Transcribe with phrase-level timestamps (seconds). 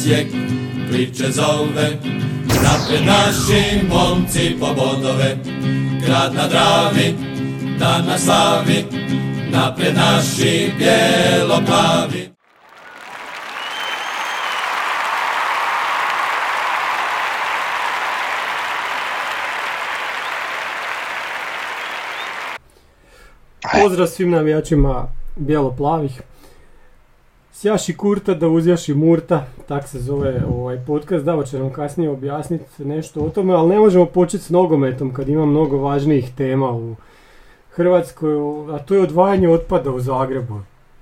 [0.00, 0.26] Osijek
[0.90, 1.90] priče zove.
[2.46, 5.36] Napred naši momci po bodove,
[6.06, 7.14] grad na Dravi,
[7.78, 8.84] dan na slavi.
[9.50, 12.30] Napred naši bijelo-plavi.
[23.72, 26.20] Pozdrav svim navijačima bijelo-plavih.
[27.60, 32.84] Sjaši kurta da uzjaši murta, tak se zove ovaj podcast, Davo će nam kasnije objasniti
[32.84, 36.96] nešto o tome, ali ne možemo početi s nogometom kad ima mnogo važnijih tema u
[37.70, 38.34] Hrvatskoj,
[38.74, 40.60] a to je odvajanje otpada u Zagrebu.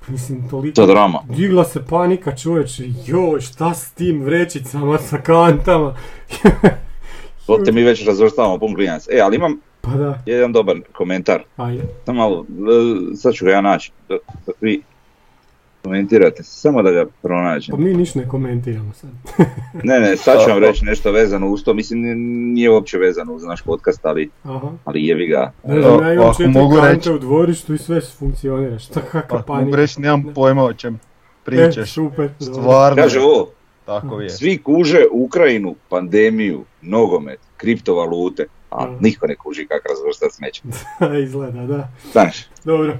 [0.08, 0.74] Mislim, toliko...
[0.74, 1.22] To drama.
[1.28, 5.94] Digla se panika čovječe, joj, šta s tim vrećicama, sa kantama.
[7.46, 9.08] To te mi već razvrstavamo pun klinac.
[9.08, 11.42] E, ali imam Pa da, jedan dobar komentar.
[11.56, 11.82] ajde.
[12.06, 12.44] Samo malo,
[13.12, 13.92] e, sad ću ga ja naći,
[14.60, 14.82] vi
[15.82, 17.72] komentirate, samo da ga pronađem.
[17.72, 19.10] Pa mi ništa ne komentiramo sad.
[19.82, 22.00] Ne, ne, sad ću vam reći nešto vezano uz to, mislim
[22.52, 24.70] nije uopće vezano uz naš podcast, ali, Aha.
[24.84, 25.52] ali jevi ga.
[25.64, 28.78] Ne znam, ja imam četiri mogu kante reći- u dvorištu i sve funkcionira.
[28.78, 29.64] Šta kakva Ako panika.
[29.64, 30.34] mogu reći, nemam Ne.
[30.34, 30.98] pojma o čem E,
[31.44, 31.92] pričaš.
[31.92, 32.28] super.
[32.40, 32.54] dobro.
[32.54, 33.48] Stvarno, Kaže ovo,
[33.86, 34.30] tako je.
[34.30, 38.96] svi kuže Ukrajinu, pandemiju, nogomet, kriptovalute, a Mm.
[39.00, 40.62] niko ne kuži kak razvrstat smeće.
[41.24, 41.88] Izgleda, da.
[42.12, 42.96] Znaš, Dobro.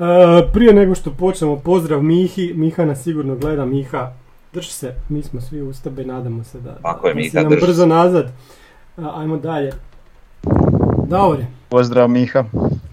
[0.00, 2.52] E, prije nego što počnemo, pozdrav Mihi.
[2.54, 3.64] Miha nas sigurno gleda.
[3.64, 4.12] Miha,
[4.52, 4.94] drži se.
[5.08, 7.66] Mi smo svi uz tebe, nadamo se da, Tako je, da si Miha, nam drži
[7.66, 8.32] brzo nazad.
[8.96, 9.72] A, ajmo dalje.
[11.06, 12.44] Davore, Pozdrav Miha.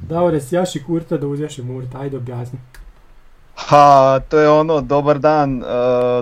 [0.02, 2.00] Davore, sjaši kurta da uzjaši murta.
[2.00, 2.59] Ajde objasni.
[3.56, 5.66] Ha, to je ono, dobar dan, uh,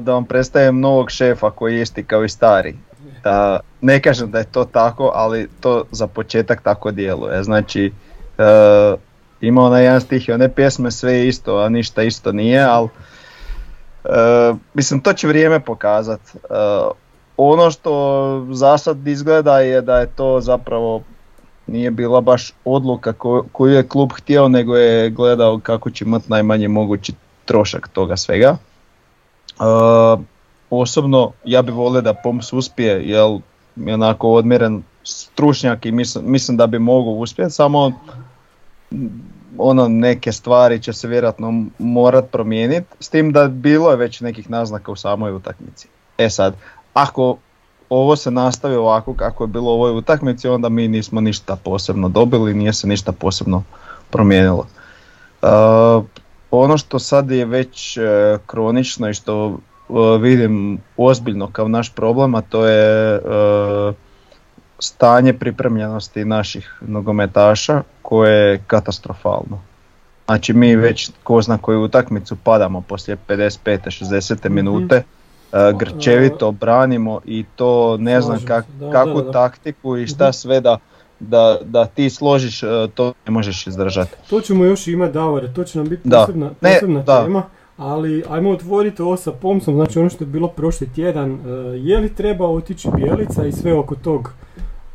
[0.03, 2.75] da vam predstavim novog šefa koji je isti kao i stari.
[3.23, 7.43] Da, ne kažem da je to tako, ali to za početak tako djeluje.
[7.43, 7.91] Znači,
[8.37, 8.99] uh,
[9.41, 12.89] ima onaj jedan stih i one pjesme sve je isto, a ništa isto nije, ali
[14.03, 16.21] uh, mislim to će vrijeme pokazat.
[16.33, 16.91] Uh,
[17.37, 21.01] ono što za sad izgleda je da je to zapravo
[21.67, 26.25] nije bila baš odluka ko- koju je klub htio, nego je gledao kako će imati
[26.29, 27.13] najmanje mogući
[27.45, 28.57] trošak toga svega.
[29.59, 30.19] Uh,
[30.69, 33.39] osobno ja bi volio da Poms uspije, jer
[33.75, 37.91] je onako odmjeren stručnjak i mislim, mislim da bi mogao uspjeti, samo
[39.57, 44.49] ono neke stvari će se vjerojatno morat promijeniti, s tim da bilo je već nekih
[44.49, 45.87] naznaka u samoj utakmici.
[46.17, 46.55] E sad,
[46.93, 47.37] ako
[47.89, 52.09] ovo se nastavi ovako kako je bilo u ovoj utakmici, onda mi nismo ništa posebno
[52.09, 53.63] dobili, nije se ništa posebno
[54.09, 54.67] promijenilo.
[55.41, 56.05] Uh,
[56.51, 58.01] ono što sad je već e,
[58.45, 63.21] kronično i što e, vidim ozbiljno kao naš problem, a to je e,
[64.79, 69.61] stanje pripremljenosti naših nogometaša koje je katastrofalno.
[70.25, 73.79] Znači mi već ko zna koju utakmicu padamo poslije 55.
[74.05, 74.49] 60.
[74.49, 75.03] minute, e,
[75.79, 79.31] grčevito branimo i to ne znam kak, da, kakvu da, da.
[79.31, 80.77] taktiku i šta sve da,
[81.19, 84.11] da, da ti složiš, e, to ne možeš izdržati.
[84.29, 86.19] To ćemo još imati, Davore, to će nam biti Da.
[86.19, 87.23] posebna, Ne, posebna da.
[87.23, 87.43] tema.
[87.77, 91.31] Ali ajmo otvoriti ovo sa Pomsom, znači ono što je bilo prošli tjedan.
[91.31, 94.31] e, je li treba otići Bijelica i sve oko tog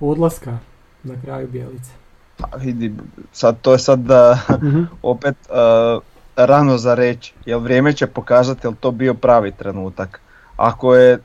[0.03, 0.59] odlaska
[1.05, 1.91] na kraju Bijelice?
[2.39, 2.93] Pa vidi,
[3.33, 4.83] sad to je sad da, Mhm.
[5.05, 6.03] opet uh,
[6.39, 10.21] rano za reći, jer vrijeme će pokazati jel to bio pravi trenutak.
[10.57, 11.19] Ako je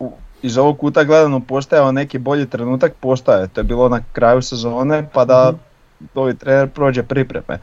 [0.00, 3.48] u- iz ovog kuta gledano postajao neki bolji trenutak, postaje.
[3.48, 5.58] To je bilo na kraju sezone pa da Mhm.
[6.14, 7.58] novi trener prođe pripreme.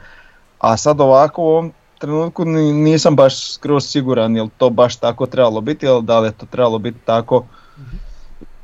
[0.60, 5.26] A sad ovako u ovom trenutku ni- nisam baš skroz siguran jel to baš tako
[5.26, 7.44] trebalo biti, jel da li je to trebalo biti tako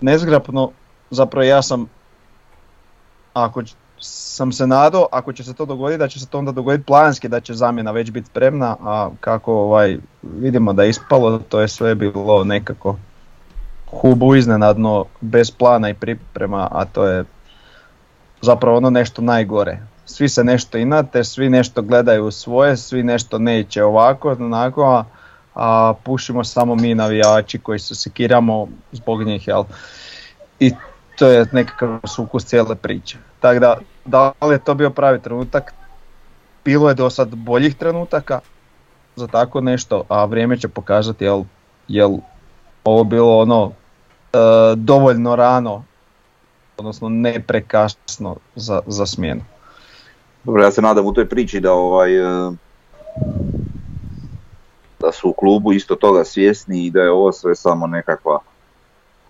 [0.01, 0.71] nezgrapno.
[1.12, 1.88] Zapravo ja sam
[3.33, 3.63] ako
[4.00, 7.27] sam se nadao, ako će se to dogoditi, da će se to onda dogoditi planski,
[7.27, 11.68] da će zamjena već biti spremna, a kako ovaj, vidimo da je ispalo, to je
[11.68, 12.95] sve bilo nekako
[13.88, 17.24] hubu iznenadno, bez plana i priprema, a to je
[18.42, 19.80] zapravo ono nešto najgore.
[20.06, 25.04] Svi se nešto inate, svi nešto gledaju svoje, svi nešto neće ovako, onako, a,
[25.56, 29.63] a pušimo samo mi navijači koji se sekiramo zbog njih, jel?
[30.59, 30.71] I
[31.18, 33.18] to je nekakav sukus cijele priče.
[33.40, 35.74] Tako da, da li je to bio pravi trenutak?
[36.66, 38.40] Bilo je do sad boljih trenutaka
[39.16, 41.44] za tako nešto, a vrijeme će pokazati jel,
[41.88, 42.12] jel
[42.84, 43.72] ovo bilo ono
[44.34, 44.38] e,
[44.75, 45.84] dovoljno rano,
[46.78, 49.42] odnosno ne prekasno za, za smjenu.
[50.44, 52.52] Dobro, ja se nadam u toj priči da ovaj e,
[55.00, 58.40] da su u klubu isto toga svjesni i da je ovo sve samo nekakva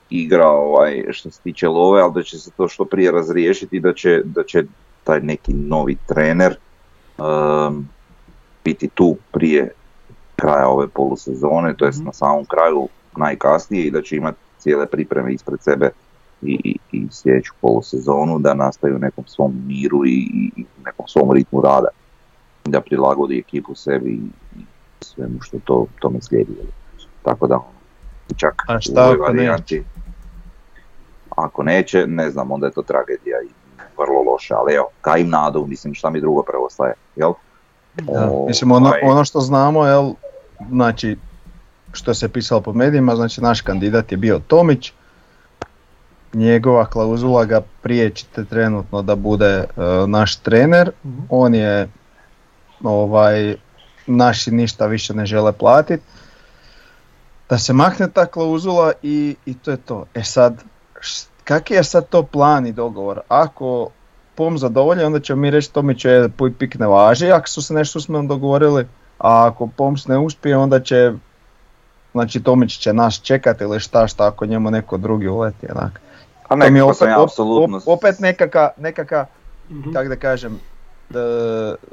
[0.10, 3.80] igra ovaj, što se tiče love, ali da će se to što prije razriješiti i
[3.80, 4.64] da će, da će
[5.04, 6.56] taj neki novi trener
[7.18, 7.88] um,
[8.64, 9.72] biti tu prije
[10.36, 12.06] kraja ove polusezone, to jest Mhm.
[12.06, 12.88] na samom kraju
[13.18, 15.90] najkasnije i da će imati cijele pripreme ispred sebe
[16.42, 21.32] i, i, i sljedeću polusezonu da nastaju u nekom svom miru i, i- nekom svom
[21.32, 21.88] ritmu rada.
[22.66, 24.12] Da prilagodi ekipu sebi
[24.56, 24.66] i,
[25.04, 26.52] svemu što to, tome slijedi.
[27.24, 27.60] Tako da
[28.36, 29.84] čak A u šta ovoj ako varijanti,
[31.30, 33.50] ako neće, ne znam, onda je to tragedija i
[33.98, 37.34] vrlo loše, ali evo, kaj im nadu, mislim šta mi drugo preostaje, jel?
[37.96, 40.14] Da, O, mislim ono, ovaj, ono što znamo, jel,
[40.70, 41.18] znači
[41.94, 44.94] što se pisalo po medijima, znači naš kandidat je bio Tomić,
[46.34, 49.66] njegova klauzula ga prijećite trenutno da bude e,
[50.08, 51.20] naš trener, Mhm.
[51.30, 51.90] on je
[52.84, 53.56] ovaj
[54.08, 56.04] naši ništa više ne žele platiti.
[57.50, 60.06] Da se makne ta klauzula i, i to je to.
[60.14, 60.64] E sad,
[61.44, 63.20] kak je sad to plan i dogovor?
[63.28, 63.90] Ako
[64.36, 67.74] POM zadovolji, onda ćemo mi reći Tomiću je puj pik ne važi, ako su se
[67.74, 68.88] nešto s mnom dogovorili,
[69.20, 71.12] a ako POMS ne uspije, onda će
[72.12, 75.68] znači Tomić će nas čekati ili šta šta ako njemu neko drugi uleti.
[75.72, 76.02] Onak.
[76.44, 77.78] A To mi je opet, ja apsolutno...
[77.78, 79.26] op- opet nekaka, nekaka
[79.70, 79.94] Mhm.
[79.94, 80.60] kako da kažem,
[81.10, 81.20] da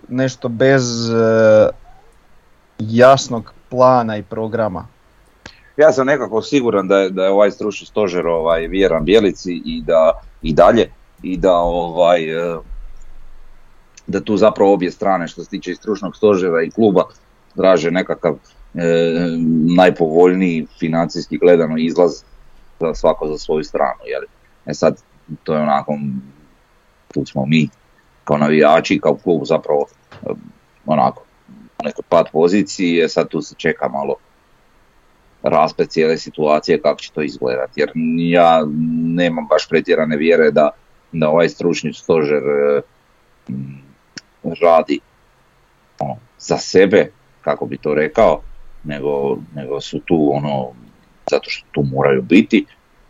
[0.08, 1.68] nešto bez e,
[2.78, 4.86] jasnog plana i programa.
[5.76, 9.82] Ja sam nekako siguran da je, da je ovaj stručni stožer ovaj, vjeran Bjelici i
[9.86, 10.90] da i dalje
[11.22, 12.56] i da ovaj e,
[14.06, 17.04] da tu zapravo obje strane što se tiče i stručnog stožera i kluba
[17.56, 18.38] traže nekakav e,
[19.76, 22.12] najpovoljniji financijski gledano izlaz
[22.80, 24.00] za svako za svoju stranu.
[24.06, 24.22] Jel?
[24.66, 25.02] E sad,
[25.44, 25.98] to je onako,
[27.14, 27.68] tu smo mi
[28.24, 29.86] kao navijači, kao klub zapravo
[30.22, 30.26] e,
[30.86, 31.22] onako
[31.78, 34.14] u nekoj pad poziciji, e sad tu se čeka malo
[35.44, 37.80] rasplet cijele situacije kako će to izgledati.
[37.80, 38.66] Jer ja
[39.14, 40.70] nemam baš pretjerane vjere da,
[41.12, 42.80] da ovaj stručni stožer e,
[44.62, 45.00] radi
[45.98, 47.10] ono, za sebe,
[47.40, 48.42] kako bi to rekao,
[48.84, 50.72] nego, nego su tu ono,
[51.30, 52.66] zato što tu moraju biti,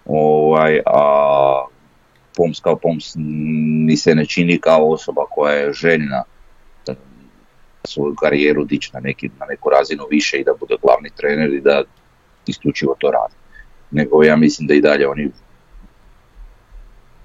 [0.06, 1.64] ovaj, a
[2.36, 3.12] Poms kao Poms
[3.86, 6.24] ni se ne čini kao osoba koja je željna
[7.86, 11.60] svoju karijeru dići na, neki, na neku razinu više i da bude glavni trener i
[11.60, 11.82] da
[12.50, 13.34] isključivo to radi.
[13.90, 15.30] Nego ja mislim da i dalje oni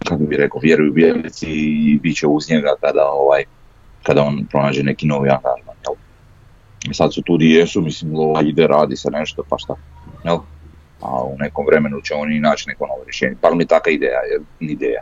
[0.09, 3.43] kako bi rekao, vjeruju Bjelici i bit će uz njega kada, ovaj,
[4.03, 5.75] kada on pronađe neki novi angažman.
[5.87, 5.95] Jel?
[6.91, 9.75] I sad su tu di jesu, mislim, lova ide, radi se nešto, pa šta.
[10.23, 10.37] Jel?
[11.01, 13.35] A u nekom vremenu će oni naći neko novo rješenje.
[13.41, 15.01] Pa mi je taka ideja, je, ideja.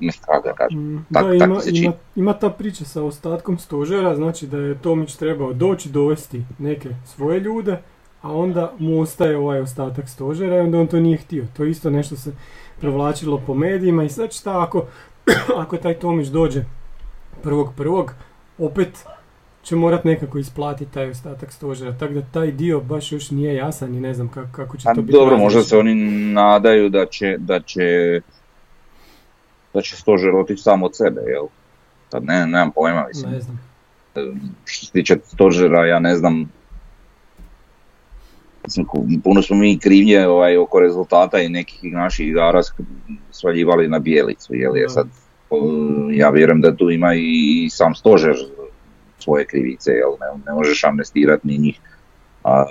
[0.00, 0.78] Znam kako da kažem.
[0.78, 5.16] Mm, Tak- da, ima, ima, ima ta priča sa ostatkom stožera, znači da je Tomić
[5.16, 7.82] trebao doći dovesti neke svoje ljude,
[8.22, 11.44] a onda mu ostaje ovaj ostatak stožera i onda on to nije htio.
[11.56, 12.32] To isto nešto se
[12.80, 14.86] provlačilo po medijima i sad šta ako,
[15.62, 16.64] ako taj Tomić dođe
[17.42, 18.12] prvog prvog,
[18.58, 18.88] opet
[19.62, 23.94] će morat nekako isplatiti taj ostatak stožera, tako da taj dio baš još nije jasan
[23.94, 25.12] i ne znam kako, kako će to biti.
[25.12, 25.94] dobro, možda se oni
[26.32, 28.20] nadaju da će, da će,
[29.74, 31.46] da će stožer otići sam od sebe, jel?
[32.10, 33.32] Sad ne, nemam pojma, mislim.
[33.32, 33.60] Ne znam.
[34.64, 36.50] Što se tiče stožera, ja ne znam,
[38.64, 38.86] mislim,
[39.24, 42.60] puno smo mi krivnje ovaj, oko rezultata i nekih naših igara
[43.30, 45.06] svaljivali na bijelicu, jel je sad,
[46.12, 48.34] ja vjerujem da tu ima i sam stožer
[49.18, 51.80] svoje krivice, jel, ne, ne možeš amnestirati ni njih,
[52.44, 52.64] A,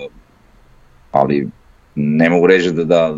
[1.11, 1.49] ali
[1.95, 3.17] ne mogu reći da, da,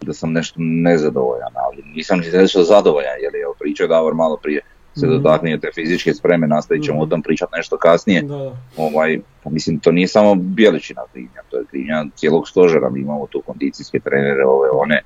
[0.00, 4.60] da sam nešto nezadovoljan, ali nisam ni nešto zadovoljan, jer je pričao Davor malo prije
[4.96, 5.14] se Mhm.
[5.14, 7.10] dotaknije te fizičke spreme, nastavit ćemo o Mhm.
[7.10, 8.22] tom pričati nešto kasnije.
[8.22, 8.56] Da, da.
[8.76, 9.10] Ovaj,
[9.42, 13.42] pa mislim, to nije samo Bjeličina krivnja, to je krivnja cijelog stožera, mi imamo tu
[13.42, 15.02] kondicijske trenere, ove, one,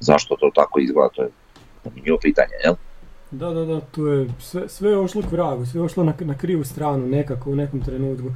[0.00, 1.28] zašto to tako izgleda, to je
[1.84, 2.74] zanimljivo pitanje, jel?
[3.32, 6.14] Da, da, da, tu je sve, sve je ošlo k vragu, sve je ošlo na,
[6.20, 8.26] na krivu stranu nekako u nekom trenutku.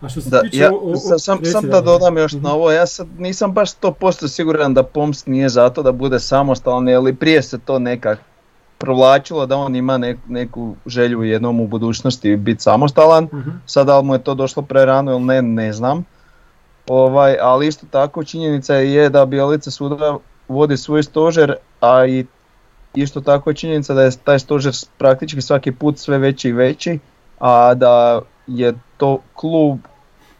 [0.00, 0.56] A što se Da, tiče...
[0.56, 2.42] ja, o- o- sa- sam, reci sam da, da dodam još Mhm.
[2.42, 3.92] na ovo, ja sad nisam baš 100%
[4.28, 8.18] siguran da POMS nije zato da bude samostalan, ali prije se to nekak
[8.82, 13.50] provlačilo da on ima nek- neku želju jednom u budućnosti biti samostalan, Mhm.
[13.66, 16.04] sad da li mu je to došlo prerano ili ne, ne znam.
[16.88, 20.16] Ovaj, ali isto tako činjenica je da Bjelica suda
[20.48, 22.26] vodi svoj stožer, a i
[22.94, 26.98] isto tako je činjenica da je taj stožer praktički svaki put sve veći i veći,
[27.38, 29.78] a da je to klub,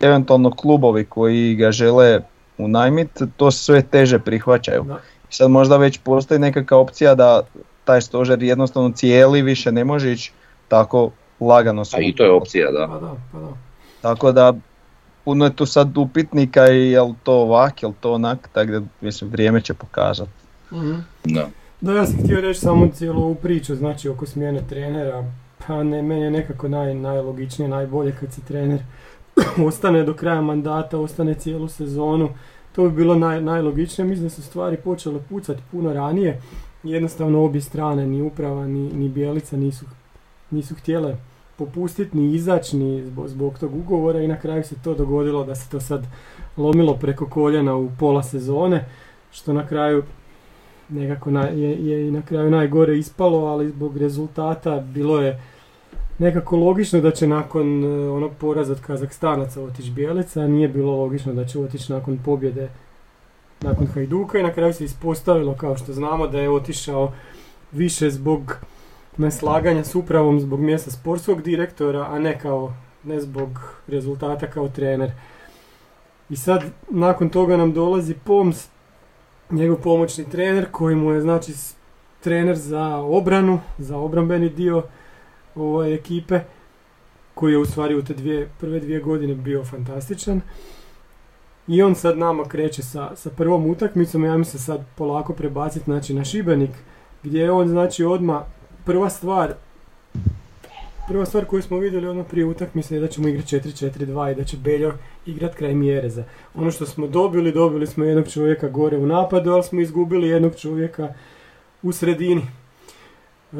[0.00, 2.20] eventualno klubovi koji ga žele
[2.58, 4.82] unajmit, to sve teže prihvaćaju.
[4.82, 4.99] Da.
[5.30, 7.40] Sad možda već postoji nekakva opcija da
[7.85, 10.33] taj stožer jednostavno cijeli više ne može ići
[10.69, 11.11] tako
[11.41, 12.89] lagano A i to je opcija, da.
[12.89, 13.53] Pa da, pa da.
[14.01, 14.55] tako da
[15.25, 19.31] puno je tu sad upitnika i jel to ovak, jel to onak, tako da mislim
[19.31, 20.31] vrijeme će pokazati.
[20.73, 20.95] Mhm.
[21.25, 21.49] da.
[21.81, 25.25] Da, ja sam htio reći samo cijelu ovu priču, znači oko smjene trenera,
[25.67, 28.81] Pa ne, meni je nekako naj, najlogičnije, najbolje kad se trener
[29.69, 32.29] ostane do kraja mandata, ostane cijelu sezonu.
[32.73, 34.09] To bi bilo naj, najlogičnije.
[34.09, 36.41] Mislim da su stvari počele pucati puno ranije.
[36.83, 39.85] Jednostavno obje strane, ni uprava, ni, ni Bjelica nisu,
[40.51, 41.17] nisu htjele
[41.57, 45.55] popustiti, ni izaći, ni zbog, zbog tog ugovora i na kraju se to dogodilo da
[45.55, 46.07] se to sad
[46.57, 48.85] lomilo preko koljena u pola sezone,
[49.31, 50.03] što na kraju
[50.89, 55.41] nekako je, je i na kraju najgore ispalo, ali zbog rezultata bilo je
[56.19, 60.97] nekako logično da će nakon e, onog poraza od Kazakstanaca otići Bijelica, a nije bilo
[60.97, 62.69] logično da će otići nakon pobjede
[63.62, 67.12] nakon Hajduka i na kraju se ispostavilo kao što znamo da je otišao
[67.73, 68.57] više zbog
[69.16, 73.49] neslaganja s upravom zbog mjesta sportskog direktora, a ne kao ne zbog
[73.87, 75.12] rezultata kao trener.
[76.31, 78.69] I sad nakon toga nam dolazi Poms,
[79.50, 81.52] njegov pomoćni trener koji mu je znači
[82.21, 84.83] trener za obranu, za obrambeni dio
[85.54, 86.40] ove ekipe
[87.35, 90.40] koji je u stvari u te dvije, prve dvije godine bio fantastičan.
[91.66, 96.14] I on sad nama kreće sa, sa prvom utakmicom, ja mislim sad polako prebaciti znači,
[96.14, 96.71] na Šibenik,
[97.23, 98.42] gdje je on znači odmah
[98.85, 99.54] prva stvar
[101.09, 104.45] Prva stvar koju smo vidjeli ono prije utakmice je da ćemo igrati 4-4-2 i da
[104.45, 104.92] će Beljo
[105.26, 106.25] igrat kraj Mjereza.
[106.54, 110.57] Ono što smo dobili, dobili smo jednog čovjeka gore u napadu, ali smo izgubili jednog
[110.57, 111.14] čovjeka
[111.83, 112.42] u sredini.
[113.52, 113.57] E,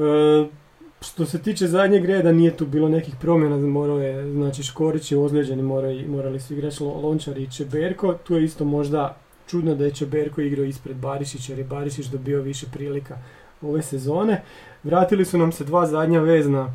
[1.03, 5.19] što se tiče zadnjeg reda, nije tu bilo nekih promjena, morao je, znači Škorić je
[5.19, 9.17] ozlijeđeni, morali, morali su igrati Lončar i Čeberko, tu je isto možda
[9.47, 13.19] čudno da je Čeberko igrao ispred Barišića jer je Barišić dobio više prilika
[13.63, 14.43] ove sezone.
[14.85, 16.75] Vratili su nam se dva zadnja vezna,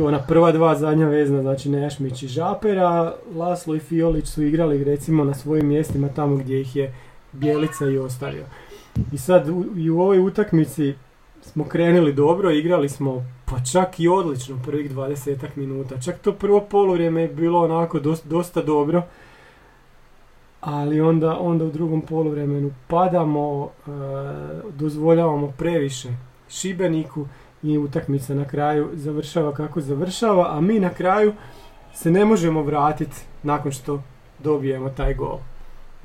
[0.00, 5.24] ona prva dva zadnja vezna, znači Nešmić i Žapera, Laslo i Fiolić su igrali recimo
[5.24, 6.94] na svojim mjestima tamo gdje ih je
[7.32, 8.44] Bjelica i ostavio.
[9.12, 10.94] I sad i u ovoj utakmici
[11.42, 16.00] smo krenuli dobro, igrali smo pa čak i odlično prvih 20 minuta.
[16.00, 19.02] Čak to prvo poluvrijeme je bilo onako dosta, dosta dobro.
[20.60, 23.90] Ali onda, onda u drugom poluvremenu padamo, e,
[24.72, 26.08] dozvoljavamo previše
[26.48, 27.26] Šibeniku
[27.62, 31.32] i utakmica na kraju završava kako završava, a mi na kraju
[31.94, 34.02] se ne možemo vratiti nakon što
[34.38, 35.38] dobijemo taj gol.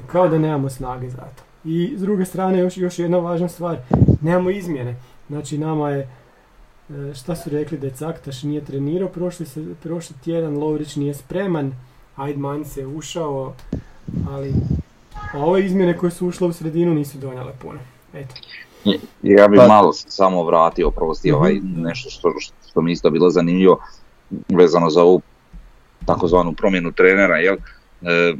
[0.07, 1.43] Kao da nemamo snage za to.
[1.63, 3.77] I s druge strane još, još jedna važna stvar,
[4.21, 4.95] nemamo izmjene.
[5.29, 6.09] Znači nama je,
[6.89, 11.13] e, šta su rekli da je Caktaš nije trenirao, prošli, se, prošli tjedan Lovrić nije
[11.13, 11.73] spreman,
[12.17, 13.53] Aydman se ušao,
[14.29, 14.53] ali
[15.33, 17.79] a ove izmjene koje su ušle u sredinu nisu donijele puno.
[18.13, 18.35] Eto.
[19.23, 21.81] Ja bih pa- malo samo vratio, prosti, ovaj, mhm.
[21.81, 22.33] nešto što,
[22.69, 23.79] što mi isto bilo zanimljivo
[24.49, 25.21] vezano za ovu
[26.05, 27.55] takozvanu promjenu trenera, jel?
[28.01, 28.33] E,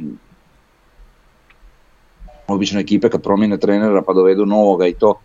[2.46, 5.20] obično ekipe kad promijene trenera pa dovedu novoga i to,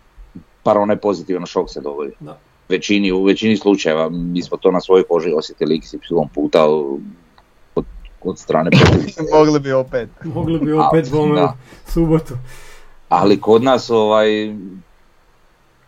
[0.62, 2.12] par onaj pozitivan šok se dogodi.
[2.20, 2.38] Da.
[2.68, 5.94] Većini, u većini slučajeva mi smo to na svojoj koži osjetili x
[6.34, 7.84] puta od,
[8.22, 8.70] od strane
[9.34, 10.08] Mogli bi opet.
[10.24, 11.06] Mogli bi opet
[11.86, 12.34] subotu.
[13.08, 14.28] Ali kod nas ovaj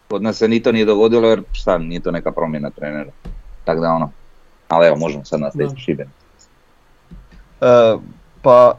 [0.08, 3.10] kod nas se ni to nije dogodilo jer šta, nije to neka promjena trenera.
[3.64, 4.10] Tako da ono,
[4.68, 6.08] ali evo možemo sad nastaviti Šiben.
[7.60, 8.00] Uh,
[8.42, 8.78] pa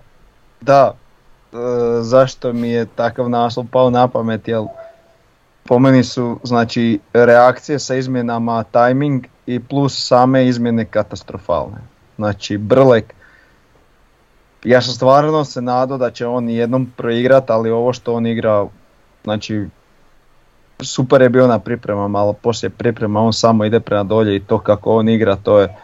[0.61, 0.93] da,
[1.51, 1.59] uh,
[2.01, 4.65] zašto mi je takav naslov pao na pamet, jel
[5.67, 11.77] po meni su znači reakcije sa izmjenama timing i plus same izmjene katastrofalne.
[12.15, 13.13] Znači Brlek,
[14.63, 18.65] ja sam stvarno se nadao da će on jednom proigrat, ali ovo što on igra,
[19.23, 19.65] znači
[20.83, 24.59] super je bio na pripremama, ali poslije priprema on samo ide prema dolje i to
[24.59, 25.75] kako on igra, to je,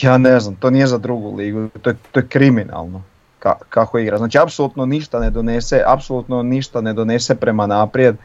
[0.00, 3.02] ja ne znam, to nije za drugu ligu, to je, to je kriminalno
[3.68, 4.18] kako igra.
[4.18, 8.16] Znači apsolutno ništa ne donese, apsolutno ništa ne donese prema naprijed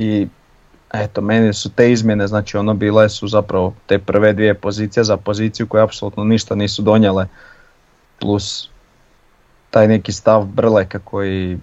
[0.00, 0.28] i
[0.92, 5.16] eto, meni su te izmjene, znači ono bile su zapravo te prve dvije pozicije za
[5.16, 7.26] poziciju koje apsolutno ništa nisu donijele,
[8.20, 8.68] plus
[9.70, 11.58] taj neki stav Brleka koji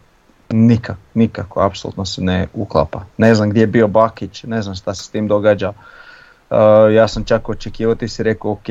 [0.50, 3.06] nikak, nikako, apsolutno se ne uklapa.
[3.18, 5.70] Ne znam gdje je bio Bakić, ne znam šta se s tim događa.
[5.70, 6.58] Uh,
[6.94, 8.66] ja sam čak očekivao, ti si rekao ok,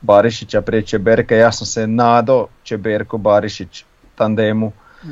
[0.00, 4.72] Barišića prije Čeberka, ja sam se nadao Čeberko Barišić tandemu.
[5.02, 5.10] uh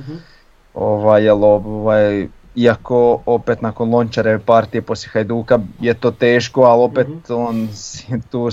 [0.74, 7.08] Ovaj, jel, ovaj, iako opet nakon Lončareve partije poslije Hajduka je to teško, ali opet
[7.08, 7.68] mm on
[8.30, 8.48] tu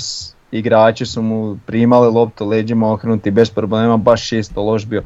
[0.51, 5.03] igrači su mu primali loptu leđima okrenuti bez problema, baš isto loš bio.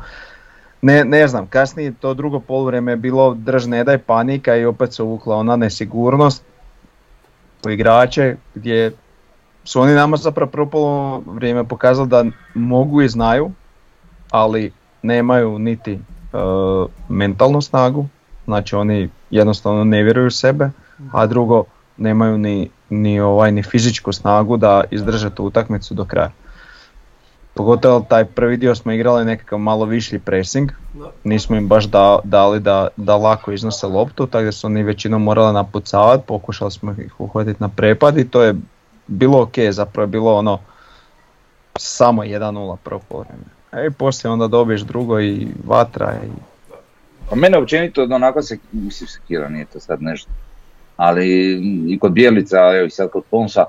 [0.82, 4.94] Ne, ne znam, kasnije to drugo poluvreme je bilo drž ne daj panika i opet
[4.94, 6.44] se uvukla ona nesigurnost
[7.66, 8.92] u igrače gdje
[9.64, 13.52] su oni nama zapravo prvo vrijeme pokazali da mogu i znaju,
[14.32, 14.72] ali
[15.02, 18.06] nemaju niti uh, mentalnu snagu,
[18.46, 20.70] znači oni jednostavno ne vjeruju sebe,
[21.12, 21.64] a drugo
[21.98, 26.32] nemaju ni ni, ovaj, ni fizičku snagu da izdrže tu utakmicu do kraja.
[27.54, 30.72] Pogotovo taj prvi dio smo igrali nekakav malo višlji pressing,
[31.24, 35.24] nismo im baš da, dali da, da lako iznose loptu, tako da su oni većinom
[35.24, 38.56] morali napucavati, pokušali smo ih uhvatiti na prepad i to je
[39.08, 40.60] bilo ok, zapravo je bilo ono
[41.78, 43.26] samo 1-0 prvo
[43.72, 46.55] E i poslije onda dobiješ drugo i vatra i...
[47.30, 50.32] Pa mene općenito onako se, mislim sekira, nije to sad nešto.
[50.98, 51.28] Ali
[51.88, 53.66] i kod Bijelica, evo i sad kod Ponsa,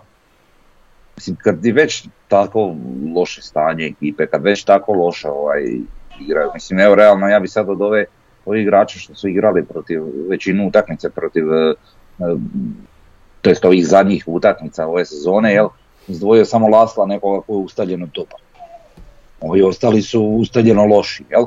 [1.16, 2.76] mislim kad je već tako
[3.14, 5.62] loše stanje ekipe, kad već tako loše ovaj,
[6.20, 8.04] igraju, mislim evo realno ja bi sad od ove
[8.46, 11.74] ovi igrača što su igrali protiv većinu utakmice protiv e,
[13.42, 15.68] to jest ovih zadnjih utakmica ove sezone, jel,
[16.08, 18.40] izdvojio samo Lasla nekoga koji je ustaljeno dobar.
[19.40, 21.44] Ovi ostali su ustaljeno loši, jel?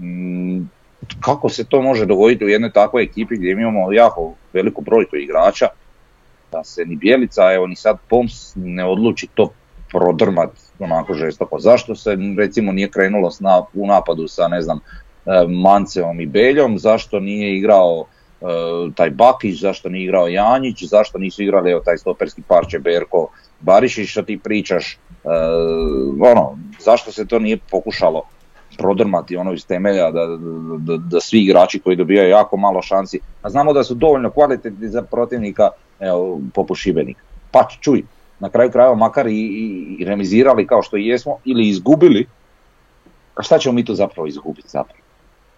[0.00, 0.68] Mm,
[1.20, 5.68] kako se to može dogoditi u jednoj takvoj ekipi gdje imamo jako veliku brojku igrača,
[6.52, 9.52] da se ni Bjelica, evo ni sad Poms ne odluči to
[9.92, 11.58] prodrmat onako žestoko.
[11.58, 13.30] Zašto se recimo nije krenulo
[13.74, 14.80] u napadu sa ne znam e,
[15.48, 18.04] Manceom i Beljom, zašto nije igrao
[18.40, 18.44] e,
[18.94, 23.28] taj Bakić, zašto nije igrao Janjić, zašto nisu igrali evo, taj stoperski parče Berko
[23.60, 24.98] Barišić što ti pričaš, e,
[26.20, 28.22] ono, zašto se to nije pokušalo
[28.78, 30.26] prodrmati ono iz temelja da,
[30.78, 34.88] da, da, svi igrači koji dobijaju jako malo šansi, a znamo da su dovoljno kvalitetni
[34.88, 37.20] za protivnika evo, poput Šibenika.
[37.50, 38.02] Pa čuj,
[38.40, 42.26] na kraju krajeva makar i, i, remizirali kao što jesmo ili izgubili,
[43.34, 45.00] a šta ćemo mi to zapravo izgubiti zapravo?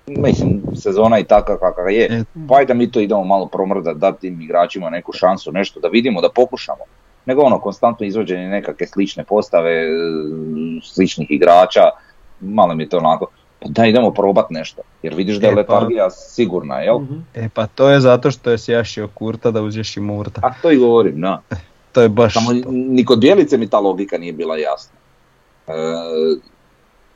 [0.06, 2.24] Mislim, sezona i taka kakva je, e.
[2.48, 6.20] pa ajde mi to idemo malo promrdati, dati tim igračima neku šansu, nešto da vidimo,
[6.20, 6.84] da pokušamo.
[7.26, 9.86] Nego ono, konstantno izvođenje nekakve slične postave,
[10.82, 11.80] sličnih igrača,
[12.42, 13.26] malo mi je to onako,
[13.60, 16.98] pa da idemo probat nešto, jer vidiš da je e, pa- letargija sigurna, jel?
[16.98, 17.18] Mhm.
[17.34, 20.40] E pa to je zato što je sjašio kurta da uzješ i murta.
[20.44, 21.42] A to i govorim, da.
[21.92, 24.98] to je baš Samo ni kod Bjelice mi ta logika nije bila jasna.
[25.66, 25.72] E,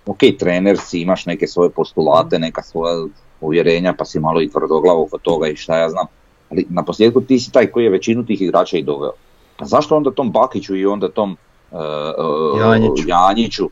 [0.07, 3.07] ok, trener si, imaš neke svoje postulate, neka svoja
[3.41, 6.07] uvjerenja, pa si malo i tvrdoglavo oko toga i šta ja znam.
[6.51, 9.12] Ali na posljedku ti si taj koji je većinu tih igrača i doveo.
[9.57, 11.37] Pa zašto onda tom Bakiću i onda tom
[11.71, 11.79] uh,
[12.61, 13.09] Janjiću.
[13.09, 13.69] Janjiću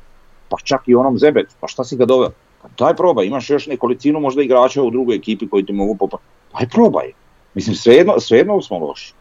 [0.54, 2.30] pa čak i onom Zebet, pa šta si ga doveo?
[2.62, 6.22] Pa daj probaj, imaš još nekolicinu možda igrača u drugoj ekipi koji ti mogu popati.
[6.52, 7.12] Daj probaj.
[7.54, 9.14] Mislim, svejedno, svejedno smo loši.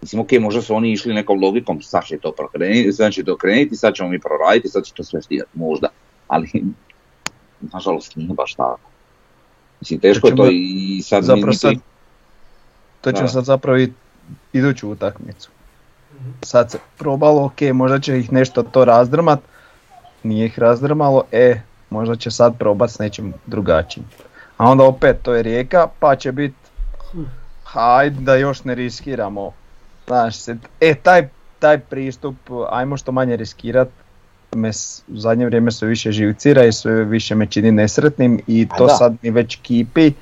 [0.00, 3.36] Mislim, ok, možda su oni išli nekom logikom, sad će to prokrenuti, sad će to
[3.36, 5.88] krenuti, sad ćemo mi proraditi, sad će to sve stijati, možda.
[6.28, 6.50] Ali,
[7.74, 8.90] nažalost, nije baš tako.
[9.80, 11.24] Mislim, teško je to i sad...
[11.24, 11.74] Zapravo sad,
[13.00, 13.78] to ćemo sad zapravo
[14.52, 15.50] iduću utakmicu
[16.42, 19.40] sad se probalo, ok, možda će ih nešto to razdrmat,
[20.22, 24.06] nije ih razdrmalo, e, možda će sad probat s nečim drugačijim.
[24.56, 26.54] A onda opet to je rijeka, pa će bit,
[27.64, 29.52] hajde da još ne riskiramo.
[30.06, 31.28] Znaš, se, e, taj,
[31.58, 32.36] taj pristup,
[32.70, 33.88] ajmo što manje riskirat,
[34.54, 34.70] me
[35.08, 39.16] u zadnje vrijeme sve više živcira i sve više me čini nesretnim i to sad
[39.22, 40.12] mi već kipi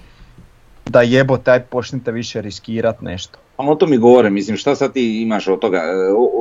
[0.85, 3.39] da jebo taj počnite više riskirat nešto.
[3.57, 5.79] Pa o to mi govore, mislim šta sad ti imaš od toga.
[5.79, 5.83] E,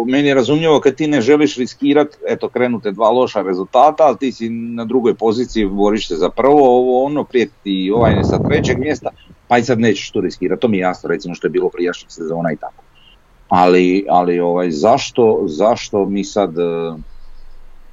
[0.07, 4.31] meni je razumljivo kad ti ne želiš riskirat, eto krenute dva loša rezultata, ali ti
[4.31, 9.09] si na drugoj poziciji, boriš se za prvo, ovo ono prijeti ovaj sa trećeg mjesta,
[9.47, 12.11] pa i sad nećeš tu riskirati, to mi je jasno recimo što je bilo prijašnjih
[12.11, 12.83] sezona i tako.
[13.49, 16.93] Ali, ali ovaj, zašto, zašto mi sad, e,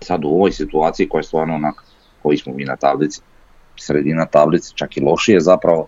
[0.00, 1.85] sad u ovoj situaciji koja je stvarno onak,
[2.22, 3.20] koji smo mi na tablici,
[3.76, 5.87] sredina tablice, čak i lošije zapravo,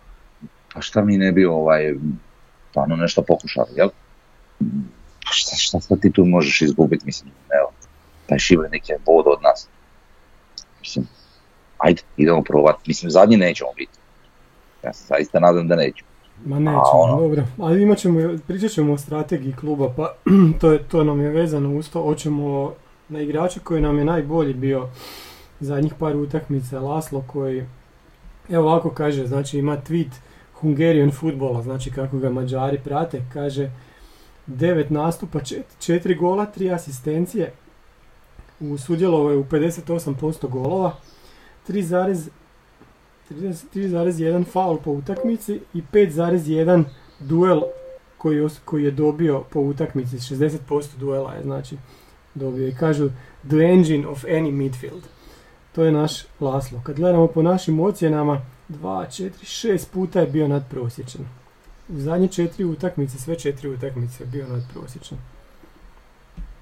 [0.75, 1.95] pa šta mi ne bi ovaj,
[2.75, 3.89] stvarno nešto pokušali, jel?
[5.21, 7.73] Šta, šta, šta ti tu možeš izgubiti, mislim, evo,
[8.27, 9.69] taj Šibenik je bod od nas.
[10.81, 11.07] Mislim,
[11.79, 12.83] ajde, idemo probati.
[12.87, 13.99] Mislim, zadnji nećemo biti.
[14.85, 16.05] Ja se zaista nadam da neću.
[16.45, 17.21] Ma nećemo, ono...
[17.21, 17.43] dobro.
[17.59, 20.15] Ali imat ćemo, pričat ćemo o strategiji kluba, pa
[20.61, 22.03] to, je, to nam je vezano uz to.
[22.03, 22.75] Hoćemo
[23.09, 24.89] na igrača koji nam je najbolji bio
[25.61, 27.67] zadnjih par utakmica, Laslo koji,
[28.51, 30.11] evo ovako kaže, znači ima tweet,
[30.65, 33.71] Hungarian futbola, znači kako ga Mađari prate, kaže
[34.47, 37.53] 9 nastupa, 4 gola, 3 asistencije,
[38.61, 40.97] u sudjelovo je u 58% golova,
[41.69, 46.85] 3,1 faul po utakmici i 5,1
[47.21, 47.61] duel
[48.19, 51.77] koji, koji je dobio po utakmici, 60% duela je znači
[52.35, 53.09] dobio i kažu
[53.49, 55.03] the engine of any midfield.
[55.75, 56.81] To je naš Laslo.
[56.85, 61.23] Kad gledamo po našim ocjenama, 2, 4, 6 puta je bio nadprosječan.
[61.89, 65.19] U zadnje četiri utakmice, sve četiri utakmice je bio nadprosječan.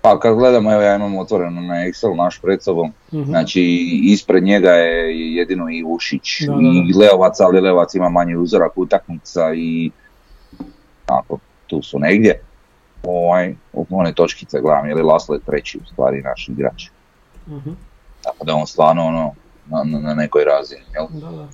[0.03, 3.63] Pa kad gledamo, evo ja imam otvoreno na Excel naš pred sobom, uh znači
[4.05, 6.41] ispred njega je jedino i Ušić
[6.89, 9.91] i Leovac, ali Leovac ima manji uzorak utakmica i
[11.07, 12.41] tako, tu su negdje.
[13.03, 13.55] Ovaj,
[13.91, 16.89] one točkice gledam, je li Laslo je treći u stvari naš igrač.
[17.49, 17.71] Mhm.
[18.23, 19.35] Tako da on stvarno ono,
[19.67, 20.85] na, na, na nekoj razini.
[20.95, 21.07] Jel?
[21.11, 21.49] Da, da.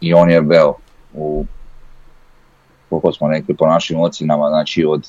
[0.00, 0.76] I on je, evo,
[1.14, 1.44] u
[2.90, 5.06] koliko smo rekli po našim ocjenama, znači od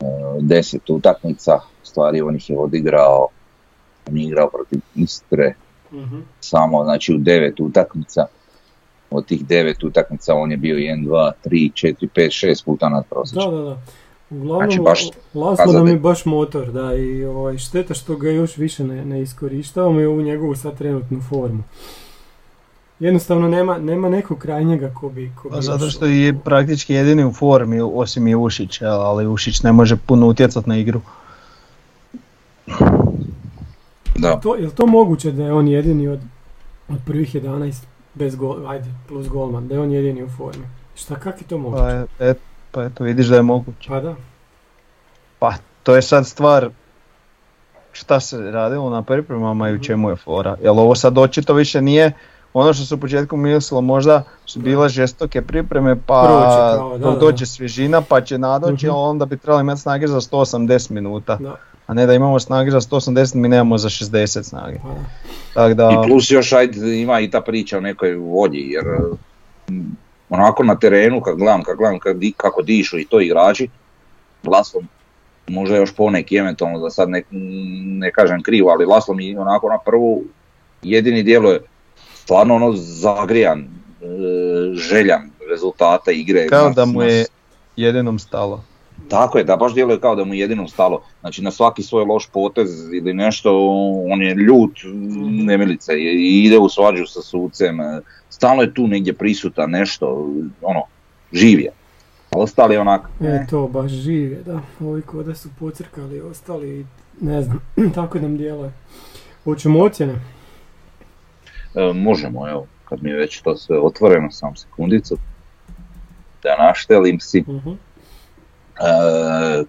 [0.00, 0.04] e,
[0.40, 3.28] deset utakmica, stvari on ih je odigrao,
[4.08, 5.54] on je igrao protiv Istre,
[5.92, 6.18] Mhm.
[6.40, 8.26] samo znači u devet utakmica.
[9.10, 13.02] Od tih devet utakmica on je bio 1, 2, 3, 4, 5, 6 puta nad
[13.02, 13.54] Da, prosječom.
[13.54, 13.78] da, da.
[14.30, 18.56] Uglavnom, Znači, baš Laslo nam je baš motor, da, i ovaj, šteta što ga još
[18.56, 21.62] više ne, ne iskorištavamo i ovu njegovu sad trenutnu formu.
[23.00, 25.32] Jednostavno nema, nema nekog kraj njega ko bi...
[25.42, 29.62] Ko bi Pa zato što je praktički jedini u formi, osim i Ušić, ali Ušić
[29.62, 31.00] ne može puno utjecat na igru.
[34.16, 34.40] Da.
[34.40, 36.20] To, je li to moguće da je on jedini od,
[36.88, 37.82] od prvih 11
[38.14, 40.64] bez gol, ajde, plus golman, da je on jedini u formi?
[40.94, 41.82] Šta, kak je to moguće?
[41.82, 42.38] Pa, je- et,
[42.70, 43.88] pa eto, vidiš da je moguće.
[43.88, 44.14] Pa da.
[45.38, 46.70] Pa, to je sad stvar
[47.92, 50.56] šta se radilo na pripremama i u čemu je fora.
[50.62, 52.12] Jel ovo sad očito više nije
[52.54, 56.98] ono što se u početku mislilo, možda su bile žestoke pripreme pa Proći kao, da,
[56.98, 57.20] dok da.
[57.20, 61.36] dođe svježina pa će nadoći, ali onda bi trebali imati snage za 180 minuta.
[61.36, 64.78] Da, A ne da imamo snage za 180, mi nemamo za 60 snage.
[64.82, 64.94] pa da.
[65.54, 68.84] Tako da, I plus još ajde, ima i ta priča o nekoj volji, jer
[69.70, 69.96] mm,
[70.30, 73.68] onako na terenu kad gledam, kad gledam kad di- kako dišu i to igrači,
[74.44, 74.80] Laslo
[75.48, 77.22] možda još poneki eventualno da sad ne,
[77.82, 80.22] ne kažem krivo, ali Laslo mi onako na prvu
[80.82, 81.60] jedini dijelo je
[82.30, 83.66] stvarno ono zagrijan, e,
[84.74, 86.46] željan rezultata igre.
[86.46, 87.26] kao da mu je
[87.76, 88.64] jedinom stalo.
[89.08, 91.02] Tako je, da baš djeluje kao da mu je jedinom stalo.
[91.20, 93.50] Znači na svaki svoj loš potez ili nešto,
[94.10, 94.70] on je ljut,
[95.44, 100.28] nemilice i ide u svađu sa sucem, e, stalno je tu negdje prisutan nešto,
[100.62, 100.82] ono,
[101.32, 101.70] živ je.
[102.30, 104.60] A ostali onak, E, to baš žive, da.
[104.80, 106.86] Ovi kod da su pocrkali, ostali,
[107.20, 107.60] ne znam,
[107.94, 108.72] tako nam djeluje.
[109.44, 110.39] Hoćemo ocjene?
[111.74, 115.16] E, možemo, evo, kad mi je već to sve otvoreno, sam sekundicu,
[116.42, 117.40] da naštelim si.
[117.40, 117.70] Mhm.
[117.70, 117.74] E,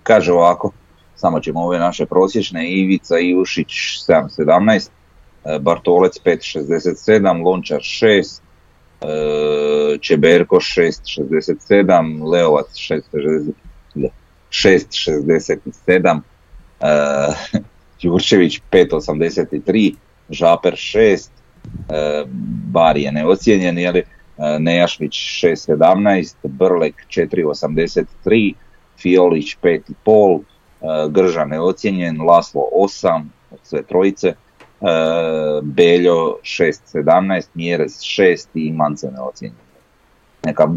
[0.04, 0.72] kaže ovako,
[1.16, 3.68] samo ćemo ove naše prosječne, Ivica Ivušić
[4.08, 4.90] 7.17,
[5.46, 8.42] e, Bartolec 5.67, Lončar 6,
[9.02, 13.52] e, Čeberko 6.67, Leovac 6.60
[14.52, 16.22] 6.67,
[16.80, 17.60] e,
[18.02, 19.96] Jurčević 5.83,
[20.30, 21.41] Žaper 6, e,
[22.72, 24.06] Bar je neocijenjen, je li, e,
[24.60, 28.54] Nejašmić 6.17, Brlek 4.83,
[29.02, 30.42] Fiolić 5,5,
[30.82, 34.36] e, Grža neocijenjen, Laslo 8, od sve trojice, e,
[35.64, 39.58] Beljo 6,17, Mjerez 6 i Mance neocijenjen.
[40.46, 40.68] Neka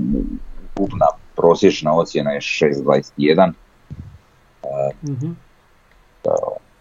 [0.77, 3.53] ukupna prosječna ocjena je 6,21,
[5.03, 5.33] Mhm.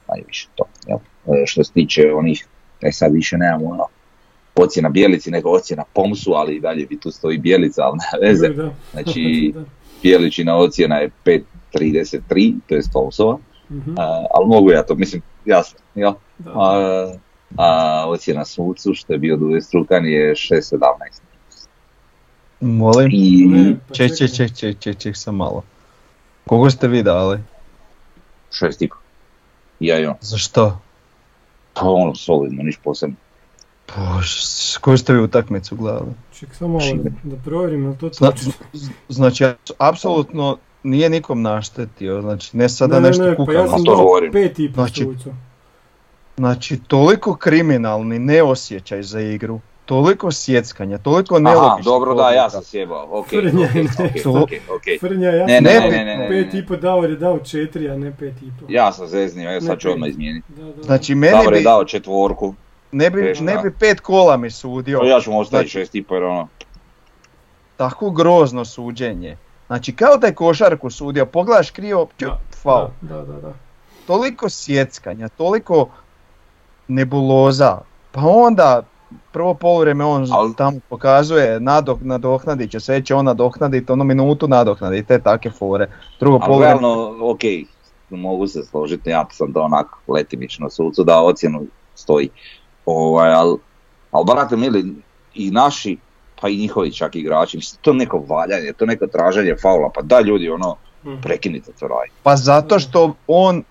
[0.09, 0.63] najviše to.
[0.87, 0.97] Jel?
[0.97, 2.47] E, što se tiče onih,
[2.84, 3.84] e sad više nemamo ono,
[4.56, 8.50] ocjena Bijelici nego ocjena Pomsu, ali i dalje bi tu stoji Bijelica, ali ne veze.
[8.50, 8.72] Da.
[8.91, 9.63] Znači, Da.
[10.04, 13.38] Bijeličina ocjena je 5.33, to je Stolsova,
[13.69, 13.93] Mhm.
[13.98, 16.13] a, ali mogu ja to, mislim, jasno, jel?
[16.46, 17.13] A,
[17.58, 21.22] a ocjena sucu, što je bio Strukan je 6.17.
[22.62, 23.10] Molim?
[23.13, 25.63] I Ne, pa Ček, ček, ček, ček, ček, ček, sam malo.
[26.48, 27.39] Kogo ste vi dali?
[28.52, 28.88] 6.5.
[29.80, 30.15] Ja i on.
[30.22, 30.80] Za što?
[31.73, 33.15] Pa ono, solidno, niš posebno.
[33.88, 34.39] Bože,
[34.81, 36.12] koju ste vi utakmicu gledali?
[36.39, 36.79] Ček, samo
[37.23, 38.51] da, provjerim, je to točno?
[39.09, 39.45] Znači,
[39.77, 43.59] apsolutno nije nikom naštetio, znači ne sada Ne, ne, nešto ne, pa kukamo.
[43.59, 45.07] ja sam to pet i Znači.
[46.38, 52.63] Znači, toliko kriminalni neosjećaj za igru, toliko sjeckanja, toliko Aha, nelogičnih dobro, da, ja sam
[52.63, 53.41] sjebao, ok, ne.
[53.41, 54.06] Ne, sam
[55.63, 58.34] ne, dao ne, ne, ne, pet i po, Davor je dao četiri, a ne pet
[58.41, 58.65] i po.
[58.69, 60.54] Ja sam zeznio, ja sad ću odmah izmijeniti.
[60.54, 60.84] Da, da, da.
[60.84, 62.56] Znači, meni Davor je bi, dao četvorku,
[62.91, 66.04] ne bi, ne bi pet kola mi sudio, ja ću mu ostaviti Znači- šest i
[66.04, 66.48] po jer ono,
[67.78, 69.38] tako grozno suđenje.
[69.67, 72.08] Znači, kao da je košarku sudio, pogledaš krivo,
[72.63, 72.88] faul.
[73.02, 73.54] Da, da, da.
[74.08, 75.89] toliko sjeckanja, toliko
[76.88, 77.78] nebuloza,
[78.12, 78.84] pa onda
[79.32, 84.47] prvo poluvreme on Al- tamo pokazuje nadok, nadoknadit će, sve će on nadoknaditi, ono minutu
[84.47, 85.88] nadoknaditi, te take fore.
[86.19, 87.39] Drugo ali poluvreme, realno, ok,
[88.10, 92.30] mogu se složiti, ja sam to onak letimično sucu da ocjenu stoji.
[92.86, 93.58] Ovaj, ali,
[94.12, 94.95] ali brate mili,
[95.34, 95.97] i naši,
[96.41, 100.19] pa i njihovi čak igrači, mislim, to neko valjanje, to neko traženje faula, pa da
[100.19, 101.21] ljudi ono, Mhm.
[101.21, 102.15] prekinite to raditi.
[102.23, 103.63] pa zato što on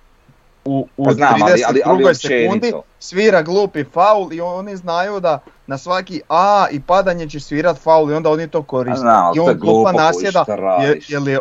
[0.64, 1.64] u, u Pa znam, ali- 32.
[1.68, 2.82] ali- ali sekundi općenito.
[2.98, 8.10] svira glupi faul i oni znaju da na svaki A i padanje će svirat faul
[8.10, 9.00] i onda oni to koriste.
[9.00, 10.44] znam, ali I on glupa nasjeda
[10.82, 11.38] jer, jer je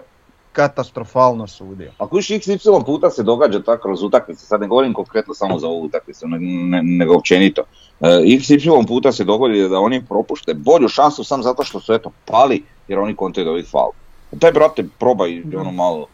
[0.53, 1.91] katastrofalno sudio.
[1.97, 5.67] Ako još XY puta se događa tako kroz utakmice, sad ne govorim konkretno samo za
[5.67, 7.61] ovu utakmicu, ne- ne- nego općenito.
[7.99, 12.11] E, XY puta se dogodi da oni propušte bolju šansu samo zato što su eto
[12.25, 13.91] pali jer oni kontaju dobiti faul.
[14.39, 16.05] Taj brate probaj ono malo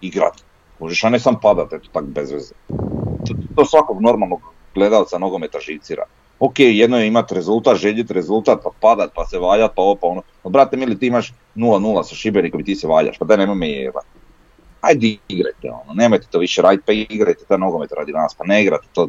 [0.00, 0.45] igrat.
[0.78, 2.54] Možeš, a ne sam padat, eto tak bez veze.
[3.26, 4.40] To, to svakog normalnog
[4.74, 6.04] gledalca nogometa živcira.
[6.38, 10.06] Ok, jedno je imati rezultat, željeti rezultat, pa padat, pa se valjat, pa ovo, pa
[10.06, 10.22] ono.
[10.44, 13.56] No, brate, mili, ti imaš 0-0 sa Šibenikom i ti se valjaš, pa daj nemoj
[13.56, 14.04] me jebat
[14.86, 18.62] ajde igrajte ono, nemojte to više raditi, pa igrajte taj nogomet radi nas, pa ne
[18.62, 19.08] igrate to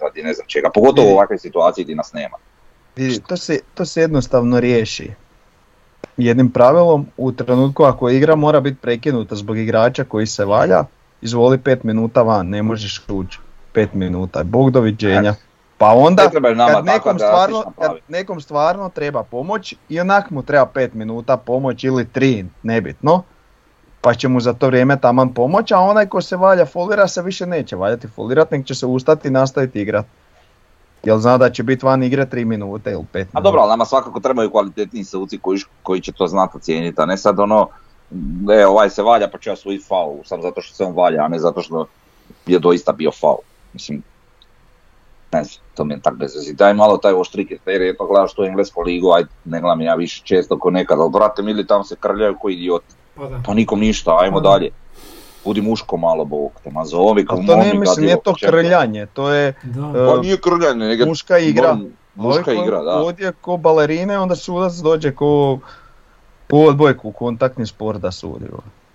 [0.00, 2.36] radi ne znam čega, pogotovo u ovakvoj situaciji gdje nas nema.
[3.26, 5.10] To se, to se jednostavno riješi.
[6.16, 10.84] Jednim pravilom, u trenutku ako igra mora biti prekinuta zbog igrača koji se valja,
[11.22, 13.38] izvoli 5 minuta van, ne možeš ući.
[13.74, 15.34] 5 minuta, bog doviđenja.
[15.78, 20.94] Pa onda, kad nekom, stvarno, kad nekom stvarno treba pomoć, i onak mu treba 5
[20.94, 23.22] minuta pomoć ili 3, nebitno.
[24.00, 27.22] Pa će mu za to vrijeme taman pomoć, a onaj ko se valja folira se
[27.22, 30.06] više neće valjati folirat, nek će se ustati i nastaviti igrat.
[31.04, 33.38] Jel zna da će biti van igre 3 minute ili 5 minuta.
[33.38, 37.06] A dobro, ali nama svakako trebaju kvalitetniji suci koji, koji će to znati ocijeniti, a
[37.06, 37.68] ne sad ono,
[38.52, 41.24] e, ovaj se valja pa će ja svoj faul, samo zato što se on valja,
[41.24, 41.86] a ne zato što
[42.46, 43.42] je doista bio faul.
[43.72, 44.02] Mislim,
[45.32, 46.52] ne znam, to mi je tak bez veze.
[46.52, 50.22] Daj malo taj oštri kriterij, pa gledaš tu englesku ligu, ajde, ne gledam ja više
[50.24, 52.82] često ko nekad, ali brate mili, tamo se krljaju ko idiot.
[53.14, 53.40] Pa da.
[53.46, 54.50] Pa nikom ništa, ajmo Pa da.
[54.50, 54.70] dalje.
[55.46, 59.30] Budi muško malo, bog te, ma zovi kao to ne, mislim, nije to krljanje, to
[59.30, 59.92] je Da.
[60.02, 61.06] E, Pa nije krljanje, nego...
[61.06, 61.78] muška igra.
[62.14, 63.02] Muška Ovaj ko igra, da.
[63.02, 65.58] Ovdje ko balerine, onda sudac dođe ko
[66.52, 68.46] u odbojku, u kontaktni sport da sudi.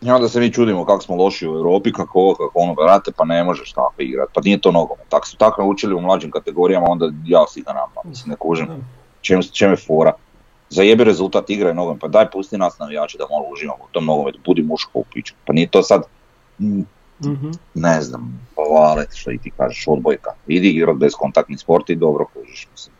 [0.01, 3.11] I onda se mi čudimo kako smo loši u Europi, kako ovo, kako ono, brate,
[3.17, 4.31] pa ne možeš tako igrati.
[4.33, 5.05] Pa nije to nogomet.
[5.09, 8.67] Tako su tako naučili u mlađim kategorijama, onda ja si ga nama, mislim, ne kužim.
[9.21, 10.13] Čem, čem je fora?
[10.69, 14.39] Zajebi rezultat igre nogomet, pa daj pusti nas navijači da malo uživamo u tom nogometu,
[14.45, 15.33] budi muško u piću.
[15.45, 16.03] Pa nije to sad,
[16.61, 16.85] mm,
[17.25, 17.51] Mhm.
[17.73, 20.29] ne znam, valet, što i ti kažeš, odbojka.
[20.47, 22.95] Idi igrat bez kontaktni sport i dobro kužiš, mislim.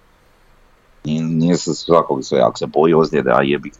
[1.06, 3.72] Nije, nije se svakog sve, ako se boji ozljede, a jebi.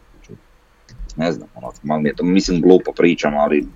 [1.16, 3.66] Ne znam, ono, malo mi je to, mislim, glupo pričam, ali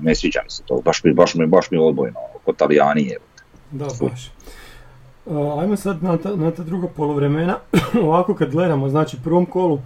[0.00, 3.02] ne sviđa mi se to, baš mi, baš mi, baš mi odbojno, ono, kod Talijani
[3.02, 3.16] je.
[3.70, 4.30] Da, baš.
[5.26, 7.58] Uh, ajmo sad na ta, na ta druga polovremena.
[8.06, 9.80] Ovako kad gledamo, znači prvom kolu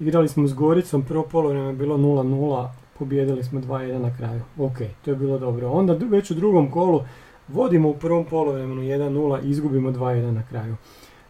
[0.00, 4.40] igrali smo s Goricom, prvo polovreme je bilo 0-0, pobijedili smo 2-1 na kraju.
[4.58, 5.70] Ok, to je bilo dobro.
[5.70, 7.02] Onda već u drugom kolu
[7.48, 10.76] vodimo u prvom polovremenu 1-0 i izgubimo 2-1 na kraju.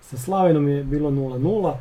[0.00, 1.74] Sa Slavenom je bilo 0-0,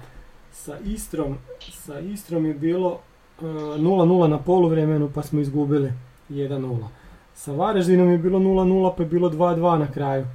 [0.52, 1.38] sa Istrom,
[1.72, 3.00] sa Istrom je bilo
[3.41, 5.94] uh, 0-0 na poluvremenu pa smo izgubili
[6.30, 6.86] 1-0.
[7.34, 10.26] Sa Varaždinom je bilo 0-0 pa je bilo 2-2 na kraju.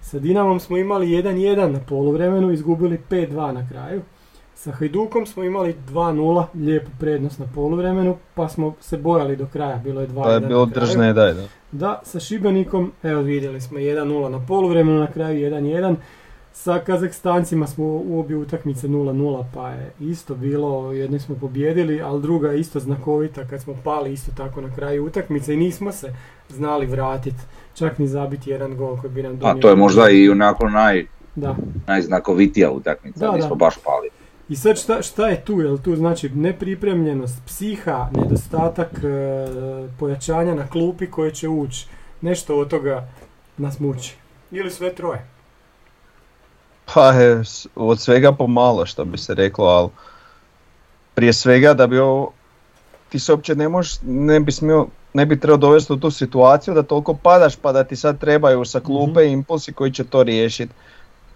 [0.00, 4.02] Sa Dinamom smo imali 1-1 na poluvremenu, izgubili 5-2 na kraju.
[4.60, 9.76] Sa Hajdukom smo imali 2-0, lijepu prednost na poluvremenu, pa smo se bojali do kraja,
[9.76, 11.42] bilo je 2-1 To je bilo držne daj, da.
[11.72, 15.94] Da, sa Šibenikom, evo vidjeli smo 1-0 na poluvremenu, na kraju 1-1.
[16.52, 22.22] Sa Kazakstancima smo u obje utakmice 0-0, pa je isto bilo, jedne smo pobjedili, ali
[22.22, 26.14] druga je isto znakovita kad smo pali isto tako na kraju utakmice i nismo se
[26.48, 27.40] znali vratiti,
[27.74, 29.56] čak ni zabiti jedan gol koji bi nam donio.
[29.58, 31.56] A to je možda i onako naj, Da.
[31.86, 33.46] najznakovitija utakmica, Da, mi da.
[33.46, 34.19] smo baš pali.
[34.50, 35.60] I sad šta, šta je tu?
[35.60, 39.46] Jel tu znači nepripremljenost, psiha, nedostatak e,
[39.98, 41.86] pojačanja na klupi koje će ući?
[42.20, 43.08] Nešto od toga
[43.56, 44.16] nas muči.
[44.50, 45.26] Ili sve troje?
[46.94, 47.42] Pa je,
[47.74, 49.88] od svega pomalo što bi se reklo, ali
[51.14, 52.32] prije svega da bi ovo,
[53.08, 56.74] ti se uopće ne možeš, ne bi smio, ne bi trebao dovesti u tu situaciju
[56.74, 60.72] da toliko padaš pa da ti sad trebaju sa klupe impulsi koji će to riješiti.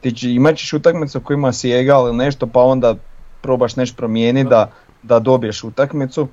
[0.05, 2.95] Ti će, imat ćeš utakmicu kojima si egal ili nešto pa onda
[3.41, 4.71] probaš nešto promijeniti da,
[5.03, 6.29] da dobiješ utakmicu.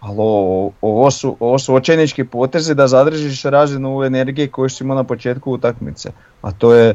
[0.00, 4.96] Ali ovo, ovo, su, ovo su očajnički potezi da zadržiš razinu energije koju si imao
[4.96, 6.10] na početku utakmice.
[6.42, 6.94] A to je,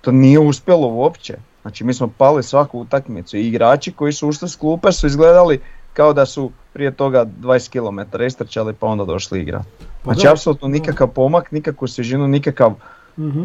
[0.00, 1.36] to nije uspjelo uopće.
[1.62, 5.60] Znači mi smo pali svaku utakmicu i igrači koji su ušli s klupe su izgledali
[5.92, 9.68] kao da su prije toga 20 km istrčali pa onda došli igrati.
[10.02, 12.74] Pa Znači apsolutno nikakav pomak, nikakvu svježinu, nikakav
[13.18, 13.42] Mhm.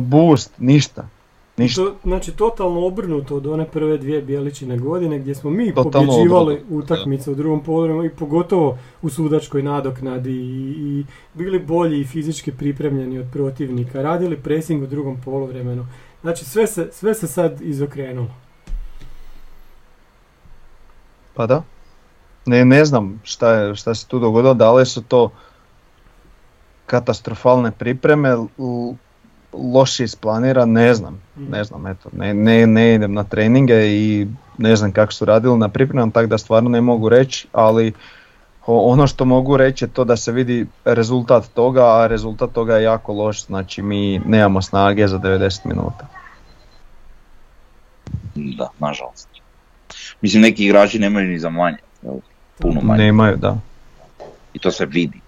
[0.00, 1.08] Boost, ništa.
[1.56, 1.82] Ništa.
[1.82, 6.54] To, znači totalno obrnuto od one prve dvije Bjeličine godine gdje smo mi Totalno pobjeđivali
[6.54, 12.04] obrnuto, utakmice u drugom poluvremenu i pogotovo u sudačkoj nadoknadi i, i bili bolji i
[12.04, 15.86] fizički pripremljeni od protivnika, radili pressing u drugom poluvremenu.
[16.20, 18.30] Znači sve se, sve se sad izokrenulo.
[21.34, 21.62] Pa da.
[22.46, 25.30] Ne, ne znam šta, je, šta se tu dogodilo, da li su to
[26.86, 28.94] katastrofalne pripreme, l-
[29.52, 34.26] loši isplaniran, ne znam, ne znam, eto, ne, ne, ne idem na treninge i
[34.58, 37.92] ne znam kako su radili na pripremama, tako da stvarno ne mogu reći, ali
[38.66, 42.82] ono što mogu reći je to da se vidi rezultat toga, a rezultat toga je
[42.82, 46.06] jako loš, znači mi nemamo snage za 90 minuta.
[48.34, 49.28] Da, nažalost.
[50.20, 51.78] Mislim, neki igrači nemaju ni za manje.
[52.58, 53.04] Puno manje.
[53.04, 53.56] Nemaju, da.
[54.54, 55.20] I to se vidi.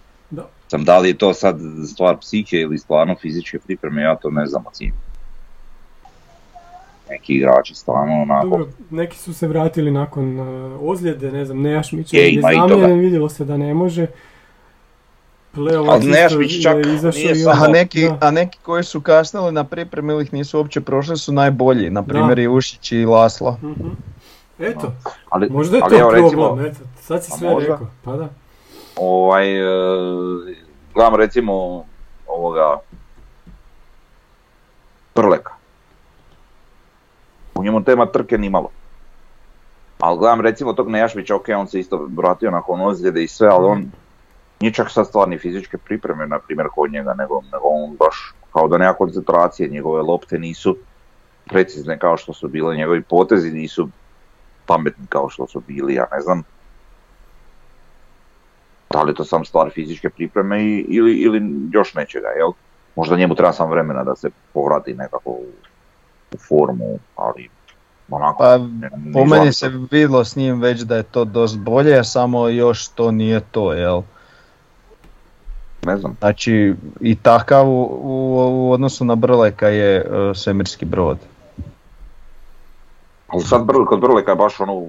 [0.68, 4.46] Sam, da li je to sad stvar psihije ili stvarno fizičke pripreme, ja to ne
[4.46, 4.98] znam ocijeniti.
[7.10, 8.48] Neki igrači stvarno onako...
[8.48, 13.28] Dobro, neki su se vratili nakon uh, ozljede, ne znam, Nejašmić Je, je zamljen, vidjelo
[13.28, 14.06] se da ne može.
[15.52, 16.02] Pleovac
[16.62, 20.58] čak je nije A neki, a neki koji su kasnili na pripremi ili ih nisu
[20.58, 23.58] uopće prošli su najbolji, na primjer i Ušić i Laslo.
[23.62, 23.88] Mhm.
[24.58, 24.92] Eto,
[25.30, 27.72] Ali, možda je ali to evo, problem, recimo, eto, sad si A sve možda.
[27.72, 28.28] rekao, pa da.
[28.96, 29.64] Ovaj, e,
[30.94, 31.84] gledam recimo
[32.26, 32.78] ovoga
[35.14, 35.52] Prleka.
[37.54, 38.70] U njemu tema trke ni malo.
[40.00, 43.66] Ali gledam recimo tog Nejašmića, ok, on se isto vratio nakon ozljede i sve, ali
[43.66, 43.90] on
[44.60, 48.68] nije čak sad stvarni fizičke pripreme, na primjer, kod njega, nego, nego on baš kao
[48.68, 50.76] da nema koncentracije, njegove lopte nisu
[51.44, 53.88] precizne kao što su bile, njegovi potezi nisu
[54.66, 56.42] pametni kao što su bili, ja ne znam.
[58.90, 61.42] Da li je to sam stvar fizičke pripreme ili, ili
[61.72, 62.50] još nečega, jel?
[62.96, 65.44] Možda njemu treba sam vremena da se povrati nekako u,
[66.34, 67.48] u formu, ali
[68.10, 68.38] onako...
[68.38, 69.78] Pa ne- ne po meni se to.
[69.90, 74.02] vidjelo s njim već da je to dosta bolje, samo još to nije to, jel?
[75.86, 81.18] Ne znam, Znači i takav u, u, u odnosu na Brleka je e, svemirski brod.
[83.28, 84.86] ali sad Brl, kod Brleka je baš ono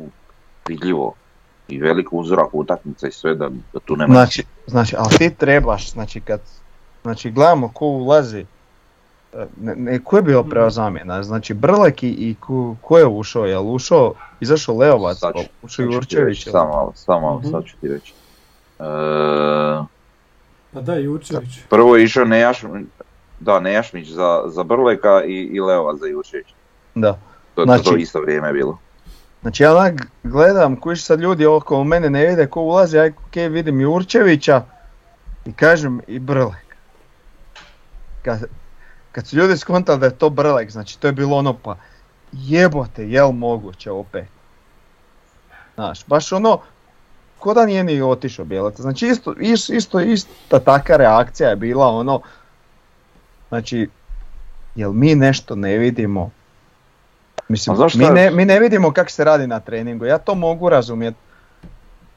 [0.67, 1.13] vidljivo
[1.67, 4.13] i velik uzorak utakmica i sve da, da tu nema...
[4.13, 6.39] Znači, znači, ali ti trebaš, znači kad,
[7.01, 8.45] znači gledamo ko ulazi,
[9.33, 13.05] e, ne, ne, ko je bio prva zamjena, znači Brlek i, i ko, ko je
[13.07, 16.43] ušao, jel ušao, izašao Leovac, Sad ću- ušao sad ću ti Jurčević?
[16.45, 17.49] Samo malo, samo malo, Mhm.
[17.49, 18.13] sad ću ti reći.
[18.79, 18.83] E,
[20.73, 21.59] Pa da, Jurčević.
[21.69, 22.63] prvo je išao Nejaš,
[23.39, 26.47] da, Nejašmić za, za Brleka i, i Leovac za Jurčević.
[26.95, 27.11] da.
[27.11, 27.19] To,
[27.55, 28.77] to, Znači- to isto vrijeme je bilo.
[29.45, 33.35] Znači ja onak gledam, kužiš sad ljudi oko mene ne vide ko ulazi, aj ok
[33.35, 34.63] vidim Jurčevića
[35.45, 36.75] i kažem i Brlek.
[38.21, 38.43] Kad,
[39.11, 41.77] kad su ljudi skontali da je to Brlek, znači to je bilo ono pa
[42.31, 44.27] jebote, jel moguće opet.
[45.75, 46.59] Znaš, baš ono,
[47.39, 48.79] ko da nije ni otišao Bjelac.
[48.79, 52.21] Znači isto, is- isto, ista taka reakcija je bila ono,
[53.49, 53.89] znači,
[54.75, 56.31] jel mi nešto ne vidimo?
[57.47, 60.35] Mislim, A zašto mi ne, mi ne vidimo kako se radi na treningu, ja to
[60.35, 61.17] mogu razumjeti.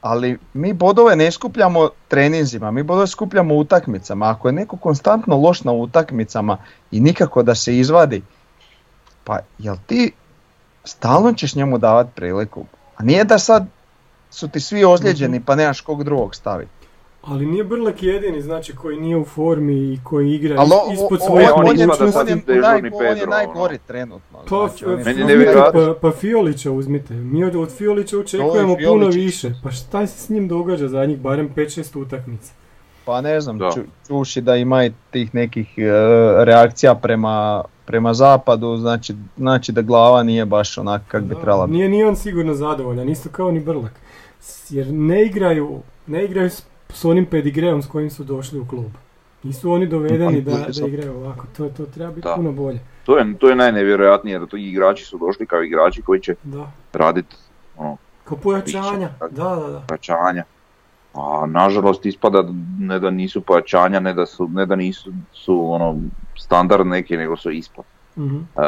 [0.01, 4.29] Ali mi bodove ne skupljamo treninzima, mi bodove skupljamo utakmicama.
[4.29, 6.57] Ako je neko konstantno loš na utakmicama
[6.91, 8.23] i nikako da se izvadi,
[9.23, 10.11] pa jel ti
[10.83, 12.65] stalno ćeš njemu davati priliku?
[12.97, 13.65] A nije da sad
[14.29, 16.78] su ti svi ozlijeđeni pa nemaš kog drugog staviti.
[17.29, 20.93] Ali nije Brlek jedini, znači, koji nije u formi i koji igra Ali is- o-
[20.93, 23.83] ispod svoje on on, je, naj, on je Pedro, najgori ono.
[23.87, 24.39] trenutno.
[24.49, 27.13] Pa, znači, Meni pa, pa Fiolića uzmite.
[27.13, 29.51] Mi od, od Fiolića očekujemo Fiolić puno više.
[29.63, 32.53] Pa šta se s njim događa zadnjih barem 5-6 utakmica?
[33.05, 33.71] Pa ne znam, Da.
[33.71, 35.81] ču, čuši da ima i tih nekih e,
[36.45, 41.77] reakcija prema, prema zapadu, znači, znači da glava nije baš onak kak bi trebala biti.
[41.77, 43.91] Nije ni on sigurno zadovoljan, isto kao ni Brlak.
[44.69, 46.49] Jer ne igraju, ne igraju
[46.89, 48.91] s, onim pedigreom s kojim su došli u klub.
[49.43, 52.35] Nisu oni dovedeni da, da igraju ovako, to, to treba biti Da.
[52.35, 52.79] puno bolje.
[53.05, 56.71] To je, to je najnevjerojatnije da tu igrači su došli kao igrači koji će Da.
[56.93, 57.35] raditi
[57.77, 59.83] ono, Kao pojačanja, da, da, da.
[59.87, 60.43] pojačanja.
[61.13, 62.43] A nažalost ispada
[62.79, 65.97] ne da nisu pojačanja, ne da, su, ne da nisu su ono
[66.37, 67.85] standard neki, nego su ispod.
[68.17, 68.37] Mhm.
[68.37, 68.61] E,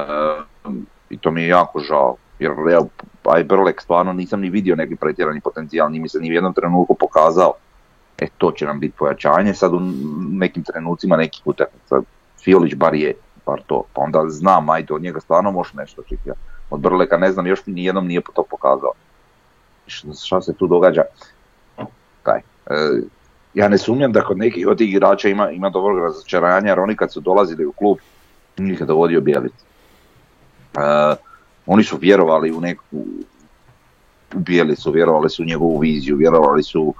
[1.09, 2.15] I to mi je jako žao.
[2.39, 2.87] Jer evo,
[3.25, 6.53] aj Brlek stvarno nisam ni vidio neki pretjerani potencijal, ni mi se ni u jednom
[6.53, 7.53] trenutku pokazao.
[8.21, 9.79] E to će nam biti pojačanje, sad u
[10.29, 12.01] nekim trenucima nekih utakmica.
[12.43, 13.13] Fiolić bar je,
[13.45, 13.83] bar to.
[13.93, 16.41] Pa onda znam, ajde, od njega stvarno može nešto očekivati.
[16.69, 18.91] Od Brleka ne znam, još ni jednom nije to pokazao.
[20.23, 21.03] Šta se tu događa?
[22.23, 22.39] Kaj?
[22.39, 22.41] E,
[23.53, 26.95] ja ne sumnjam da kod nekih od tih igrača ima, ima dobrog razočaranja, jer oni
[26.95, 27.97] kad su dolazili u klub,
[28.57, 29.53] njih je dovodio Bjelic.
[29.53, 31.15] E,
[31.65, 32.85] oni su vjerovali u neku
[34.35, 36.93] u Bijelicu, vjerovali su u njegovu viziju, vjerovali su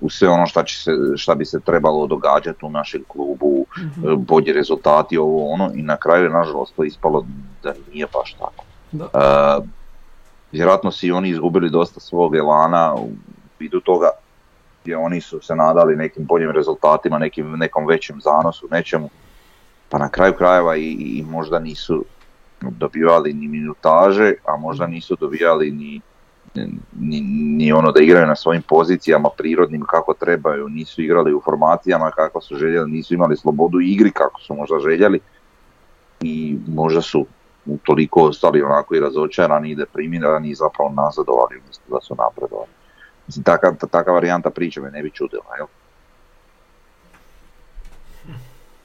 [0.00, 4.08] u sve ono šta, će se, šta bi se trebalo događati u našem klubu, Mhm.
[4.08, 7.26] e, bolji rezultati, ovo ono, i na kraju je nažalost to ispalo
[7.62, 8.64] da nije baš tako.
[8.92, 9.04] Da.
[9.04, 9.66] E,
[10.52, 13.08] vjerojatno su i oni izgubili dosta svog elana u
[13.58, 14.10] vidu toga
[14.82, 19.10] gdje oni su se nadali nekim boljim rezultatima, nekim, nekom većem zanosu, nečemu,
[19.88, 22.04] pa na kraju krajeva i, i možda nisu
[22.60, 26.00] dobivali ni minutaže, a možda nisu dobivali ni,
[26.54, 27.20] ni,
[27.56, 32.40] ni ono da igraju na svojim pozicijama prirodnim kako trebaju, nisu igrali u formacijama kako
[32.40, 35.20] su željeli, nisu imali slobodu igri kako su možda željeli
[36.20, 37.26] i možda su
[37.82, 42.70] toliko ostali onako i razočarani i deprimirani i zapravo nazadovali umjesto da su napredovali.
[43.26, 45.66] Mislim, taka, taka varijanta priče me ne bi čudila, jel?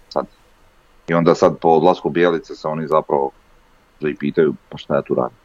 [0.09, 0.25] Sad.
[1.07, 3.31] I onda sad po odlasku Bijelice se oni zapravo
[4.19, 5.37] pitaju pa šta ja tu radim.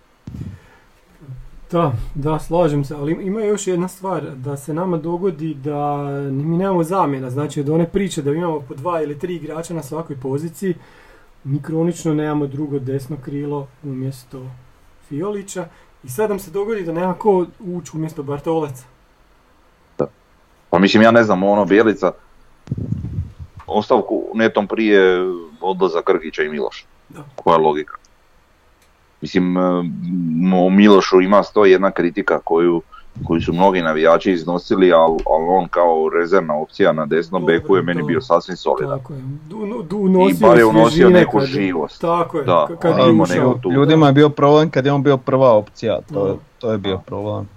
[1.73, 5.97] Da, da, slažem se, ali ima još jedna stvar, da se nama dogodi da
[6.31, 9.83] mi nemamo zamjena, znači od one priče da imamo po dva ili tri igrača na
[9.83, 10.75] svakoj poziciji,
[11.45, 14.47] mi kronično nemamo drugo desno krilo umjesto
[15.09, 15.67] Fiolića
[16.05, 18.85] i sad nam se dogodi da nema ko ući umjesto Bartoleca.
[19.99, 20.07] Da.
[20.71, 22.13] Pa mislim ja ne znam, ono Bijelica
[23.67, 25.27] ostavku netom prije
[25.61, 26.87] odlaza Krgića i Miloša.
[27.09, 27.25] Da.
[27.37, 28.02] Koja je logika?
[29.23, 29.57] Mislim,
[30.55, 32.83] o Milošu ima sto jedna kritika koju,
[33.27, 37.83] koju su mnogi navijači iznosili, ali al on kao rezervna opcija na desnom beku je
[37.83, 38.99] meni bio sasvim solidan.
[38.99, 39.21] Tako je.
[40.31, 42.01] I bar je unosio neku živost.
[42.01, 46.01] Tako je, da, kad je Ljudima je bio problem kad je on bio prva opcija,
[46.13, 47.49] to, to je bio problem.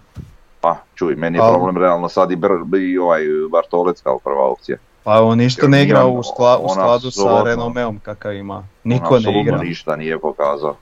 [0.62, 2.50] Pa, čuj, meni je problem realno sad i, Br,
[2.80, 4.78] i ovaj Bartolec kao prva opcija.
[5.04, 8.68] Pa on ništa ne igra u, skla, u skladu sa renomeom kakav ima.
[8.84, 9.58] Niko ne igra.
[9.58, 10.76] ništa nije pokazao.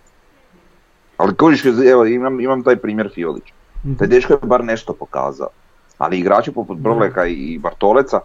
[1.18, 3.54] Ali kojiš, evo imam, imam taj primjer Fiolić.
[3.84, 5.50] mm Taj dečko je bar nešto pokazao.
[5.98, 8.20] Ali igrači poput Brleka i Bartoleca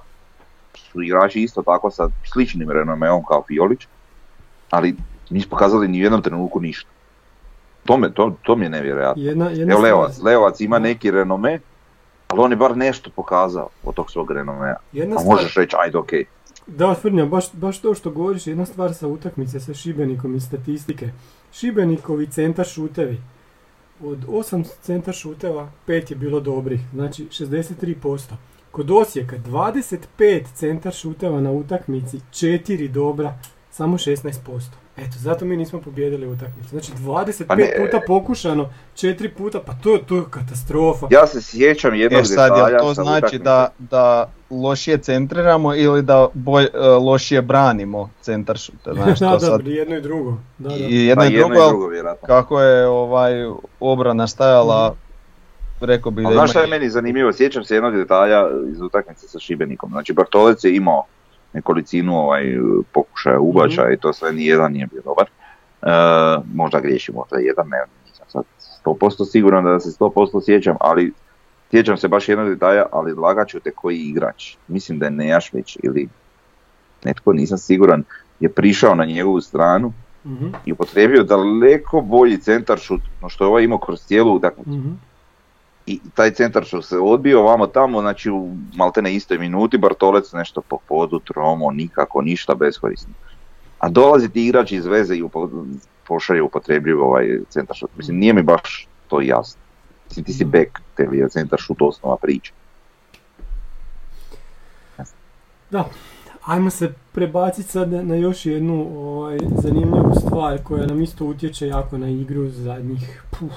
[0.93, 3.87] su igrači isto tako sa sličnim renomeom kao Fiolić,
[4.71, 4.97] ali
[5.31, 6.91] nisu pokazali ni u jednom trenutku ništa.
[7.85, 9.23] To, me, to, to mi je nevjerojatno.
[9.23, 11.61] Jedna, jedna Evo Leovac, Leovac ima neki renome,
[12.29, 14.77] ali on je bar nešto pokazao od tog svog renomea.
[14.93, 16.25] Jedna A možeš reći, ajde okej.
[16.67, 21.11] Da, Frnja, baš, baš to što govoriš, jedna stvar sa utakmice sa Šibenikom i statistike.
[21.53, 23.21] Šibenikovi centar šutevi.
[24.01, 28.19] Od 8 centar šuteva, 5 je bilo dobrih, znači 63%.
[28.71, 33.39] Kod Osijeka 25 centar šuteva na utakmici, 4 dobra,
[33.71, 34.88] samo 16%.
[35.01, 36.69] Eto, zato mi nismo pobijedili utakmicu.
[36.69, 41.07] Znači 25 pa puta pokušano, 4 puta, pa to, to je katastrofa.
[41.11, 46.29] Ja se sjećam jednog e, sad, detalja to znači da, da lošije centriramo ili da
[46.35, 48.95] boj, uh, lošije branimo centar šuta?
[48.99, 49.67] Znači, da, sad...
[49.67, 50.37] jedno i drugo.
[50.59, 50.75] Da, da.
[50.75, 53.33] I jedno, pa i, drugo, i drugo, kako je ovaj
[53.81, 55.85] obrana stajala, mm.
[55.85, 57.33] rekao bih da Znaš šta je meni zanimljivo?
[57.33, 59.91] Sjećam se jednog detalja iz utakmice sa Šibenikom.
[59.91, 61.05] Znači Bartolec je imao
[61.53, 62.59] nekolicinu ovaj,
[62.93, 63.95] pokušaja ubačaja mm-hmm.
[63.95, 65.27] i to sve nijedan nije bio dobar.
[65.27, 65.89] E,
[66.55, 68.43] možda griješim, možda jedan, ne, nisam sad
[68.85, 71.13] 100% siguran da se 100% sjećam, ali
[71.71, 74.57] sjećam se baš jednog detalja, ali lagaću te koji igrač.
[74.69, 76.09] Mislim da je Nejašvić ili
[77.05, 78.05] netko, nisam siguran,
[78.41, 79.93] je prišao na njegovu stranu
[80.27, 80.53] mm-hmm.
[80.65, 84.71] i upotrijebio daleko bolji centar šut no što je ovaj imao kroz cijelu utakmicu.
[84.71, 85.08] Mm-hmm
[85.89, 90.61] i taj centar što se odbio vamo tamo, znači u maltene istoj minuti Bartolec nešto
[90.61, 93.13] po podu, tromo, nikako, ništa beskorisno.
[93.79, 95.25] A dolazi ti igrač iz veze i
[96.09, 97.91] pošalje upotrebljiv ovaj centar šut.
[97.97, 99.61] Mislim, nije mi baš to jasno.
[100.09, 102.53] Mislim, ti si back, te je centar šut osnova priča.
[105.71, 105.85] Da,
[106.45, 111.99] ajmo se prebaciti sad na još jednu ovaj, zanimljivu stvar koja nam isto utječe jako
[111.99, 113.53] na igru zadnjih puf,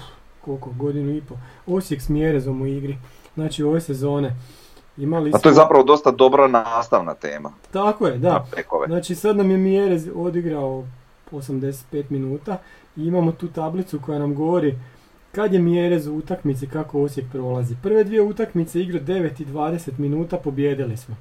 [0.46, 1.36] koliko, godinu i po.
[1.68, 2.98] Osijek s Mjerezom u igri.
[3.34, 4.36] Znači ove sezone
[4.98, 7.52] imali A to je zapravo dosta dobra nastavna tema.
[7.72, 8.46] Tako je, da.
[8.88, 10.84] Znači sad nam je Mjerez odigrao
[11.32, 12.58] 85 minuta
[12.98, 14.76] i imamo tu tablicu koja nam govori
[15.32, 17.76] kad je Mjerez u utakmici kako Osijek prolazi.
[17.84, 21.16] Prve dvije utakmice igra 9 i 20 minuta, pobjedili smo.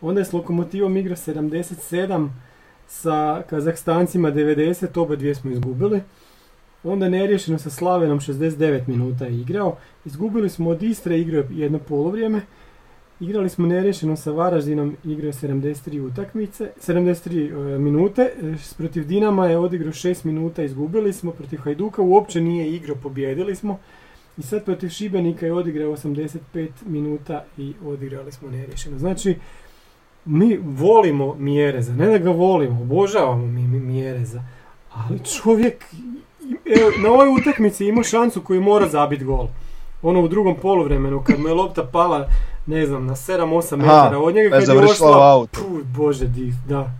[0.00, 2.28] Onda je s Lokomotivom igra 77,
[2.86, 6.00] sa Kazahstancima 90, oba dvije smo izgubili.
[6.84, 9.76] Onda neriješeno sa Slavenom 69 minuta je igrao.
[10.04, 12.40] Izgubili smo od Istre igrao jedno polovrijeme.
[13.20, 18.22] Igrali smo neriješeno sa Varaždinom, igrao 73 utakmice, 73 e, minute.
[18.22, 21.32] E, protiv Dinama je odigrao 6 minuta, izgubili smo.
[21.32, 23.78] Protiv Hajduka uopće nije igrao, pobjedili smo.
[24.38, 28.98] I sad protiv Šibenika je odigrao 85 minuta i odigrali smo neriješeno.
[28.98, 29.36] Znači,
[30.24, 34.42] mi volimo Mjereza, ne da ga volimo, obožavamo mi Mjereza,
[34.92, 35.84] ali čovjek
[37.02, 39.48] na ovoj utakmici imao šansu koju mora zabiti gol.
[40.02, 42.28] Ono u drugom poluvremenu kad mu je lopta pala,
[42.66, 46.90] ne znam, na 7-8 metara od njega kad je ošla, puh, bože, di, da.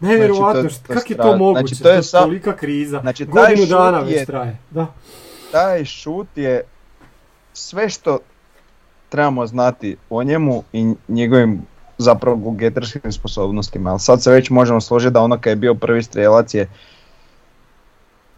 [0.00, 2.20] Nevjerovatno, znači, kak je to moguće, znači, to je sa...
[2.20, 4.58] tolika kriza, znači, godinu dana već traje.
[4.70, 4.86] Da.
[5.52, 6.64] Taj šut je
[7.52, 8.18] sve što
[9.08, 11.62] trebamo znati o njemu i njegovim
[11.98, 13.90] zapravo gogetarskim sposobnostima.
[13.90, 16.68] Ali sad se već možemo složiti da ono kad je bio prvi strelac je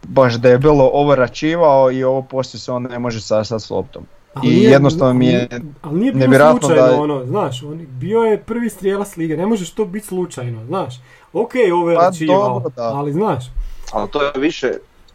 [0.07, 4.03] baš debelo ovračivao i ovo poslije se on ne može sastati s loptom.
[4.33, 5.47] Ali I nije- jednostavno mi je
[5.81, 9.71] ali nije bilo slučajno da ono, znaš, on, bio je prvi strijelac lige, ne možeš
[9.71, 11.01] to biti slučajno, znaš.
[11.33, 13.45] Ok, ovo je Pa ali znaš,
[13.91, 14.67] Ali to je više,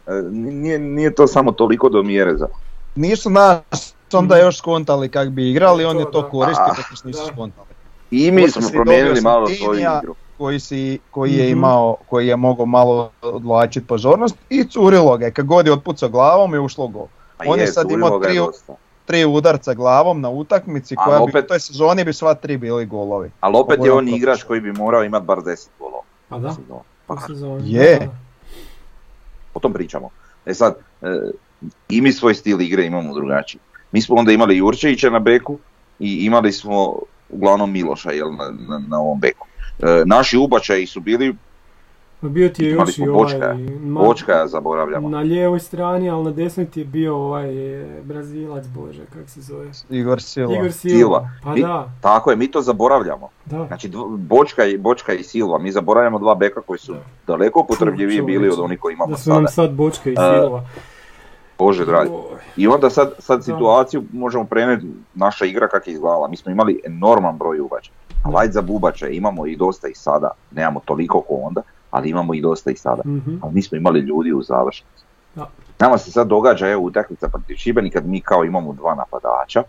[0.07, 2.47] e, nije, nije to samo toliko do mjereza.
[2.95, 7.67] nisu nas onda još skontali kak bi igrali, on je To, koristio nas nisu skontali.
[8.11, 10.15] I mi smo promijenili malo svoju igru.
[10.37, 11.51] Koji, si, koji je Mhm.
[11.51, 16.09] imao, koji je mogao malo odvlačiti pozornost i curilo ga je, kad god je otpucao
[16.09, 17.07] glavom je ušlo gol.
[17.37, 18.41] Pa On je je, sad imao tri-.
[19.05, 22.57] Tri udarca glavom na utakmici A koja bi opet- u toj sezoni bi sva tri
[22.57, 23.31] bili golovi.
[23.39, 26.03] Ali opet je on ono igrač koji bi morao imati bar 10 golova.
[26.29, 26.55] pa da,
[27.07, 27.71] Pa u sezoni.
[27.73, 28.09] Je.
[29.53, 30.09] O tom pričamo.
[30.45, 31.07] E sad, e,
[31.89, 33.61] i mi svoj stil igre imamo drugačiji.
[33.91, 35.57] Mi smo onda imali Jurčevića na beku
[35.99, 36.95] i imali smo
[37.29, 39.46] uglavnom Miloša jel, na, na, na ovom beku.
[39.79, 41.35] E, naši ubačaji su bili,
[42.21, 43.53] Ma Bio ti je Imali još i smo ovaj, Bočka.
[43.81, 45.09] ma- Bočka zaboravljamo.
[45.09, 49.41] na lijevoj strani, ali na desnoj ti je bio ovaj e, Brazilac, bože, kak se
[49.41, 49.67] zove?
[49.89, 50.53] Igor Silva.
[50.53, 50.97] Igor Silva.
[50.97, 51.29] Silva.
[51.43, 53.29] Pa Mi- da, Tako je, mi to zaboravljamo.
[53.45, 53.65] da.
[53.65, 56.99] Znači Bočka i, Bočka i Silva, mi zaboravljamo dva beka koji su Da.
[57.27, 59.47] daleko upotrebljiviji bili od onih koji imamo Da su nam sada.
[59.47, 60.65] sad Bočka i A, Silva.
[61.57, 62.11] Bože dragi.
[62.57, 63.43] I onda sad, sad Da.
[63.43, 66.27] situaciju možemo prenijeti naša igra kak je izgledala.
[66.27, 67.93] Mi smo imali enorman broj ubačaja.
[68.31, 70.29] Valjda za bubače imamo i dosta i sada.
[70.51, 71.61] Nemamo toliko ko onda,
[71.91, 73.01] ali imamo i dosta i sada.
[73.05, 73.37] mhm.
[73.41, 75.03] Ali mi smo imali ljudi u završnici.
[75.35, 75.49] Da.
[75.79, 79.63] Nama se sad događa evo utakmica protiv Šibenika kad mi kao imamo dva napadača.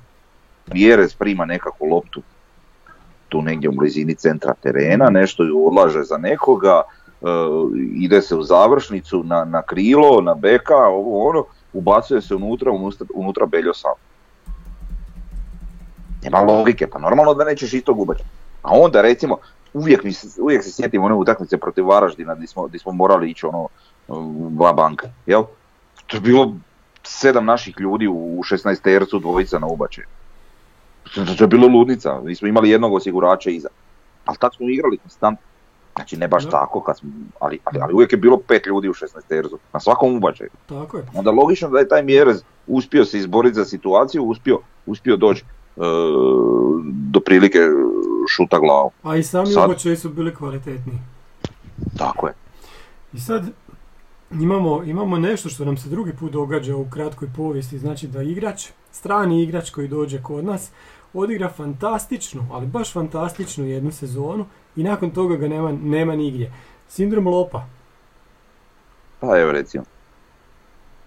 [0.66, 2.22] Vjerez prima nekakvu loptu
[3.28, 7.26] tu negdje u blizini centra terena, nešto ju odlaže za nekoga, e,
[7.94, 13.06] ide se u završnicu na, na krilo, na beka, ovo ono, ubacuje se unutra, unutra,
[13.14, 13.92] unutra Beljo sam.
[16.22, 17.94] Nema logike, pa normalno da nećeš i to.
[18.68, 19.36] A onda recimo,
[19.72, 23.30] uvijek, mi se, uvijek se sjetim one utakmice protiv Varaždina gdje smo, gdje smo morali
[23.30, 23.68] ići ono,
[24.48, 25.42] dva banka, jel?
[26.06, 26.54] To je bilo
[27.02, 30.06] sedam naših ljudi u 16 tercu, dvojica na ubačaju.
[31.14, 33.68] To, je bilo ludnica, mi smo imali jednog osigurača iza.
[34.24, 35.46] Ali tako smo igrali konstantno.
[35.96, 37.10] Znači ne baš tako, kad smo,
[37.40, 40.50] ali, ali, ali uvijek je bilo pet ljudi u 16 tercu, na svakom ubačaju.
[40.66, 41.04] Tako je.
[41.14, 45.44] Onda logično da je taj Mjerez uspio se izboriti za situaciju, uspio, uspio doći
[47.10, 47.58] do prilike
[48.28, 48.90] šuta glavom.
[49.02, 50.92] A i sami Sad- obočaji su bili kvalitetni.
[51.98, 52.34] Tako je.
[53.12, 53.44] I sad
[54.32, 58.66] imamo, imamo nešto što nam se drugi put događa u kratkoj povijesti, znači da igrač,
[58.92, 60.70] strani igrač koji dođe kod nas,
[61.14, 66.52] odigra fantastičnu, ali baš fantastičnu jednu sezonu i nakon toga ga nema, nema nigdje.
[66.88, 67.66] Sindrom Lopa.
[69.20, 69.84] Pa evo recimo.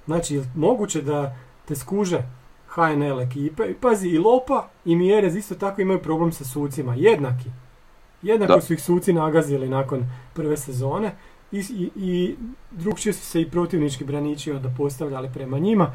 [0.05, 2.24] Znači, moguće da te skuže
[2.72, 3.63] HNL ekipe?
[3.65, 6.95] I pazi, i Lopa i Mjerez isto tako imaju problem sa sucima.
[6.95, 7.49] Jednaki.
[8.22, 8.61] Jednako Da.
[8.61, 10.03] su ih suci nagazili nakon
[10.34, 11.11] prve sezone.
[11.51, 12.36] I, i, i
[12.72, 15.91] drugčije su se i protivnički braniči onda postavljali prema njima.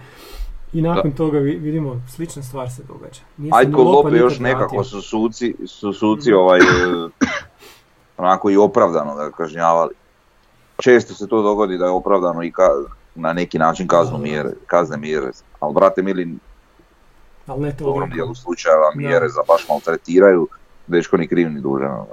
[0.73, 3.21] I nakon toga vi- vidimo, slična stvar se događa.
[3.65, 6.39] Kod Lopa Lope još nekako su suci, su suci Mhm.
[6.39, 6.61] ovaj,
[8.19, 9.95] onako i opravdano ga kažnjavali.
[10.79, 12.69] Često se to dogodi da je opravdano i ka,
[13.15, 14.23] na neki način kaznu Da.
[14.23, 15.31] mjere, kazne mjere.
[15.61, 16.35] Ali brate mili,
[17.47, 18.15] Ali ne u dobrom toliko.
[18.15, 20.49] dijelu slučajeva mjere za baš maltretiraju,
[20.87, 21.91] dečko ni kriv ni dužan.
[21.91, 22.07] ono.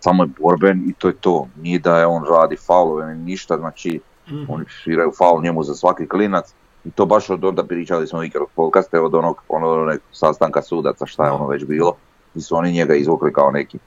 [0.00, 1.48] Samo je borben i to je to.
[1.56, 4.44] Nije da je on radi faulove ni ništa, znači Mhm.
[4.48, 6.54] oni sviraju faul njemu za svaki klinac.
[6.84, 9.78] I to baš od onda pričali smo ikad podcaste od onog, onog,
[10.12, 11.96] sastanka sudaca šta je ono već bilo.
[12.34, 13.78] I su oni njega izvukli kao neki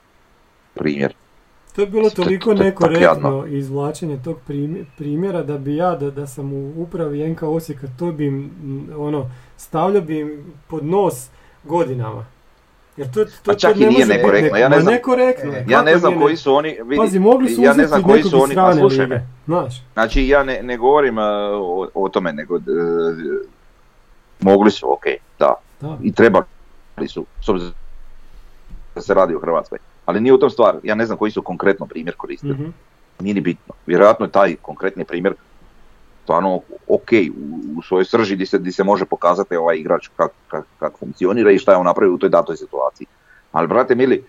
[0.73, 1.13] primjer.
[1.75, 6.11] To je bilo To- toliko to nekorektno izvlačenje tog primje- primjera da bi ja, da,
[6.11, 8.49] da sam u upravi NK Osijeka, to bi
[8.97, 9.29] ono,
[9.59, 10.31] stavljao bi im
[10.67, 11.27] pod nos
[11.63, 12.25] godinama.
[12.97, 14.93] Jer to, to, Pa to čak i ne nije može biti nekorektno, ja ne znam-
[14.93, 18.03] nekorektno Ja ne znam nije koji su oni, vidi, Pazi, mogli su ja ne znam
[18.03, 19.83] koji su oni, a strane slušaj me, znaš.
[19.93, 22.63] Znači ja ne, ne govorim uh, o, o tome, nego uh,
[24.41, 25.03] mogli su, ok,
[25.39, 25.97] da, Da.
[26.03, 26.45] i trebali
[27.07, 27.73] su, s obzirom
[28.95, 29.77] da se radi o Hrvatskoj.
[30.05, 32.69] Ali nije u tom stvar, ja ne znam koji su konkretno primjer koristili, Mhm.
[33.19, 33.73] nije ni bitno.
[33.85, 35.33] Vjerojatno je taj konkretni primjer
[36.29, 40.31] stvarno ok u, u svojoj srži gdje se, di se može pokazati ovaj igrač kak,
[40.47, 43.07] kak, kak funkcionira i šta je on napravio u toj datoj situaciji.
[43.51, 44.23] Ali brate mili,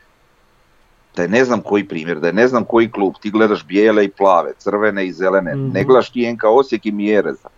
[1.17, 4.05] da je ne znam koji primjer, da je ne znam koji klub, ti gledaš bijele
[4.05, 5.73] i plave, crvene i zelene, Mhm.
[5.73, 7.49] ne gledaš ti NK Osijek i Mjereza.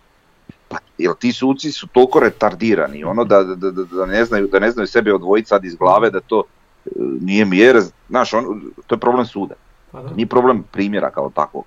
[0.67, 4.59] Pa, jel ti suci su toliko retardirani, ono da, da, da, da ne znaju, da
[4.59, 6.43] ne znaju sebe odvojiti sad iz glave da to
[6.85, 6.89] e,
[7.21, 9.55] nije Mjerez, znaš, on, to je problem suda.
[9.91, 10.09] Pa da.
[10.15, 11.65] Nije problem primjera kao takvog.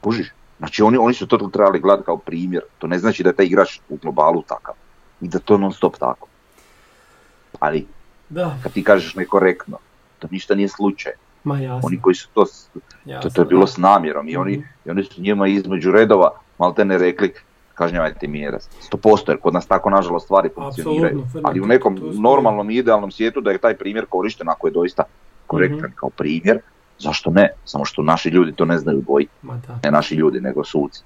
[0.00, 0.30] Kužiš?
[0.60, 2.62] Znači oni, oni su to trebali gledati kao primjer.
[2.78, 4.74] To ne znači da je taj igrač u globalu takav.
[5.20, 6.26] I da to non stop tako.
[7.60, 7.86] Ali
[8.28, 9.78] Da, kad ti kažeš nekorektno,
[10.18, 11.12] to ništa nije slučaj.
[11.44, 11.80] ma jasno.
[11.84, 13.66] Oni koji su to, s- to, jasno, to je bilo da.
[13.66, 14.66] s namjerom i oni, Mhm.
[14.84, 17.32] i oni su njima između redova malte ne rekli
[17.74, 18.58] kažnjavajte mjere.
[18.82, 21.26] 100% jer kod nas tako nažalost stvari funkcioniraju.
[21.42, 24.66] Ali u to- nekom to normalnom i idealnom svijetu da je taj primjer korišten ako
[24.66, 25.02] je doista
[25.46, 25.94] korektan Mhm.
[25.94, 26.60] kao primjer,
[27.00, 27.48] zašto ne?
[27.64, 29.26] Samo što naši ljudi to ne znaju da.
[29.84, 31.02] Ne naši ljudi, nego suci.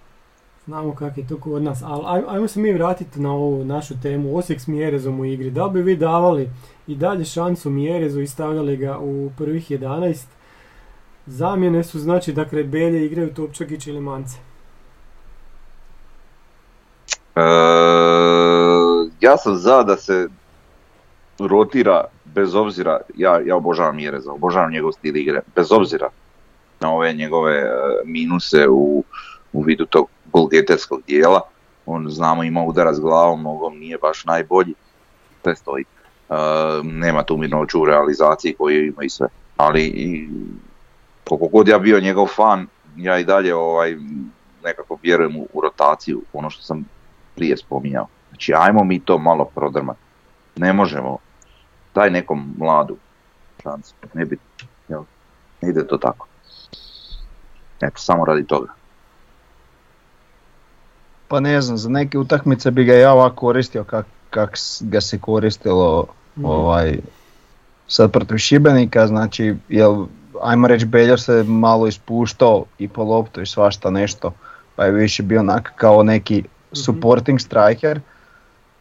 [0.67, 3.95] Znamo kako je to kod nas, ali aj- ajmo se mi vratiti na ovu našu
[4.03, 5.51] temu, Osijek s Mjerezom u igri.
[5.51, 6.51] Da bi vi davali
[6.87, 10.27] i dalje šansu Mjerezu i stavljali ga u prvih 11?
[11.27, 14.37] Zamjene su znači da kraj Belje igraju Topčagić ili Mance.
[17.37, 17.41] E,
[19.21, 20.29] ja sam za da se
[21.39, 26.09] rotira bez obzira, ja, ja obožavam Jereza, obožavam njegov stil igre, bez obzira
[26.81, 27.71] na ove njegove e,
[28.05, 29.05] minuse u,
[29.53, 31.41] u vidu tog golgeterskog dijela.
[31.87, 34.75] On znamo ima udara s glavom, nogom nije baš najbolji,
[35.43, 35.85] sve stoji.
[35.85, 36.35] E,
[36.83, 39.29] nema tu mirnoću u realizaciji koju ima i sve.
[39.57, 40.29] Ali i,
[41.29, 42.67] koliko god ja bio njegov fan,
[42.97, 43.97] ja i dalje ovaj,
[44.65, 46.85] nekako vjerujem u, u rotaciju, ono što sam
[47.35, 48.07] prije spominjao.
[48.29, 50.04] Znači, ajmo mi to malo prodrmati.
[50.57, 51.19] Ne možemo.
[51.95, 52.97] Daj nekom mladu
[53.63, 53.95] šansu.
[54.15, 54.39] Ne bi,
[54.89, 55.03] jel,
[55.63, 56.27] ne ide to tako.
[57.81, 58.69] Eto, samo radi toga.
[61.29, 65.19] Pa ne znam, za neke utakmice bi ga ja ovako koristio kak, kak ga se
[65.19, 66.47] koristilo Mhm.
[66.47, 66.99] ovaj,
[67.89, 70.07] sad protiv Šibenika, znači, jel,
[70.43, 74.33] ajmo reći Beljo se malo ispuštao i po loptu i svašta nešto,
[74.77, 78.01] pa je više bio onak kao neki supporting striker,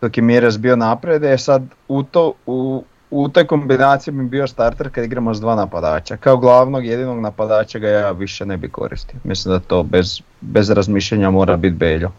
[0.03, 4.47] dok je Mires bio napred, e sad u, to, u, u toj kombinaciji bi bio
[4.47, 6.17] starter kad igramo s dva napadača.
[6.17, 9.19] Kao glavnog jedinog napadača ga ja više ne bi koristio.
[9.23, 12.11] Mislim da to bez, bez razmišljanja mora biti Beljo.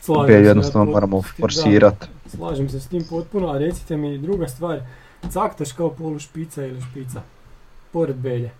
[0.00, 2.06] Slažem Beljo jednostavno ja, moramo forsirati.
[2.26, 4.80] Slažem se s tim potpuno, a recite mi druga stvar,
[5.28, 7.22] Caktaš kao polu špica ili špica?
[7.92, 8.50] Pored Belje.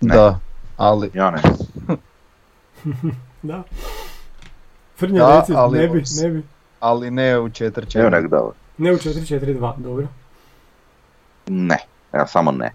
[0.00, 0.14] Ne.
[0.14, 0.38] Da,
[0.76, 1.42] ali Ja ne.
[3.42, 3.62] Da.
[4.98, 6.42] Frnja Da, reci, ali ne bi, os- ne bi.
[6.80, 8.50] ali ne u 4 Evo nek da.
[8.78, 10.06] Ne u 4-4-2, dobro.
[11.46, 11.78] Ne.
[12.14, 12.72] Ja samo ne.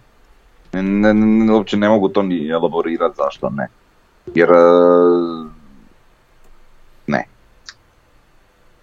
[0.73, 3.67] Ne, ne, ne, uopće ne mogu to ni elaborirati zašto ne.
[4.35, 4.49] Jer...
[4.49, 4.55] e,
[7.07, 7.25] ne.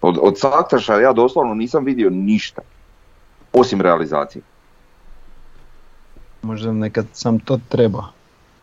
[0.01, 2.61] Od, od Saktaša ja doslovno nisam vidio ništa.
[3.53, 4.41] Osim realizacije.
[6.41, 8.03] Možda nekad sam to treba.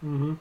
[0.03, 0.33] Mhm.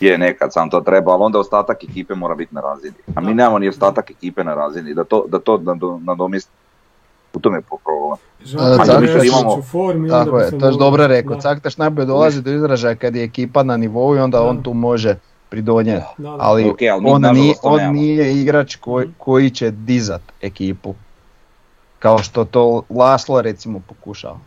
[0.00, 2.94] Je nekad sam to treba, ali onda ostatak ekipe mora biti na razini.
[3.14, 5.54] A mi nemamo ni ostatak ekipe na razini, da to, da to.
[7.34, 8.16] U tome je problem.
[9.22, 11.34] Imamo- formi, Tako je, to je dobro rekao.
[11.34, 14.44] Da, Caktaš najbolje dolazi do izražaja kad je ekipa na nivou i onda Da.
[14.44, 15.16] on tu može
[15.48, 16.06] pridonijeti.
[16.38, 16.72] Ali,
[17.04, 20.94] on, nije, on nije igrač koji, koji će dizat ekipu.
[21.98, 24.38] Kao što to Laslo recimo pokušava.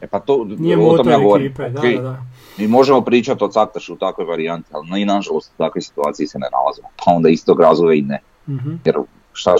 [0.00, 1.46] E pa to, Nije o tome ja motor govorim.
[1.46, 2.16] ekipe, da, da, da.
[2.60, 6.38] Mi možemo pričati o Caktašu u takvoj varijanti, ali mi nažalost u takvoj situaciji se
[6.38, 6.88] ne nalazimo.
[7.04, 8.18] Pa onda iz tog razloga i ne.
[8.48, 8.74] Mhm.
[8.84, 8.96] Jer
[9.32, 9.54] šta,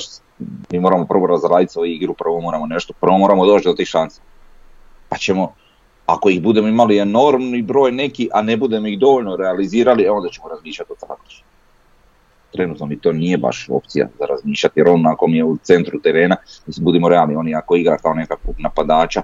[0.71, 4.21] mi moramo prvo razraditi svoju igru, prvo moramo nešto, prvo moramo doći do tih šansa.
[5.09, 5.53] Pa ćemo,
[6.07, 10.29] ako ih budemo imali enormni broj neki, a ne budemo ih dovoljno realizirali, e onda
[10.29, 11.43] ćemo razmišljati o Caktašu.
[12.53, 16.01] Trenutno mi to nije baš opcija za razmišljati, jer on ako mi je u centru
[16.01, 16.37] terena,
[16.67, 19.23] mislim, budimo realni, on i ako igra kao nekakvog napadača,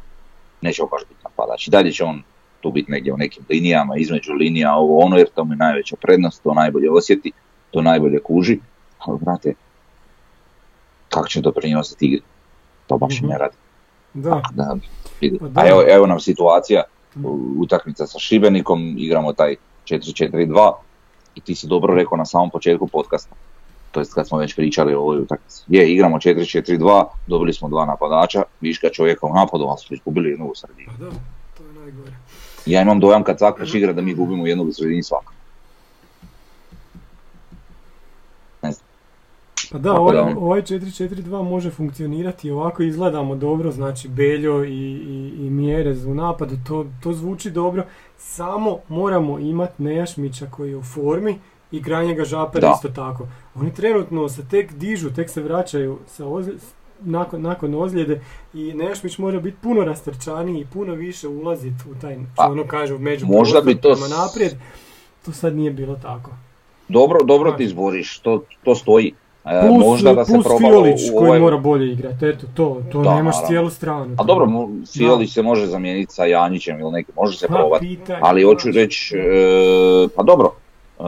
[0.61, 1.69] neće on baš biti napadač.
[1.69, 2.23] I dalje će on
[2.61, 5.97] tu biti negdje u nekim linijama, između linija, ovo ono, jer to mu je najveća
[5.97, 7.33] prednost, to najbolje osjeti,
[7.71, 8.59] to najbolje kuži,
[8.99, 9.55] ali brate,
[11.09, 12.23] kako će to prenositi igri?
[12.87, 13.29] To baš i Mhm.
[13.29, 13.57] ne radi.
[14.15, 14.31] Da.
[14.31, 14.77] Pa da.
[15.55, 16.83] A evo, evo nam situacija,
[17.17, 17.27] Mhm.
[17.59, 20.73] utakmica sa Šibenikom, igramo taj 4-4-2
[21.35, 23.35] i ti si dobro rekao na samom početku podcasta,
[23.93, 25.65] to jest kad smo već pričali o ovoj utakmici.
[25.69, 30.51] Je, igramo 4-4-2, dobili smo dva napadača, viška čovjeka u napadu, ali smo izgubili jednog
[30.51, 30.87] u sredini.
[30.89, 31.11] pa da,
[31.57, 32.13] to je najgore.
[32.67, 35.37] Ja imam dojam kad Caktaš igra da mi gubimo jednog u sredini svaka.
[39.73, 45.47] Pa da, ovaj, ovaj 4-4-2 može funkcionirati i ovako izgledamo dobro, znači Beljo i, i,
[45.47, 47.85] i Mjerez u napadu, to, to zvuči dobro,
[48.17, 51.39] samo moramo imati Nejašmića koji je u formi
[51.71, 53.27] i krajnjega Žapera isto tako.
[53.55, 56.25] Oni trenutno se tek dižu, tek se vraćaju sa
[57.01, 58.21] nakon, nakon ozljede
[58.55, 62.65] i Nejašmić mora biti puno rastrčaniji i puno više ulaziti u taj, što Pa, ono
[62.65, 64.53] kažu, među možda bi to s- naprijed.
[65.25, 66.31] To sad nije bilo tako.
[66.89, 67.57] Dobro, dobro Da.
[67.57, 69.13] ti izboriš, to, to stoji.
[69.45, 72.47] E, Plus, možda da se plus proba Fiolić u koji ovaj- mora bolje igrati, eto
[72.55, 73.49] to, to Da, nemaš naravno.
[73.49, 74.15] cijelu stranu.
[74.19, 74.49] A dobro,
[74.89, 77.99] Fiolić se može zamijeniti sa Janjićem ili neki, može se Pa, probati.
[78.21, 79.21] Ali hoću reći, e,
[80.17, 80.53] pa dobro,
[80.99, 81.03] e,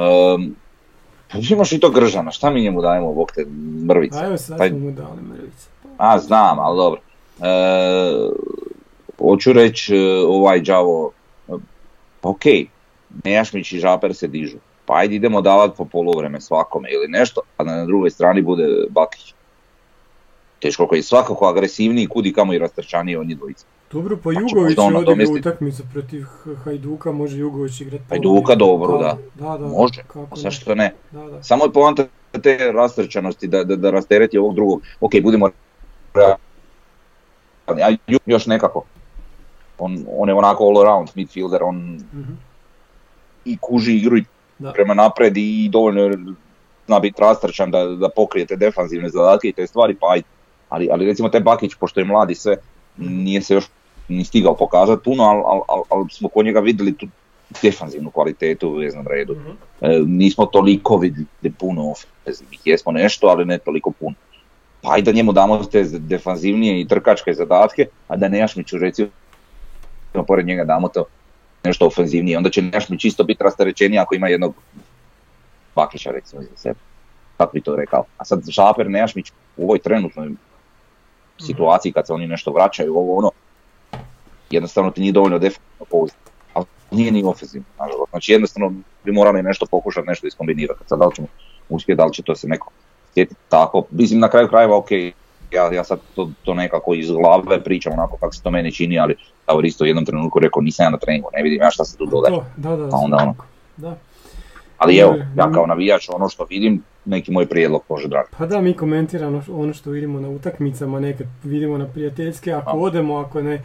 [1.33, 3.45] pa imaš i to Gržana, šta mi njemu dajemo, bog te,
[3.85, 4.19] mrvice.
[4.19, 5.69] A evo sad smo mu dali mrvice.
[5.99, 7.01] A, znam, ali dobro.
[9.19, 9.97] hoću reći
[10.29, 11.11] ovaj đavo,
[12.21, 12.43] pa ok,
[13.25, 17.65] Nejašmić i Žaper se dižu, pa ajde idemo davati po polovreme svakome ili nešto, a
[17.65, 19.35] na drugoj strani bude Bakić.
[20.63, 23.67] Teško koji je svakako agresivniji, kudi kamo i rastrčaniji od njih dvojica.
[23.93, 26.25] Dobro, pa Jugović je odigrao utakmicu protiv
[26.65, 28.05] Hajduka, može Jugović igrati.
[28.09, 29.19] Hajduka dobro, da.
[29.35, 29.59] da.
[29.59, 30.95] da, može, kako zašto ne.
[31.11, 31.43] Da, da.
[31.43, 32.07] Samo je poanta
[32.43, 34.83] te rastrčanosti, da, da, da rastereti ovog drugog.
[35.01, 35.51] Ok, budemo
[37.67, 37.97] a
[38.27, 38.85] još nekako.
[39.79, 42.49] On, on je onako all around midfielder, on mm
[43.45, 44.25] i kuži igru i
[44.75, 46.35] prema napred i dovoljno
[46.87, 50.27] zna biti rastrčan da, da pokrijete defanzivne zadatke i te stvari, pa ajde.
[50.69, 52.57] Ali, ali recimo taj Bakić, pošto je mladi sve,
[52.97, 53.65] nije se još
[54.09, 57.07] ni stigao pokazati puno, ali al, al, al smo kod njega vidjeli tu
[57.63, 59.35] defanzivnu kvalitetu u veznom redu.
[59.35, 64.15] mm E, nismo toliko vidjeli puno ofenzivnih, jesmo nešto, ali ne toliko puno.
[64.83, 69.09] Pa ajde da njemu damo te defanzivnije i trkačke zadatke, a da Nejašmiću recimo
[70.27, 71.05] pored njega damo to
[71.65, 72.37] nešto ofenzivnije.
[72.37, 74.55] Onda će Nejašmić čisto biti rasterećeniji ako ima jednog
[75.75, 76.79] Bakića recimo za sebe.
[77.37, 78.05] Kako bi to rekao?
[78.19, 80.31] A sad Žaper Nejašmić u ovoj trenutnoj
[81.47, 83.31] situaciji kad se oni nešto vraćaju, ovo ono,
[84.51, 86.23] jednostavno ti nije dovoljno definitivno pouzdano.
[86.55, 88.11] Ali nije ni ofenzivno, nažalost.
[88.11, 88.73] Znači jednostavno
[89.05, 90.81] bi morali nešto pokušati, nešto iskombinirati.
[90.87, 91.29] Sad da li ćemo
[91.69, 92.71] uspjeti, da li će to se neko
[93.19, 93.85] sjetiti tako.
[93.91, 94.91] Mislim na kraju krajeva, ok,
[95.51, 98.99] ja, ja sad to, to nekako iz glave pričam onako kako se to meni čini,
[98.99, 99.17] ali
[99.49, 101.97] Tavor isto u jednom trenutku rekao nisam ja na treningu, ne vidim ja šta se
[101.97, 102.37] tu događa.
[102.57, 103.35] Da, da, pa onda ono.
[103.77, 103.97] Da.
[104.79, 108.29] Ali evo, ja kao navijač ono što vidim, neki moj prijedlog može dragi.
[108.39, 113.17] Pa da, mi komentiramo ono što vidimo na utakmicama, nekad vidimo na prijateljske, ako odemo,
[113.17, 113.63] ako ne,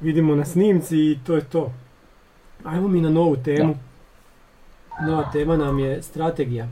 [0.00, 1.72] vidimo na snimci i to je to.
[2.64, 3.74] Ajmo mi na novu temu.
[5.06, 6.68] Nova tema nam je strategija.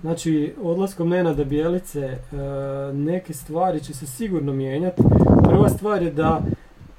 [0.00, 2.18] Znači, odlaskom Nenada Bijelice e,
[2.92, 5.02] neke stvari će se sigurno mijenjati.
[5.44, 6.42] Prva stvar je da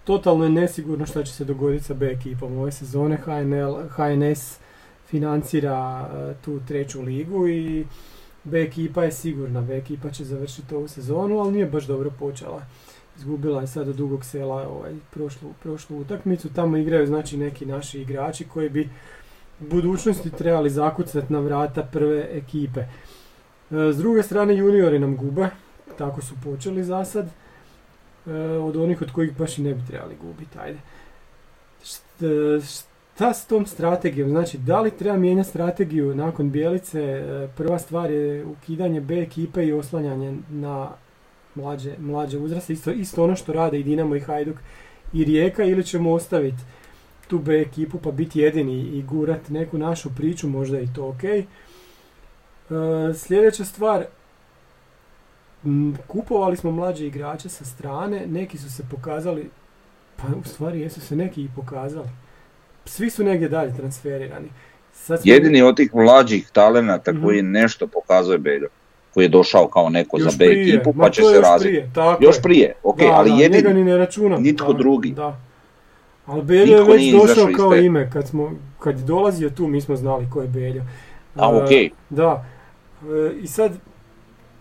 [0.03, 3.17] totalno je nesigurno što će se dogoditi sa B ekipom ove sezone.
[3.17, 4.59] HNL, HNS
[5.07, 7.85] financira e, tu treću ligu i
[8.43, 9.61] B ekipa je sigurna.
[9.61, 12.61] B ekipa će završiti ovu sezonu, ali nije baš dobro počela.
[13.17, 16.49] Izgubila je sada dugog sela ovaj, prošlu, prošlu utakmicu.
[16.53, 18.89] Tamo igraju znači neki naši igrači koji bi
[19.59, 22.79] budućnosti trebali zakucati na vrata prve ekipe.
[22.79, 22.87] E,
[23.93, 25.49] s druge strane juniori nam gube,
[25.97, 27.29] tako su počeli za sad,
[28.27, 30.79] e, od onih od kojih baš i ne bi trebali gubiti, ajde.
[33.15, 34.29] Šta s tom strategijom?
[34.29, 37.01] Znači, da li treba mijenjati strategiju nakon Bijelice?
[37.01, 40.89] E, prva stvar je ukidanje B ekipe i oslanjanje na
[41.55, 42.73] mlađe, mlađe uzraste.
[42.73, 44.57] Isto, isto ono što rade i Dinamo i Hajduk
[45.13, 46.63] i Rijeka ili ćemo ostaviti
[47.27, 51.23] tu B ekipu pa biti jedini i gurat neku našu priču, možda i to ok.
[51.23, 51.45] E,
[53.13, 54.05] sljedeća stvar,
[56.07, 59.49] kupovali smo mlađe igrače sa strane, neki su se pokazali,
[60.15, 62.09] pa u stvari jesu se neki i pokazali.
[62.85, 64.49] Svi su negdje dalje transferirani.
[64.93, 68.67] Sad Jedini od tih mlađih talenata mm koji nešto pokazuje Beljo
[69.13, 71.83] koji je došao kao neko za B ekipu pa će se razviti.
[72.19, 74.43] Još prije, ok, ali jedini, ne računam.
[74.43, 75.11] nitko drugi.
[75.11, 75.39] Da.
[76.27, 79.95] Ali Beljo je već došao kao ime, kad, smo, kad je dolazio tu mi smo
[79.95, 80.83] znali ko je Beljo.
[81.35, 81.89] A, uh, okej.
[82.09, 82.45] Da.
[83.03, 83.71] E, I sad,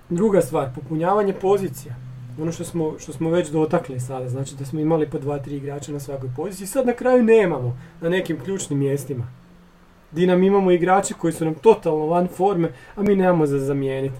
[0.09, 1.95] druga stvar, popunjavanje pozicija.
[2.43, 5.57] Ono što smo, što smo već dotakli sada, znači da smo imali po dva, tri
[5.57, 6.67] igrača na svakoj poziciji.
[6.67, 9.27] Sad na kraju nemamo na nekim ključnim mjestima.
[10.11, 14.17] Di nam imamo igrače koji su nam totalno van forme, a mi nemamo za zamijeniti.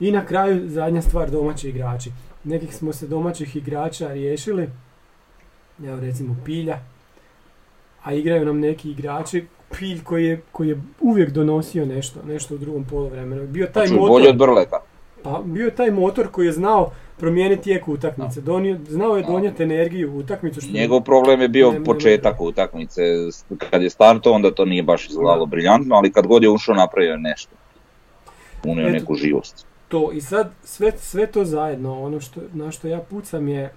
[0.00, 2.10] I na kraju zadnja stvar domaći igrači.
[2.44, 4.68] Nekih smo se domaćih igrača riješili,
[5.84, 6.78] evo recimo Pilja,
[8.02, 9.46] a igraju nam neki igrači,
[9.78, 13.46] Pilj koji je, koji je uvijek donosio nešto, nešto u drugom polovremenu.
[13.46, 14.82] Bio taj znači, motor, od Brleta.
[15.22, 19.62] Pa bio je taj motor koji je znao promijeniti tijek utakmice, Donio, znao je donijeti
[19.62, 20.60] energiju u utakmicu.
[20.60, 23.02] Što Njegov problem je bio početak utakmice,
[23.70, 27.16] kad je starto onda to nije baš izgledalo briljantno, ali kad god je ušao napravio
[27.16, 27.56] nešto.
[28.64, 29.66] Unio neku živost.
[29.88, 33.72] To i sad sve, sve to zajedno, ono što, na što ja pucam je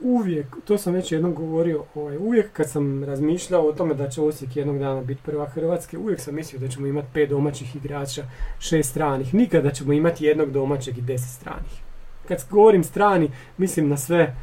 [0.00, 4.22] uvijek, to sam već jednom govorio, ovaj, uvijek kad sam razmišljao o tome da će
[4.22, 8.22] Osijek jednog dana biti prva Hrvatske, uvijek sam mislio da ćemo imati pet domaćih igrača,
[8.58, 11.82] šest stranih, nikada ćemo imati jednog domaćeg i deset stranih.
[12.28, 14.36] Kad govorim strani, mislim na sve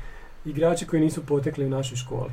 [0.45, 2.31] igrače koji nisu potekli u našoj školi.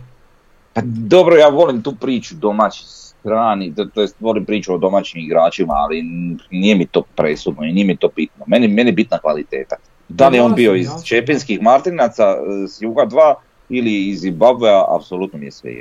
[0.73, 5.21] Pa dobro, ja volim tu priču domaći strani, to, to jest volim priču o domaćim
[5.21, 6.03] igračima, ali
[6.51, 8.45] nije mi to presudno i nije mi to bitno.
[8.47, 9.77] Meni, meni je bitna kvaliteta.
[10.09, 12.37] Da li je on bio iz Čepinskih Martinaca,
[12.69, 13.35] s Juga 2
[13.69, 15.73] ili iz Zimbabvea, apsolutno mi je sve.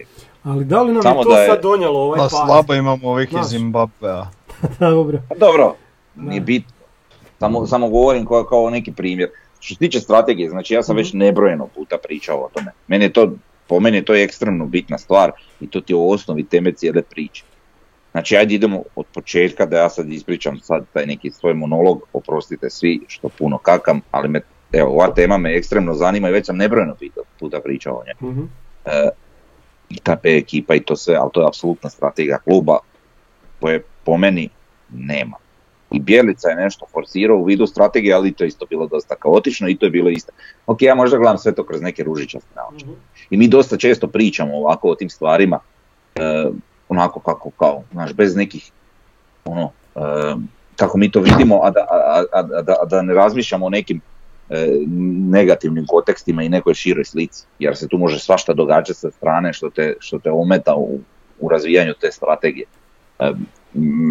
[0.43, 3.49] Ali da li nam Samo je to sad donijelo ovaj pa, slabo imamo ovih iz
[3.49, 4.25] Zimbabvea.
[4.79, 5.19] dobro.
[5.29, 5.75] Pa dobro,
[6.15, 6.71] nije bitno.
[7.39, 9.29] Samo, samo govorim kao, kao neki primjer.
[9.59, 12.71] Što se tiče strategije, znači ja sam već nebrojeno puta pričao o tome.
[12.87, 13.31] Meni je to,
[13.67, 17.01] po meni je to ekstremno bitna stvar i to ti je u osnovi teme cijele
[17.01, 17.43] priče.
[18.17, 22.69] Znači ajde idemo od početka da ja sad ispričam sad taj neki svoj monolog, oprostite
[22.69, 24.41] svi što puno kakam, ali me,
[24.73, 26.95] evo, ova tema me ekstremno zanima i već sam nebrojeno
[27.39, 28.31] puta pričao o njoj.
[28.31, 28.43] Mhm.
[28.85, 29.09] E,
[29.89, 32.77] i ta P ekipa i to sve, ali to je apsolutna strategija kluba
[33.59, 34.49] koje po meni
[34.89, 35.37] nema.
[35.91, 39.69] I Bjelica je nešto forsirao u vidu strategije, ali to je isto bilo dosta kaotično
[39.69, 40.31] i to je bilo isto.
[40.65, 42.91] Ok, ja možda gledam sve to kroz neke ružičaste naočare.
[43.29, 45.59] I mi dosta često pričamo ovako o tim stvarima,
[46.15, 46.49] e,
[46.89, 48.71] onako kako kao, znaš, bez nekih,
[49.45, 49.71] ono,
[50.75, 54.01] kako mi to vidimo, a da, a, a, da, da ne razmišljamo o nekim
[54.49, 54.67] e,
[55.29, 59.69] negativnim kontekstima i nekoj široj slici, jer se tu može svašta događati sa strane što
[59.69, 60.99] te, što te ometa u,
[61.39, 62.65] u razvijanju te strategije.
[63.19, 63.31] E,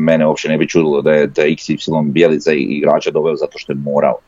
[0.06, 3.72] mene uopće ne bi čudilo da je, da je XY Bijelica igrača doveo zato što
[3.72, 4.18] je morao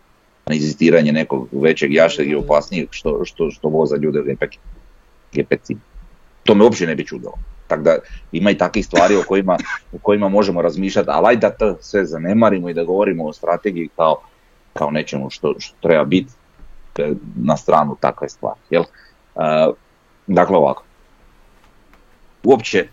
[0.47, 4.25] na inzistiranje nekog većeg, jašeg i opasnijeg što, što, što voza ljude u
[5.33, 5.71] GPC.
[6.45, 7.33] To me uopće ne bi čudilo.
[7.69, 7.97] Tako da
[8.33, 9.57] ima i takvih stvari o kojima,
[9.93, 13.89] o kojima možemo razmišljati, ali ajde da to sve zanemarimo i da govorimo o strategiji
[13.97, 14.21] kao,
[14.73, 16.33] kao nečemu što, što treba biti
[16.99, 18.61] e, na stranu takve stvari.
[18.71, 18.83] Jel?
[19.35, 19.75] Uh,
[20.27, 20.85] dakle ovako,
[22.45, 22.87] uopće e,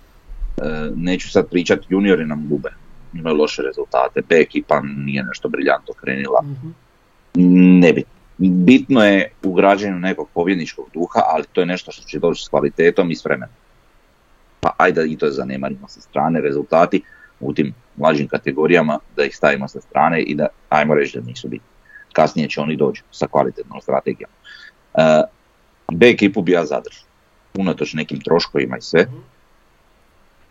[0.95, 2.69] neću sad pričati, juniori nam gube,
[3.13, 6.69] imaju loše rezultate, B ekipa nije nešto briljantno krenila, Mhm.
[7.79, 8.03] ne bi.
[8.37, 12.47] Bitno je u građenju nekog pobjedničkog duha, ali to je nešto što će doći s
[12.47, 13.55] kvalitetom i s vremenom.
[14.65, 17.01] Pa ajde i to zanemarimo sa strane, rezultati
[17.39, 21.47] u tim mlađim kategorijama, da ih stavimo sa strane i da, ajmo reći da nisu
[21.47, 21.67] bitni.
[22.13, 24.29] Kasnije će oni doći sa kvalitetnom strategijom.
[24.93, 25.21] E,
[25.91, 27.03] B ekipu bi ja zadržao,
[27.57, 29.05] unatoč nekim troškovima i sve,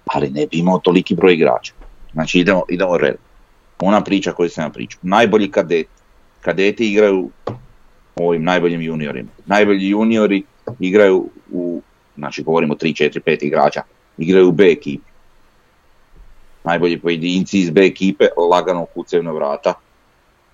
[0.04, 1.72] ali ne bi imao toliki broj igrača.
[2.12, 3.16] Znači idemo, idemo red.
[3.78, 5.00] Ona priča koju sam ja pričao.
[5.02, 5.88] Najbolji kadeti.
[6.40, 7.30] Kadeti igraju
[8.16, 9.30] ovim najboljim juniorima.
[9.46, 10.42] Najbolji juniori
[10.80, 11.82] igraju u,
[12.16, 13.82] znači govorimo 3, 4, 5 igrača,
[14.18, 15.10] igraju B ekipi.
[16.64, 19.74] Najbolji pojedinci iz B ekipe lagano kucaju na vrata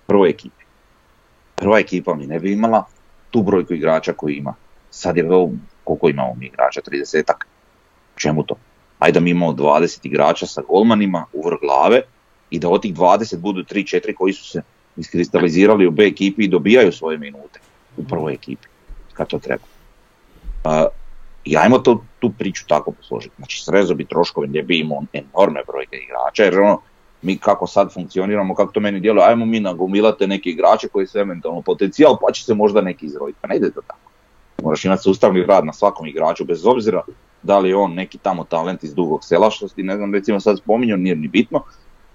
[0.07, 0.63] prvoj ekipi.
[1.55, 2.85] Prva ekipa mi ne bi imala
[3.31, 4.53] tu brojku igrača koju ima.
[4.89, 5.51] Sad je ovo,
[5.83, 7.45] koliko imamo mi igrača, 30-ak.
[8.15, 8.55] Čemu to?
[8.99, 12.01] Ajde da mi imamo 20 igrača sa golmanima u vrh glave
[12.49, 14.61] i da od tih 20 budu 3-4 koji su se
[14.97, 17.59] iskristalizirali u B ekipi i dobijaju svoje minute
[17.97, 18.67] u prvoj ekipi
[19.13, 19.63] kad to treba.
[21.45, 23.35] I ajmo to, tu priču tako posložiti.
[23.37, 26.81] Znači srezo bi troškove gdje bi imao enormne brojke igrača jer ono,
[27.21, 31.19] mi kako sad funkcioniramo, kako to meni djeluje, ajmo mi nagomilate neke igrače koji su
[31.19, 33.39] eventualno potencijal pa će se možda neki izroditi.
[33.41, 34.11] Pa ne ide to tako.
[34.63, 37.01] Moraš imati sustavni rad na svakom igraču bez obzira
[37.43, 40.39] da li je on neki tamo talent iz dugog sela što ti ne znam recimo
[40.39, 41.63] sad spominjao, nije ni bitno,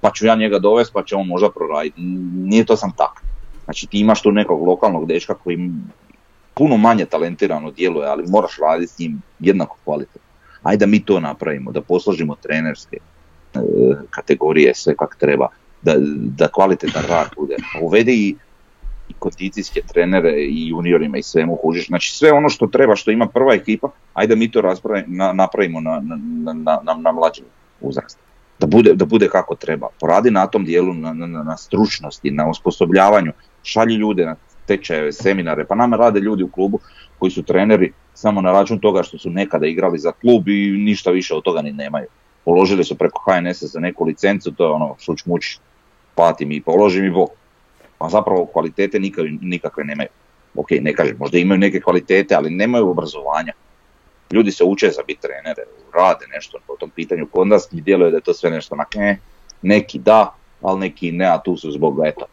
[0.00, 2.00] pa ću ja njega dovesti pa će on možda proraditi.
[2.34, 3.22] Nije to sam tak.
[3.64, 5.70] Znači ti imaš tu nekog lokalnog dečka koji
[6.56, 10.28] puno manje talentirano djeluje, ali moraš raditi s njim jednako kvalitetno.
[10.62, 12.96] Ajde da mi to napravimo, da posložimo trenerske
[13.54, 13.60] e,
[14.10, 15.48] kategorije, sve kak treba,
[15.82, 15.94] da,
[16.38, 17.56] da kvalitetan rad bude.
[17.82, 18.36] Uvedi
[19.08, 21.86] i kondicijske trenere i juniorima i svemu kužiš.
[21.86, 24.62] Znači sve ono što treba, što ima prva ekipa, ajde mi to
[25.06, 26.02] na, napravimo na,
[26.44, 26.52] na,
[26.82, 27.44] na, na, mlađem
[27.80, 28.20] uzrastu.
[28.58, 29.88] Da bude, da bude kako treba.
[30.00, 33.32] Poradi na tom dijelu, na, na, na stručnosti, na osposobljavanju.
[33.62, 34.36] Šalji ljude na
[34.66, 35.64] tečajeve, seminare.
[35.64, 36.80] Pa nama rade ljudi u klubu
[37.18, 41.10] koji su treneri samo na račun toga što su nekada igrali za klub i ništa
[41.10, 42.06] više od toga ni nemaju.
[42.44, 45.58] Položili su preko HNS-a za neku licencu, to je ono šuć muć,
[46.14, 47.30] plati mi, položi mi bok
[47.98, 48.98] a zapravo kvalitete
[49.40, 50.08] nikakve nemaju.
[50.54, 53.52] Ok, ne kažem, možda imaju neke kvalitete, ali nemaju obrazovanja.
[54.32, 55.62] Ljudi se uče za biti trenere,
[55.94, 57.26] rade nešto po tom pitanju.
[57.32, 59.18] Kod nas mi djeluje da je to sve nešto na ne,
[59.62, 62.26] neki da, ali neki ne, a tu su zbog eto,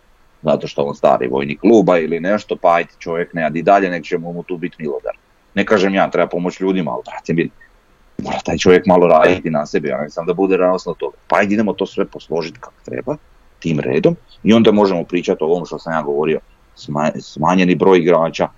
[0.43, 3.89] zato što on stari vojnik kluba ili nešto, pa ajde čovjek ne, a i dalje
[3.89, 5.17] nek ćemo mu tu biti milodar.
[5.55, 7.49] Ne kažem ja, treba pomoć ljudima, ali brate mi,
[8.17, 11.17] mora taj čovjek malo raditi na sebi, ja ne sam da bude ranosno toga.
[11.27, 13.17] Pa ajde idemo to sve posložiti kako treba,
[13.59, 16.39] tim redom i onda možemo pričati o ovom što sam ja govorio,
[17.19, 18.49] smanjeni broj igrača,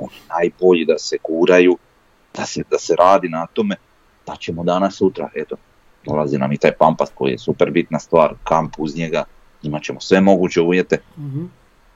[0.00, 1.78] oni najbolji da se kuraju,
[2.36, 3.76] da se, da se radi na tome,
[4.26, 5.56] da ćemo danas sutra, eto,
[6.04, 9.24] dolazi nam i taj Pampas koji je super bitna stvar, kamp uz njega,
[9.66, 11.44] imat ćemo sve moguće uvjete, Mhm.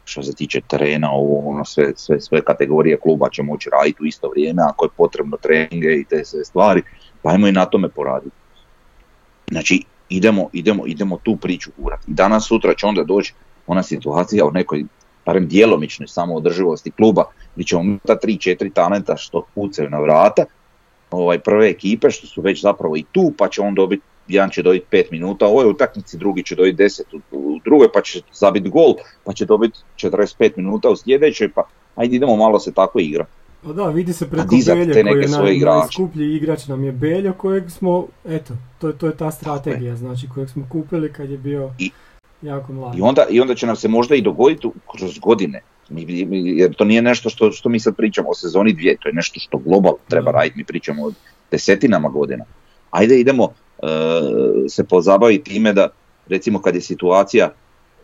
[0.05, 4.07] što se tiče terena, ovo, ono, sve, sve, sve kategorije kluba će moći raditi u
[4.07, 6.83] isto vrijeme, ako je potrebno treninge i te sve stvari,
[7.23, 8.37] pa ajmo i na tome poraditi.
[9.51, 12.11] Znači, idemo, idemo, idemo tu priču gurati.
[12.11, 13.35] I danas sutra će onda doći
[13.67, 14.85] ona situacija o nekoj
[15.27, 20.45] barem djelomičnoj samoodrživosti kluba gdje ćemo imati ta 3-4 talenta što pucaju na vrata
[21.11, 24.63] ovaj, prve ekipe što su već zapravo i tu pa će on dobiti jedan će
[24.63, 28.23] dobiti 5 minuta, u ovoj utakmici drugi će dobiti 10 u, u drugoj pa će
[28.33, 31.63] zabiti gol, pa će dobiti 45 minuta u sljedećoj, pa
[31.97, 33.27] ajde idemo malo se tako igra.
[33.63, 37.33] Pa da, vidi se preko Belje te koji je naj, najskuplji igrač nam je Beljo
[37.33, 41.71] kojeg smo, eto, to, to je ta strategija, znači kojeg smo kupili kad je bio
[41.79, 41.91] I-
[42.43, 42.99] jako mlad.
[42.99, 45.61] I onda, I onda će nam se možda i dogoditi kroz godine,
[46.57, 49.41] jer to nije nešto što, što mi sad pričamo o sezoni dvije, to je nešto
[49.41, 51.13] što global treba raditi, mi pričamo o
[51.51, 52.45] desetinama godina.
[52.91, 53.49] Ajde idemo
[54.69, 55.89] se pozabaviti time da
[56.29, 57.51] recimo kad je situacija,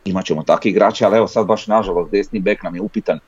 [0.05, 3.18] imat ćemo takve igrače, ali evo sad baš nažalost desni bek nam je upitan,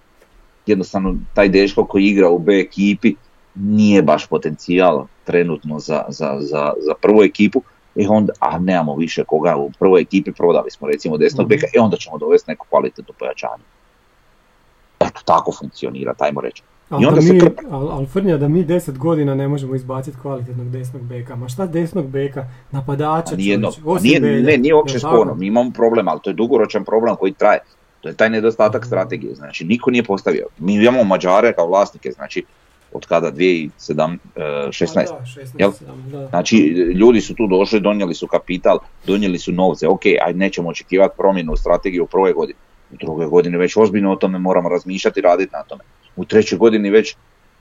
[0.66, 3.14] jednostavno taj dečko koji igra u B ekipi
[3.54, 7.62] nije baš potencijal trenutno za, za, za, za prvu ekipu,
[7.96, 11.48] e onda, a nemamo više koga u prvoj ekipi, prodali smo recimo desnog Mhm.
[11.48, 13.64] beka, e onda ćemo dovesti neko kvalitetno pojačanje.
[15.00, 16.62] Eto, tako funkcionira, tajmo reći.
[16.90, 17.62] Ali I onda da se mi, krpa.
[17.70, 21.36] al, al Frnja, da mi 10 godina ne možemo izbaciti kvalitetnog desnog beka.
[21.36, 22.46] Ma šta desnog beka?
[22.70, 26.20] Napadača A Nijedno, čovječe, osim nije, Belje, ne, nije uopće sporno, mi imamo problem, ali
[26.22, 27.60] to je dugoročan problem koji traje.
[28.00, 30.46] To je taj nedostatak strategije, znači niko nije postavio.
[30.58, 32.44] Mi imamo Mađare kao vlasnike, znači
[32.92, 33.70] od kada 2016.
[33.74, 34.34] Pa 16.
[34.36, 35.06] da, 16,
[35.58, 35.70] Jel?
[35.70, 36.26] 17, da.
[36.26, 36.56] Znači,
[36.94, 41.56] ljudi su tu došli, donijeli su kapital, donijeli su novce, ok, ajde nećemo očekivati promjenu
[41.56, 42.58] strategije u prvoj godini.
[42.92, 45.84] U drugoj godini već ozbiljno o tome moramo razmišljati i raditi na tome.
[46.18, 47.16] U trećoj godini već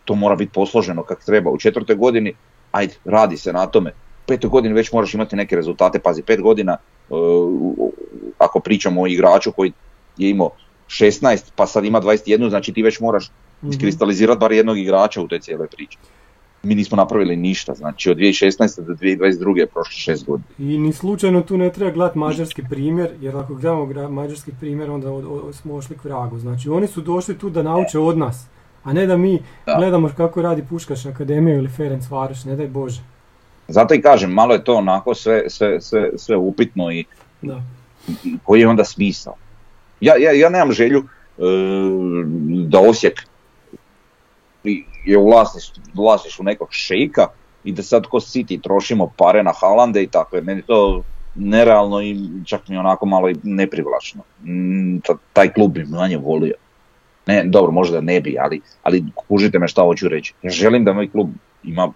[0.06, 1.52] to mora biti posloženo kako treba.
[1.52, 2.34] U četvrtoj godini,
[2.72, 3.90] ajde, radi se na tome.
[3.90, 6.00] U petoj godini već moraš imati neke rezultate.
[6.00, 6.78] Pazi, pet godina,
[7.10, 7.90] uh,
[8.38, 9.74] ako pričamo o igraču koji
[10.18, 10.50] je imao
[10.88, 13.32] 16, pa sad ima 21, znači ti već moraš
[13.62, 13.72] Mhm.
[13.72, 15.98] iskristalizirati bar jednog igrača u toj cijeloj priči.
[16.64, 18.52] Mi nismo napravili ništa, znači od 2016.
[18.78, 19.58] do 2022.
[19.58, 20.48] je prošlo šest godina.
[20.60, 24.92] I ni slučajno tu ne treba gledati mađarski primjer, jer ako gledamo gra- mađarski primjer
[24.92, 26.40] onda od- od- smo ošli k vragu.
[26.40, 28.46] Znači oni su došli tu da nauče od nas,
[28.84, 29.76] a ne da mi Da.
[29.78, 33.02] gledamo kako radi Puškaš Akademija ili Ferenc Varoš, ne daj Bože.
[33.68, 37.06] Zato i kažem, malo je to onako sve, sve, sve, sve upitno i,
[37.42, 37.62] Da.
[38.24, 39.34] i koji je onda smisao.
[40.02, 41.04] Ja, ja, ja nemam želju
[41.38, 41.42] e,
[42.64, 43.22] da Osijek
[45.04, 47.28] je u vlasništvu, vlasništvu nekog šejka
[47.64, 50.42] i da sad ko City trošimo pare na Halande i tako.
[50.42, 51.04] Meni je to
[51.34, 52.16] nerealno i
[52.46, 54.24] čak mi onako malo i neprivlačno.
[54.40, 56.56] Mm, ta- taj klub bi manje volio.
[57.28, 60.34] Ne, dobro, možda ne bi, ali, ali kužite me šta hoću reći.
[60.44, 61.30] Želim da moj klub
[61.64, 61.94] ima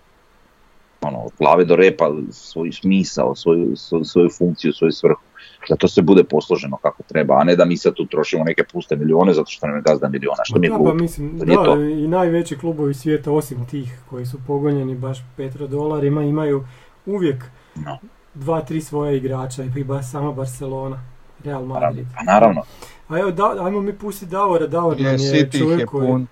[1.02, 5.22] ono, od glave do repa svoj smisao, svoju, svoju, svoju funkciju, svoju svrhu.
[5.70, 8.64] Da to sve bude posloženo kako treba, a ne da mi sad tu trošimo neke
[8.64, 10.92] puste milijone zato što nam je gazda miliona, što mi je Da, glupo.
[10.92, 11.82] pa mislim, nije da, to.
[11.82, 16.66] i najveći klubovi svijeta, osim tih koji su pogonjeni baš petrodolarima, imaju
[17.06, 17.44] uvijek
[17.76, 17.98] No.
[18.34, 21.00] dva, tri svoja igrača i baš sama Barcelona,
[21.44, 22.06] Real Madrid.
[22.18, 22.62] Pa naravno,
[23.08, 26.08] A evo, da, ajmo mi pustiti Davora, Davor Je, nam je čovjek koji...
[26.08, 26.28] pun.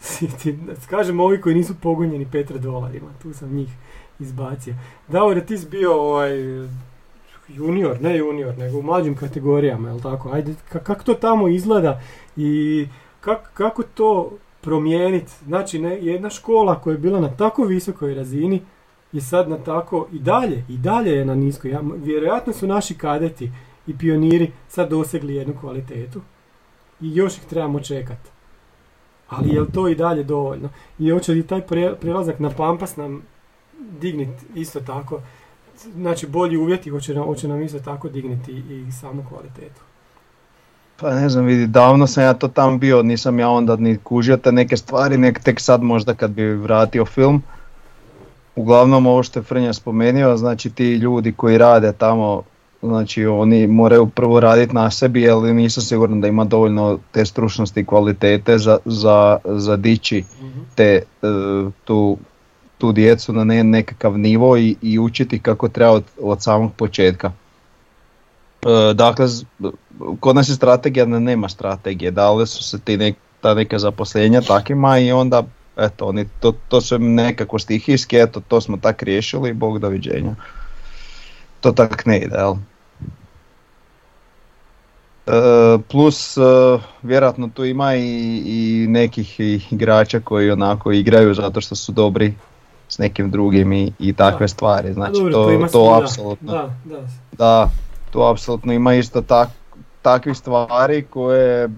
[0.90, 3.68] Kažem ovi koji nisu pogonjeni petrodolarima, tu sam njih
[4.20, 4.74] izbacio.
[5.08, 6.30] Davore, ti si bio ovaj,
[7.48, 10.30] junior, ne junior, nego u mlađim kategorijama, jel tako?
[10.32, 12.00] Ajde, ka- kako to tamo izgleda
[12.36, 12.86] i
[13.20, 14.30] kak- kako to
[14.60, 15.32] promijeniti?
[15.46, 18.62] Znači, ne, jedna škola koja je bila na tako visokoj razini
[19.12, 21.70] je sad na tako i dalje, i dalje je na niskoj.
[21.70, 23.50] Ja, vjerojatno su naši kadeti
[23.86, 26.20] i pioniri sad dosegli jednu kvalitetu
[27.00, 28.30] i još ih trebamo čekati.
[29.28, 30.68] Ali je li to i dalje dovoljno?
[30.98, 33.22] I hoće li taj pre- prelazak na Pampas nam
[34.00, 35.20] dignit isto tako,
[35.94, 39.80] znači bolji uvjeti hoće nam, hoće nam isto tako digniti i samu kvalitetu.
[41.00, 44.36] Pa ne znam, vidi, davno sam ja to tam bio, nisam ja onda ni kužio
[44.36, 47.42] te neke stvari, nek tek sad možda kad bi vratio film.
[48.56, 52.42] Uglavnom ovo što je Frnja spomenuo, znači ti ljudi koji rade tamo,
[52.82, 57.80] znači oni moraju prvo raditi na sebi, ali nisam siguran da ima dovoljno te stručnosti
[57.80, 60.24] i kvalitete za, za, za dići
[60.74, 61.02] te, e,
[61.84, 62.18] tu,
[62.78, 67.32] tu djecu na ne, nekakav nivo i, i učiti kako treba od, od samog početka.
[68.62, 69.26] E, dakle,
[70.20, 74.40] kod nas je strategija da nema strategije, dale su se ti nek, ta neka zaposlenja
[74.40, 75.42] takima i onda
[75.76, 80.34] eto, oni, to, to su nekako stihijski, eto, to smo tak riješili, bog doviđenja.
[81.60, 82.54] To tak ne ide, jel?
[85.26, 85.32] E,
[85.90, 86.40] plus, e,
[87.02, 89.40] vjerojatno tu ima i, i nekih
[89.72, 92.34] igrača koji onako igraju zato što su dobri
[92.88, 94.48] s nekim drugim i, i takve Da.
[94.48, 95.98] stvari, znači Dobro, to, to svuda.
[96.04, 96.52] apsolutno.
[96.52, 97.00] Da, da.
[97.32, 97.70] Da,
[98.10, 99.48] tu apsolutno ima isto tak,
[100.02, 101.68] takvih stvari koje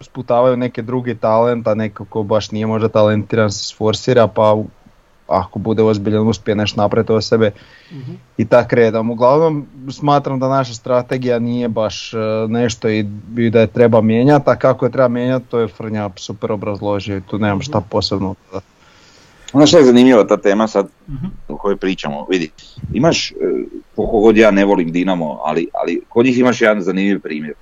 [0.00, 4.56] sputavaju neke drugi talent, a neko ko baš nije možda talentiran se sforsira pa
[5.28, 7.50] ako bude ozbiljan uspije nešto napraviti od sebe
[7.92, 8.12] Mhm.
[8.36, 9.10] i tak redom.
[9.10, 12.18] Uglavnom smatram da naša strategija nije baš e,
[12.48, 13.06] nešto i,
[13.36, 17.16] i da je treba mijenjati, a kako je treba mijenjati to je Frnja super obrazložio
[17.16, 18.66] i tu nemam šta posebno dodati.
[19.52, 21.26] Ono što je zanimljiva ta tema sad Mhm.
[21.48, 22.50] o kojoj pričamo, vidi,
[22.92, 23.34] imaš, e,
[23.96, 27.54] koliko god ja ne volim Dinamo, ali, ali kod njih imaš jedan zanimljiv primjer.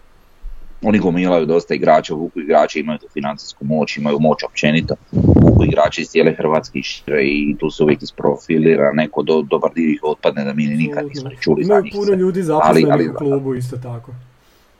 [0.84, 6.02] Oni gomilaju dosta igrača, vuku igrače, imaju tu financijsku moć, imaju moć općenito, vuku igrače
[6.02, 10.00] iz cijele Hrvatske i šire i tu se uvijek isprofilira neko do, dobar dio ih
[10.02, 11.92] otpadne da mi nikad nismo ni čuli za Imaju njih.
[11.94, 14.12] puno ljudi zaposlenih ali- u klubu isto tako.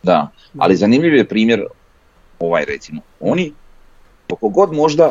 [0.03, 0.29] Da,
[0.59, 1.65] ali zanimljiv je primjer
[2.39, 3.01] ovaj recimo.
[3.21, 3.53] Oni,
[4.29, 5.11] koliko god možda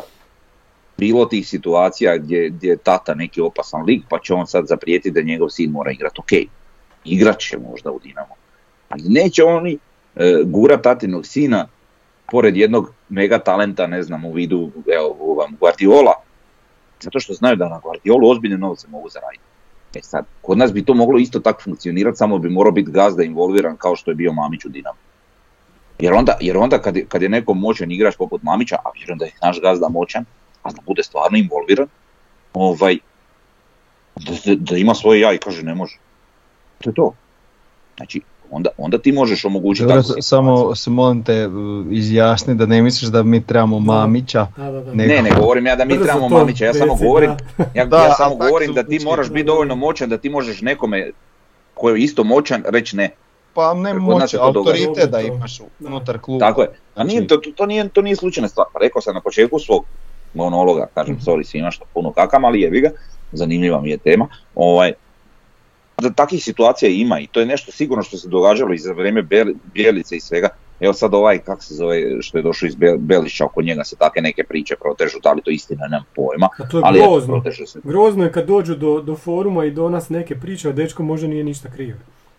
[0.98, 5.12] bilo tih situacija gdje, gdje je tata neki opasan lik, pa će on sad zaprijeti
[5.12, 6.20] da njegov sin mora igrati.
[6.20, 6.32] Ok,
[7.06, 8.36] igrat će možda u Dinamo.
[8.89, 9.78] Ali neće oni
[10.45, 11.68] gura tatinog sina
[12.32, 16.14] pored jednog mega talenta, ne znam, u vidu evo, vam Guardiola,
[16.99, 19.43] zato što znaju da na Guardiolu ozbiljne novce mogu zaraditi.
[19.95, 23.24] E sad, kod nas bi to moglo isto tako funkcionirati, samo bi morao biti gazda
[23.24, 24.97] involviran kao što je bio Mamić u Dinamu.
[25.99, 29.26] Jer onda, jer onda kad, kad je neko moćan igrač poput Mamića, a vjerujem da
[29.26, 30.26] je naš gazda moćan,
[30.64, 31.88] a da bude stvarno involviran,
[32.53, 32.97] ovaj,
[34.16, 35.97] da, da- da ima svoje ja i kaže ne može.
[36.82, 37.14] To je to.
[37.97, 38.22] Znači,
[38.54, 41.49] onda, onda ti možeš omogućiti Dobro, takvu samo se molim te
[41.91, 44.47] izjasni da ne misliš da mi trebamo Mamića.
[44.58, 44.93] Da, da, da.
[44.93, 47.32] Ne, Ne, ne govorim ja da mi trebamo Mamića, ja samo govorim,
[47.76, 51.12] ja, Da, ja samo govorim da ti moraš biti dovoljno moćan da ti možeš nekome
[51.74, 53.10] koji je isto moćan reći ne.
[53.54, 56.45] Pa ne moći, autoritet da imaš unutar kluba.
[56.45, 56.70] Tako je.
[56.95, 58.68] A nije, to, to, nije, to nije slučajna stvar.
[58.74, 59.86] Pa Rekao sam na početku svog
[60.34, 61.24] monologa, kažem, Mhm.
[61.24, 62.89] sorry svima što puno kakam, ali jebi ga,
[63.32, 64.28] zanimljiva mi je tema.
[64.56, 64.93] Ovaj,
[66.04, 69.22] da takvih situacija ima i to je nešto sigurno što se događalo i za vrijeme
[69.74, 70.49] Bjelice i svega.
[70.80, 73.95] Evo sad ovaj, kak se zove, što je došao iz Bel- Belišća, oko njega se
[73.95, 76.49] takve neke priče protežu, da li to istina, nemam pojma.
[76.60, 77.43] A to je Ali grozno.
[77.66, 77.80] se.
[77.84, 81.28] Grozno je kad dođu do, do foruma i do nas neke priče, a dečko možda
[81.28, 81.95] nije ništa kriv.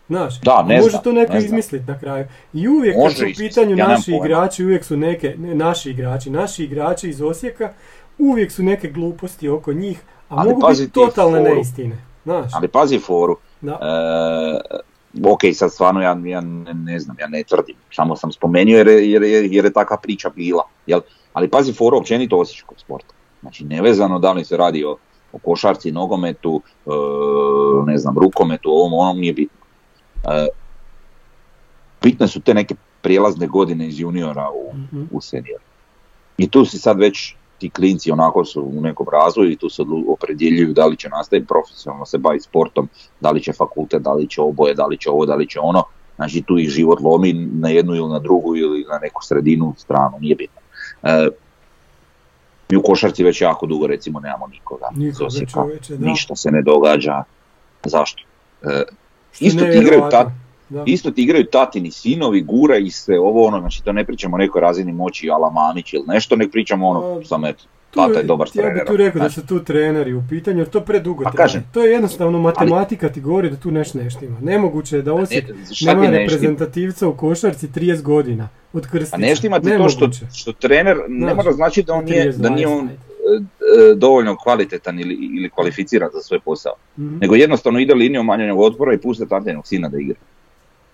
[0.09, 2.25] Znaš, Da, ne može to neko ne izmisliti na kraju.
[2.53, 5.91] I uvijek Može kad su u pitanju ja naši igrači, uvijek su neke, ne, naši
[5.91, 7.73] igrači, naši igrači iz Osijeka,
[8.19, 9.99] uvijek su neke gluposti oko njih,
[10.29, 11.55] a Ali mogu biti ti totalne foru.
[11.55, 11.97] neistine.
[12.25, 13.79] Znaš, Ali pazi foru, da.
[13.83, 18.75] E, ok, sad stvarno ja, ja ne, ne znam, ja ne tvrdim, samo sam spomenuo
[18.75, 20.62] jer, je- jer, je- jer je takva priča bila.
[20.87, 21.01] Jel?
[21.33, 23.15] Ali pazi foru općenito osječkog sporta.
[23.41, 24.97] Znači nevezano da li se radi o,
[25.33, 26.91] o košarci, nogometu, e,
[27.87, 29.59] ne znam, rukometu, ovom, onom nije bitno.
[30.25, 30.47] E,
[32.03, 35.03] bitne su te neke prijelazne godine iz juniora u, Mhm.
[35.11, 35.61] u senior.
[36.39, 39.83] I tu si sad već ti klinci onako su u nekom razvoju i tu se
[40.09, 42.89] opredjeljuju da li će nastaviti profesionalno se baviti sportom,
[43.21, 45.61] da li će fakultet, da li će oboje, da li će ovo, da li će
[45.61, 45.85] ono.
[46.17, 50.19] Znači tu ih život lomi na jednu ili na drugu ili na neku sredinu stranu,
[50.21, 50.61] nije bitno.
[51.03, 51.29] E,
[52.71, 55.29] mi u košarci već jako dugo recimo nemamo nikoga Nikoga
[55.99, 57.25] ništa se ne događa.
[57.85, 58.23] Zašto?
[58.63, 58.83] E,
[59.41, 60.44] isto ti igraju nevjerojatno.
[60.69, 60.83] Da.
[60.87, 64.39] Isto ti igraju tatini sinovi, gura i se ovo ono, znači to ne pričamo o
[64.39, 68.19] nekoj razini moći ala Mamić ili nešto, nek pričamo ono, A, samo eto, Tu tata
[68.19, 68.87] je- dobar Ja bih trener.
[68.87, 71.62] tu rekao da su tu treneri u pitanju, jer to predugo Pa traje.
[71.73, 74.39] To je jednostavno matematika ti govori da tu nešto ne štima.
[74.41, 79.35] Nemoguće je da Osijek ne- nema reprezentativca u košarci 30 godina od A krstica.
[79.37, 82.67] štima ti to što, što trener ne mora znači da on nije, 30, da nije
[82.67, 86.73] 20, on e, e, dovoljno kvalitetan ili, ili kvalificiran za svoj posao.
[86.99, 87.19] Mhm.
[87.19, 90.17] Nego jednostavno ide linijom manjenog otpora i puste tatinog sina da igra.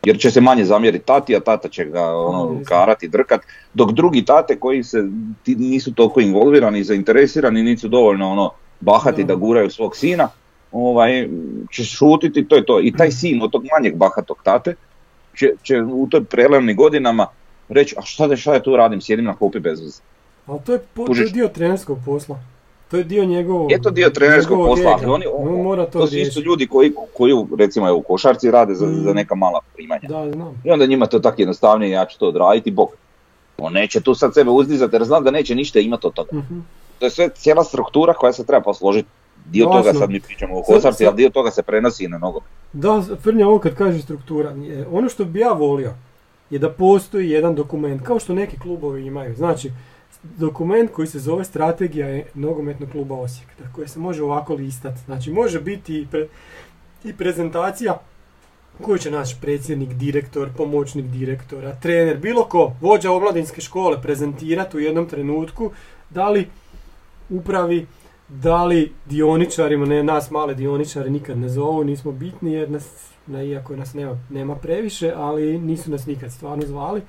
[0.05, 3.41] Jer će se manje zamjeriti tati, a tata će ga ono, karati, drkat,
[3.75, 5.05] dok drugi tate koji se
[5.43, 8.51] ti nisu toliko involvirani, zainteresirani, nisu dovoljno ono
[8.81, 9.35] bahati Da.
[9.35, 10.29] guraju svog sina,
[10.73, 11.29] ovaj,
[11.73, 12.81] će šutiti, to je to.
[12.81, 14.75] I taj sin od tog manjeg bahatog tate
[15.37, 17.27] će, će u toj prelevnim godinama
[17.69, 20.01] reći, a šta, da, šta ja tu radim, sjedim na klupi bez veze.
[20.47, 22.39] Ali to je, po, to je dio trenerskog posla.
[22.91, 23.71] To je dio njegovog...
[23.71, 26.93] Je to dio trenerskog posla, ali oni, On mora to, to su isto ljudi koji,
[27.17, 28.95] koji recimo evo, u košarci rade za, Mm.
[29.05, 30.09] za neka mala primanja.
[30.09, 30.63] Da, znam.
[30.65, 32.89] I onda njima to tako jednostavnije, ja ću to odraditi, bok.
[33.59, 36.37] On neće tu sad sebe uzdizati jer znam da neće ništa imati od toga.
[36.37, 36.59] Mhm.
[36.99, 39.09] To je sve cijela struktura koja se treba posložiti.
[39.47, 39.83] Dio Jasno.
[39.83, 42.49] toga sad mi pričamo o košarci, ali dio toga se prenosi i na nogomet.
[42.73, 44.55] Da, Frnja, ovo kad kaže struktura,
[44.93, 45.93] ono što bi ja volio
[46.51, 49.35] je da postoji jedan dokument, kao što neki klubovi imaju.
[49.37, 49.71] Znači,
[50.23, 55.01] dokument koji se zove strategija nogometnog kluba Osijek, da koji se može ovako listati.
[55.05, 56.29] Znači, može biti i, pre-
[57.05, 57.99] i prezentacija
[58.83, 64.81] koju će naš predsjednik, direktor, pomoćnik direktora, trener, bilo ko, vođa omladinske škole prezentirati u
[64.81, 65.71] jednom trenutku,
[66.11, 66.49] da li
[67.31, 67.87] upravi,
[68.29, 73.43] da li dioničarima, ne nas male dioničare nikad ne zovu, nismo bitni jer nas, na,
[73.43, 77.03] iako nas nema, nema previše, ali nisu nas nikad stvarno zvali,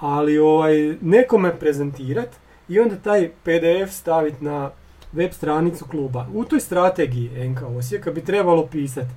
[0.00, 2.28] ali ovaj, nekome prezentirat
[2.68, 4.70] i onda taj PDF staviti na
[5.12, 6.26] web stranicu kluba.
[6.34, 9.10] U toj strategiji NK Osijeka bi trebalo pisati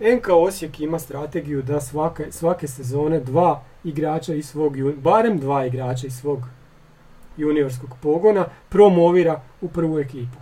[0.00, 6.06] NK Osijek ima strategiju da svake, svake sezone dva igrača iz svog, barem dva igrača
[6.06, 6.40] iz svog
[7.36, 10.38] juniorskog pogona promovira u prvu ekipu.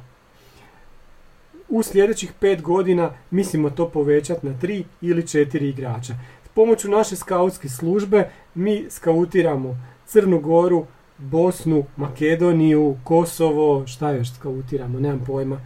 [1.68, 6.14] u sljedećih pet godina mislimo to povećati na tri ili četiri igrača.
[6.59, 9.76] Pomoću naše skautske službe mi skautiramo
[10.06, 10.86] Crnu Goru,
[11.18, 15.60] Bosnu, Makedoniju, Kosovo, šta još skautiramo, nemam pojma.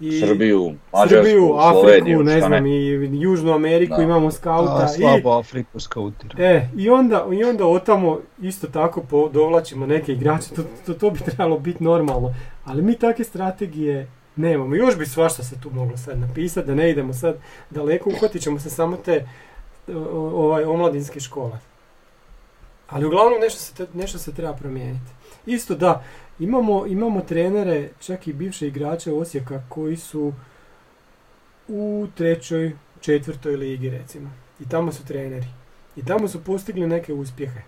[0.00, 4.02] I Srbiju, Mađarsku, Srbiju, Afriku, Sloveniju, ne znam, i Južnu Ameriku Da.
[4.02, 4.76] imamo skauta.
[4.76, 6.44] A, i, slabo Afriku skautira.
[6.44, 11.10] E, i onda, i onda otamo isto tako po, dovlačimo neke igrače, to, to, to
[11.10, 12.34] bi trebalo biti normalno,
[12.64, 14.74] ali mi takve strategije nemamo.
[14.74, 17.36] Još bi svašta se tu moglo sad napisati, da ne idemo sad
[17.70, 19.26] daleko, uhvatit ćemo se samo te
[20.12, 21.58] ovaj, omladinske škole.
[22.88, 25.10] Ali uglavnom nešto se, nešto se treba promijeniti.
[25.46, 26.04] Isto da,
[26.38, 30.32] imamo, imamo trenere, čak i bivše igrače Osijeka koji su
[31.68, 34.30] u trećoj, četvrtoj ligi recimo.
[34.60, 35.46] I tamo su treneri.
[35.96, 37.60] I tamo su postigli neke uspjehe.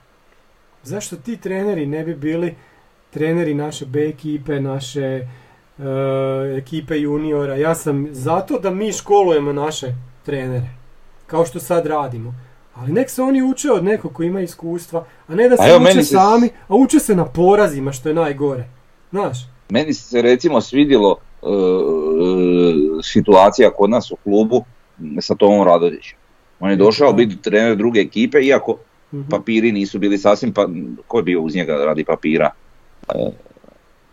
[0.82, 2.55] Zašto ti treneri ne bi bili
[3.11, 5.27] treneri naše B ekipe, naše e,
[6.59, 7.57] ekipe juniora?
[7.57, 10.77] Ja sam zato da mi školujemo naše trenere.
[11.28, 12.34] Kao što sad radimo.
[12.74, 15.84] Ali nek se oni uče od nekog ko ima iskustva, a ne da se evo,
[15.84, 18.64] uče sami, a uče se na porazima što je najgore.
[19.10, 19.38] Znaš?
[19.68, 21.46] Meni se recimo svidjelo e,
[23.02, 24.64] situacija kod nas u klubu
[25.20, 26.18] sa Tomom Radodićem.
[26.60, 28.76] On je došao biti trener druge ekipe, iako
[29.12, 29.28] Mhm.
[29.30, 30.68] papiri nisu bili sasvim, pa
[31.06, 32.50] ko je bio uz njega radi papira?
[33.09, 33.30] E,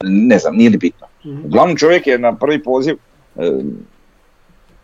[0.03, 1.07] ne znam, nije li bitno.
[1.25, 1.45] Mhm.
[1.45, 2.95] Uglavnom čovjek je na prvi poziv
[3.35, 3.51] e,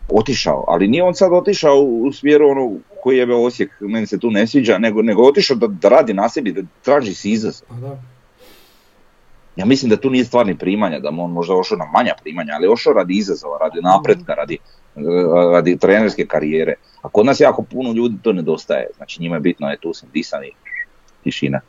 [0.08, 2.72] otišao, ali nije on sad otišao u smjeru ono
[3.02, 6.28] koji je Osijek, meni se tu ne sviđa, nego, nego otišao da, da radi na
[6.28, 7.68] sebi, da traži si izazov.
[7.68, 7.98] Pa da.
[9.56, 12.68] Ja mislim da tu nije stvarni primanja, da on možda ošao na manja primanja, ali
[12.68, 14.58] ošao radi izazova, radi napretka, radi,
[14.96, 15.00] e,
[15.52, 16.74] radi trenerske karijere.
[17.02, 20.08] A kod nas jako puno ljudi to nedostaje, znači njima je bitno, je tu sam
[20.12, 20.50] disan i
[21.24, 21.60] tišina.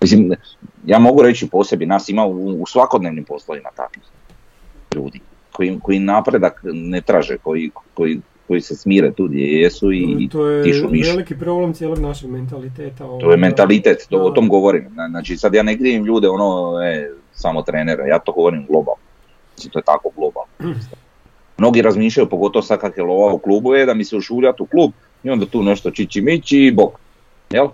[0.00, 0.32] Mislim,
[0.86, 4.04] ja mogu reći po sebi, nas ima u, u svakodnevnim poslovima takvih
[4.94, 5.20] ljudi
[5.52, 10.46] koji, koji napredak ne traže, koji, koji, koji se smire tu gdje jesu i to
[10.46, 11.10] je tišu mišu.
[11.10, 12.98] veliki problem cijelog našeg mentaliteta.
[12.98, 13.36] To je ovoga.
[13.36, 14.86] mentalitet, to, o tom govorim.
[14.94, 19.02] Na- Znači sad ja ne krivim ljude ono, e, samo trenera, ja to govorim globalno.
[19.56, 20.50] Znači to je tako globalno.
[21.58, 24.66] Mnogi razmišljaju, pogotovo sad kak je lova u klubu, je da mi se ušuljati u
[24.66, 24.90] klub
[25.22, 26.92] i onda tu nešto čići mići i bok.
[27.50, 27.68] Jel?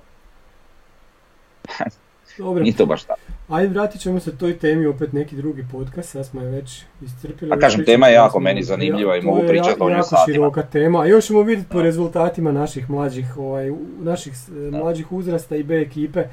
[2.39, 3.21] Dobro, Nije to baš tako.
[3.49, 7.53] Ajde vratit ćemo se toj temi opet neki drugi podcast, sad smo je već iscrpili.
[7.53, 10.25] A kažem, tema je jako meni zanimljiva i mogu pričati o njoj jako satima.
[10.27, 15.57] široka tema, a još ćemo vidjeti po rezultatima naših mlađih, ovaj, naših s- mlađih uzrasta
[15.57, 16.25] i B ekipe,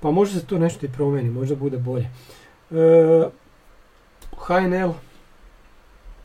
[0.00, 2.08] pa možda se to nešto i promijeni, možda bude bolje.
[2.70, 3.24] E,
[4.38, 4.92] HNL,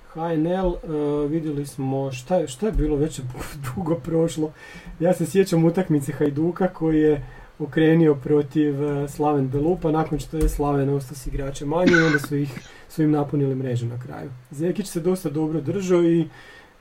[0.07, 0.87] HNL, e,
[1.27, 3.19] vidjeli smo šta je, šta je bilo već
[3.67, 4.51] dugo prošlo.
[4.99, 7.25] Ja se sjećam utakmice Hajduka koji je
[7.59, 12.19] okrenio protiv e, Slaven Belupa nakon što je Slaven ostao s igrača manje i onda
[12.19, 12.49] su, ih,
[12.89, 14.29] su im napunili mrežu na kraju.
[14.51, 16.27] Zekić se dosta dobro držao i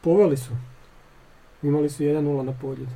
[0.01, 0.51] poveli su.
[1.63, 2.91] Imali su 1-0 na podljedu.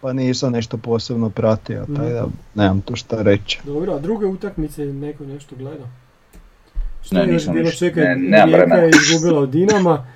[0.00, 1.94] Pa nisam nešto posebno pratio, Mhm.
[1.94, 3.60] tako da nemam tu šta reći.
[3.64, 5.86] Dobro, a druge utakmice je neko nešto gledao?
[7.02, 7.64] Što Ne, je nisam bilo?
[7.64, 7.78] ništa.
[7.78, 10.06] Čekaj, Ne, Rijeka je izgubila od Dinama,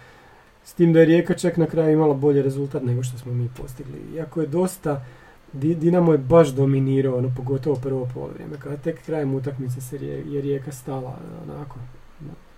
[0.65, 3.51] s tim da je Rijeka čak na kraju imala bolji rezultat nego što smo mi
[3.57, 4.01] postigli.
[4.17, 5.05] Iako je dosta,
[5.53, 10.41] Di- Dinamo je baš dominirao, ono, pogotovo prvo polovreme, kada tek krajem utakmice se je
[10.41, 11.79] Rijeka stala, onako,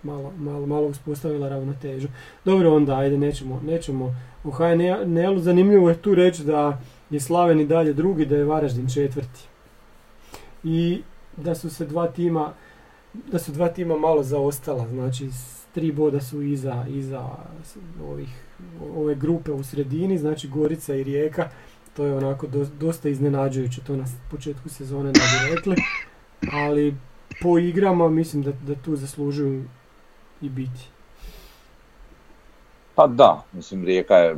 [0.02, 2.08] malo, malo, malo uspostavila ravnotežu.
[2.44, 5.38] Dobro, onda, ajde, nećemo, nećemo u HNL-u.
[5.38, 6.80] Zanimljivo je tu reći da
[7.10, 9.40] je Slaven i dalje drugi, da je Varaždin četvrti.
[10.64, 11.02] I
[11.36, 12.52] da su se dva tima,
[13.12, 15.28] da su dva tima malo zaostala, znači
[15.74, 17.28] tri boda su iza, iza
[18.04, 18.28] ovih,
[18.96, 21.48] ove grupe u sredini, znači Gorica i Rijeka,
[21.96, 25.76] to je onako do- dosta iznenađujuće, to na početku sezone ne bi rekli,
[26.52, 26.94] ali
[27.42, 29.64] po igrama mislim da, da tu zaslužuju
[30.40, 30.88] i biti.
[32.94, 34.36] Pa da, mislim Rijeka je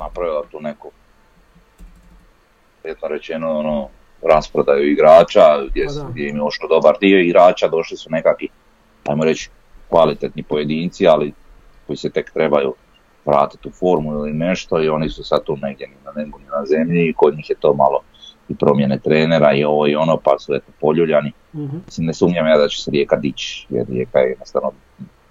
[0.00, 0.90] napravila tu neku
[2.84, 3.88] uvjetno rečeno ono,
[4.22, 5.40] rasprodaju igrača
[5.70, 8.48] gdje, Pa gdje im je dobar dio igrača, došli su nekakvi,
[9.06, 9.50] ajmo reći,
[9.90, 11.32] kvalitetni pojedinci, ali
[11.86, 12.74] koji se tek trebaju
[13.24, 16.44] vratiti u formu ili nešto i oni su sad tu negdje ni na nebu ni
[16.44, 18.00] na zemlji i kod njih je to malo
[18.48, 21.32] i promjene trenera i ovo i ono pa su eto poljuljani.
[21.54, 21.76] Mhm.
[21.86, 24.72] Mislim ne sumnjam ja da će se Rijeka dići jer Rijeka je jednostavno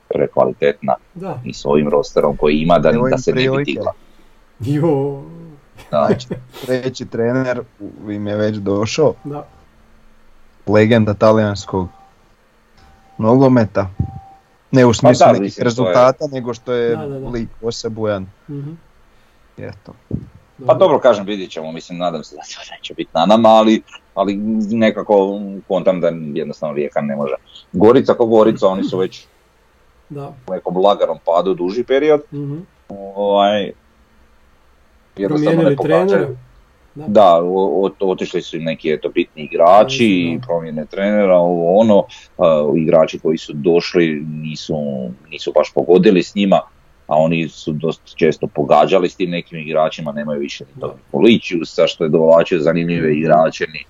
[0.09, 3.93] prekvalitetna Da, i s ovim rosterom koji ima da, da se ne bi digla.
[4.59, 5.23] jo,
[5.89, 6.27] Znači,
[6.65, 7.61] Treći trener
[8.09, 9.45] im je već došao, da,
[10.67, 11.87] legenda talijanskog
[13.17, 13.89] nogometa.
[14.71, 17.27] Ne u smislu da, nekih to je- rezultata, nego što je Da, da, da.
[17.29, 18.25] lik posebujan.
[18.49, 18.71] mhm.
[19.57, 19.93] Eto.
[20.67, 23.81] Pa dobro kažem, vidjet ćemo, mislim, nadam se da to neće biti na nama, ali,
[24.13, 24.35] ali
[24.71, 27.33] nekako kontam da jednostavno Rijeka ne može.
[27.73, 29.25] Gorica ko Gorica, oni su već
[30.09, 30.33] Da.
[30.47, 32.57] u nekom laganom padu duži period, Mhm.
[32.89, 33.71] ovaj,
[35.17, 35.29] jednostavno
[35.63, 36.07] ne Promijenili pogađaju.
[36.09, 36.48] trenera.
[37.07, 37.41] Da,
[37.99, 42.03] otišli su im neki eto bitni igrači, promjene trenera, ovo ono,
[42.37, 44.75] a, igrači koji su došli nisu,
[45.29, 46.61] nisu baš pogodili s njima,
[47.07, 51.87] a oni su dosta često pogađali s tim nekim igračima, nemaju više ni tog Poličiusa
[51.87, 53.83] što je dovlačio zanimljive igrače, ni,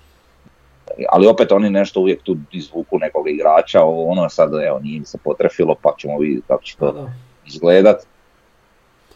[1.08, 5.04] ali opet oni nešto uvijek tu izvuku nekog igrača, ovo ono sad evo nije im
[5.04, 7.12] se potrefilo pa ćemo vidjeti kako će to da.
[7.46, 8.06] izgledat.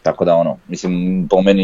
[0.05, 1.63] Tako da ono, mislim po meni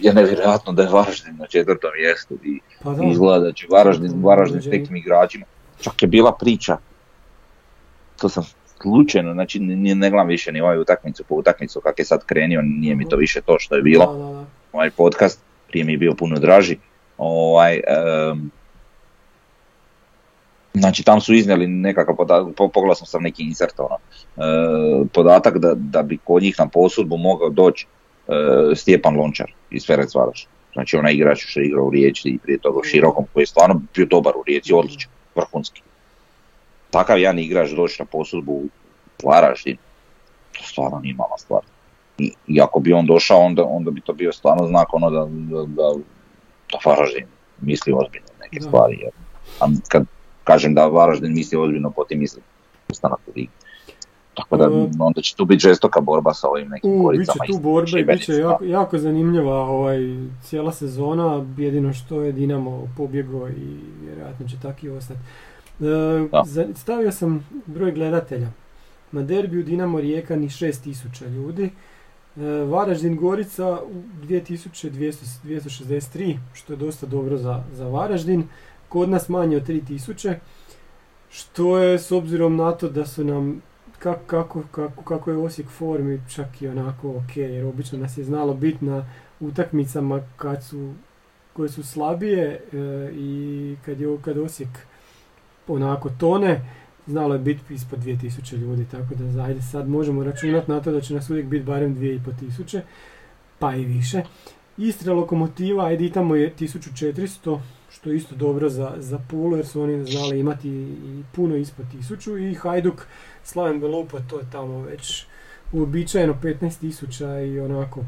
[0.00, 3.04] je nevjerojatno da je Varaždin na četvrtom mjestu i Pa da.
[3.04, 5.44] izgleda da će Varaždin, Varaždin s nekim igračima.
[5.80, 6.76] Čak je bila priča,
[8.20, 8.44] to sam
[8.82, 12.62] slučajno, znači ne, ne gledam više ni ovaj utakmicu po utakmicu kak je sad krenio,
[12.62, 14.46] nije mi to više to što je bilo, Da, da, da.
[14.72, 16.76] ovaj podcast, prije mi je bio puno draži.
[17.18, 18.50] Ovaj, em,
[20.74, 23.96] znači tam su iznijeli nekakav podatak, po, pogledao sam neki insert, ono,
[24.36, 27.86] e, podatak da, da bi kod njih na posudbu mogao doći
[28.28, 30.46] e, Stjepan Lončar iz Ferenc Varoš.
[30.72, 33.46] Znači onaj igrač što je igrao u Rijeci i prije toga u Širokom koji je
[33.46, 35.82] stvarno bio dobar u Rijeci, odličan, vrhunski.
[36.90, 38.68] Takav jedan igrač doći na posudbu u
[39.24, 39.76] Varaždin,
[40.52, 41.60] to stvarno nije mala stvar.
[42.18, 45.26] I, i ako bi on došao, onda, onda bi to bio stvarno znak ono da,
[45.30, 45.92] da, da,
[46.72, 47.26] da Varaždin
[47.60, 48.98] misli ozbiljno neke stvari.
[49.00, 49.12] Jer,
[49.60, 50.06] a kad
[50.44, 52.44] kažem da Varaždin misli ozbiljno, potim mislim
[52.90, 53.48] ustanak u ligi.
[54.34, 57.44] Tako da onda će tu biti žestoka borba sa ovim nekim U, bit će koricama.
[57.46, 59.98] tu borbe i bit će jako, jako zanimljiva ovaj,
[60.42, 65.20] cijela sezona, jedino što je Dinamo pobjegao i vjerojatno će tako i ostati.
[65.80, 65.84] E,
[66.74, 68.48] stavio sam broj gledatelja.
[69.12, 71.64] Na derbiju Dinamo Rijeka ni 6000 ljudi.
[71.64, 71.70] E,
[72.64, 78.44] Varaždin Gorica u 2263, što je dosta dobro za, za Varaždin.
[78.92, 80.34] Kod nas manje od 3000,
[81.30, 83.62] što je s obzirom na to da su nam
[83.98, 88.24] kako, kako, kako, kako je Osijek formi čak i onako ok, jer obično nas je
[88.24, 89.06] znalo biti na
[89.40, 90.94] utakmicama kad su,
[91.52, 92.60] koje su slabije e,
[93.14, 94.68] i kad je kad Osijek
[95.68, 96.60] onako tone,
[97.06, 101.00] znalo je biti ispod 2000 ljudi, tako da zajde sad možemo računati na to da
[101.00, 102.80] će nas uvijek biti barem 2500,
[103.58, 104.22] pa i više.
[104.78, 107.60] Istra lokomotiva, ajde tamo je 1400,
[107.92, 111.86] što je isto dobro za, za Pulu jer su oni znali imati i puno ispod
[111.94, 113.06] 1000 i Hajduk
[113.44, 115.26] Slaven Belupo, to je tamo već
[115.72, 118.00] uobičajeno 15.000 i onako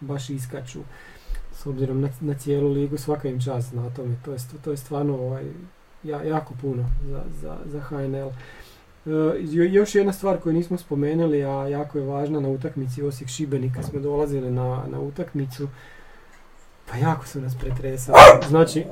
[0.00, 0.80] baš iskaču
[1.52, 4.76] s obzirom na, na cijelu ligu, svaka im čast na tome, to je, to je
[4.76, 5.44] stvarno ovaj,
[6.02, 8.28] ja, jako puno za, za, za HNL.
[9.06, 9.10] E,
[9.40, 13.74] jo- još jedna stvar koju nismo spomenuli, a jako je važna na utakmici Osijek Šibenik,
[13.74, 15.68] kad smo dolazili na, na utakmicu,
[16.90, 18.18] pa jako su nas pretresali.
[18.48, 18.84] Znači,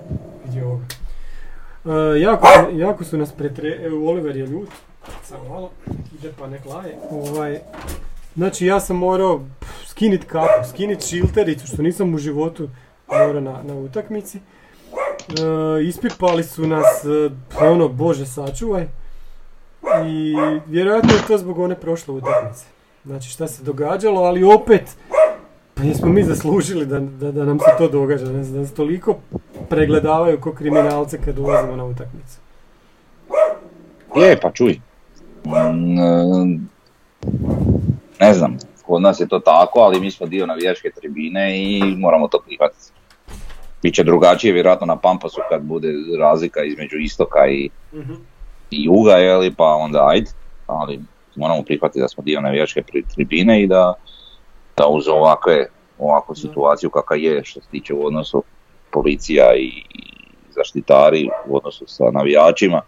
[0.44, 0.84] vidi ovoga.
[1.84, 3.78] E, jako, su- jako su nas pretre...
[3.84, 4.68] Evo, Oliver je ljut.
[5.22, 5.70] Samo malo.
[6.18, 6.96] Ide pa nek laje.
[7.10, 7.60] Ovaj,
[8.36, 9.40] znači, ja sam morao
[9.86, 12.68] skinit kapu, skinit šiltericu, što nisam u životu
[13.08, 14.38] morao na, na utakmici.
[14.38, 17.30] E, ispipali su nas, e,
[17.64, 18.86] ono, bože sačuvaj.
[20.06, 20.34] I
[20.66, 22.64] vjerojatno je to zbog one prošle utakmice.
[23.04, 24.96] Znači šta se događalo, ali opet,
[25.74, 28.74] pa jesmo mi zaslužili da, da, da nam se to događa, da nas, da nas
[28.74, 29.16] toliko
[29.68, 32.38] pregledavaju ko kriminalce kad ulazimo na utakmicu.
[34.16, 34.80] Je, pa čuj.
[35.44, 36.68] Mm,
[38.20, 42.28] ne znam, kod nas je to tako, ali mi smo dio navijačke tribine i moramo
[42.28, 42.92] to prihvatiti.
[43.82, 45.88] Biće drugačije vjerojatno na Pampasu kad bude
[46.20, 47.70] razlika između istoka i,
[48.70, 50.30] i juga, jeli, pa onda ajde,
[50.66, 51.00] ali
[51.36, 52.82] moramo prihvatiti da smo dio navijačke
[53.14, 53.94] tribine i da,
[54.76, 55.66] da uz ovakve,
[55.98, 58.42] ovakvu situaciju kakva je što se tiče u odnosu
[58.90, 59.82] policija i,
[60.54, 62.82] zaštitari u odnosu sa navijačima,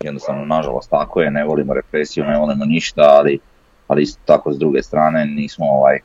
[0.00, 3.38] jednostavno nažalost tako je, ne volimo represiju, ne volimo ništa, ali,
[3.88, 5.98] ali isto tako s druge strane nismo ovaj,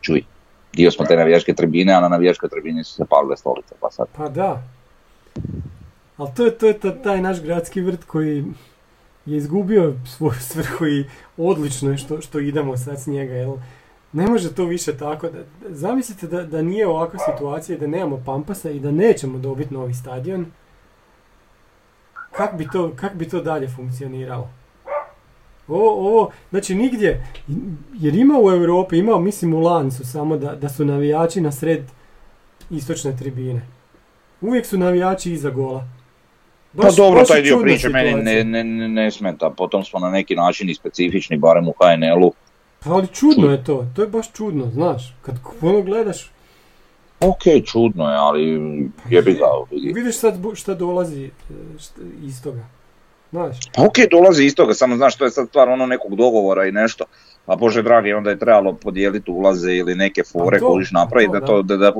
[0.00, 0.22] čuj,
[0.72, 4.06] dio smo te navijačke tribine, a na navijačkoj tribini su se palile stolice, pa sad.
[4.16, 4.62] Pa da.
[6.16, 8.44] Ali to je, to je ta- taj naš gradski vrt koji
[9.26, 11.04] je izgubio svoju svrhu i
[11.36, 13.56] odlično je što, što idemo sad s njega, jel?
[14.12, 15.28] Ne može to više tako.
[15.28, 15.38] Da,
[15.68, 19.94] zamislite da, da nije ovakva situacija i da nemamo Pampasa i da nećemo dobiti novi
[19.94, 20.46] stadion.
[22.32, 24.50] Kak bi to, kak bi to dalje funkcioniralo?
[25.68, 27.26] Ovo, ovo, znači nigdje,
[27.94, 31.82] jer ima u Europi, ima mislim u Lancu samo da, da su navijači na sred
[32.70, 33.66] istočne tribine.
[34.40, 35.84] Uvijek su navijači iza gola.
[36.76, 38.44] Pa dobro, baš je taj dio priče meni situacija.
[38.44, 42.32] ne, ne, ne, ne smeta, potom smo na neki način i specifični, barem u HNL-u.
[42.84, 46.30] Pa ali čudno je to, to je baš čudno, znaš, kad ono gledaš,
[47.20, 48.42] Ok, čudno je, ali
[49.08, 49.46] jebi ga.
[49.70, 49.92] vidi.
[49.92, 51.30] Vidiš sad šta dolazi e,
[51.78, 52.64] šta, iz toga.
[53.30, 56.66] Znaš, Pa ok, dolazi iz toga, samo znaš, to je sad stvar ono nekog dogovora
[56.66, 57.04] i nešto.
[57.46, 61.40] A bože dragi, onda je trebalo podijeliti ulaze ili neke fore to, kojiš napraviti to,
[61.40, 61.92] da, to, da, da,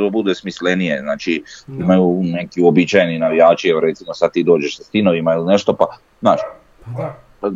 [0.00, 1.00] da bude smislenije.
[1.00, 1.84] Znači, Da.
[1.84, 5.86] imaju neki uobičajeni navijači, evo recimo sad ti dođeš sa stinovima ili nešto, pa,
[6.20, 6.40] znaš,
[7.40, 7.50] pa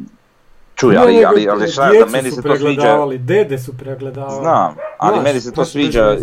[0.75, 4.41] čuj, ali, ali, ali šta, da meni se to sviđa, dede su pregledavali.
[4.41, 6.17] znam, ali Znaš, meni se to sviđa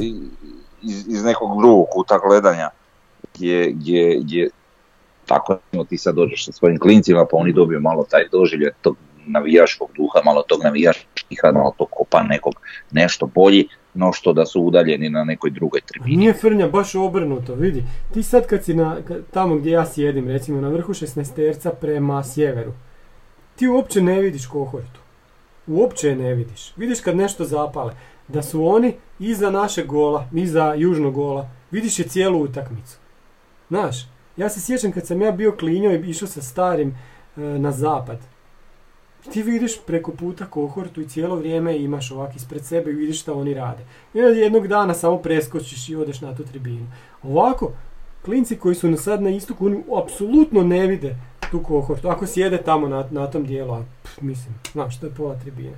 [0.82, 2.70] iz, iz nekog drugog kuta gledanja,
[3.34, 4.50] gdje, gdje, gdje
[5.26, 5.58] tako
[5.90, 8.98] ti sad dođeš sa svojim klincima pa oni dobiju malo taj doživljaj tog
[9.30, 12.54] navijaškog duha, malo tog navijaških, malo tog kopa nekog
[12.92, 16.18] nešto bolji, no što da su udaljeni na nekoj drugoj A tribini.
[16.18, 17.84] Nije Frnja baš obrnuto, vidi.
[18.14, 18.98] Ti sad kad si na,
[19.32, 22.74] tamo gdje ja sjedim, recimo na vrhu 16 terca prema sjeveru,
[23.56, 25.00] ti uopće ne vidiš kohortu.
[25.68, 26.74] Uopće je ne vidiš.
[26.78, 27.94] Vidiš kad nešto zapale.
[28.28, 32.98] Da su oni iza našeg gola, iza južnog gola, vidiš je cijelu utakmicu.
[33.68, 34.08] Znaš,
[34.38, 38.18] ja se sjećam kad sam ja bio klinjo i išao sa starim e, na zapad.
[39.34, 43.34] Ti vidiš preko puta kohortu i cijelo vrijeme imaš ovak ispred sebe i vidiš šta
[43.34, 43.84] oni rade.
[44.14, 46.88] I jednog dana samo preskočiš i odeš na tu tribinu.
[47.24, 47.72] Ovako,
[48.26, 51.16] klinci koji su na sad na istoku, oni apsolutno ne vide
[51.52, 52.10] tu kohortu.
[52.10, 55.78] Ako sjede tamo na, na tom dijelu, a pff, mislim, znaš, to je pola tribine.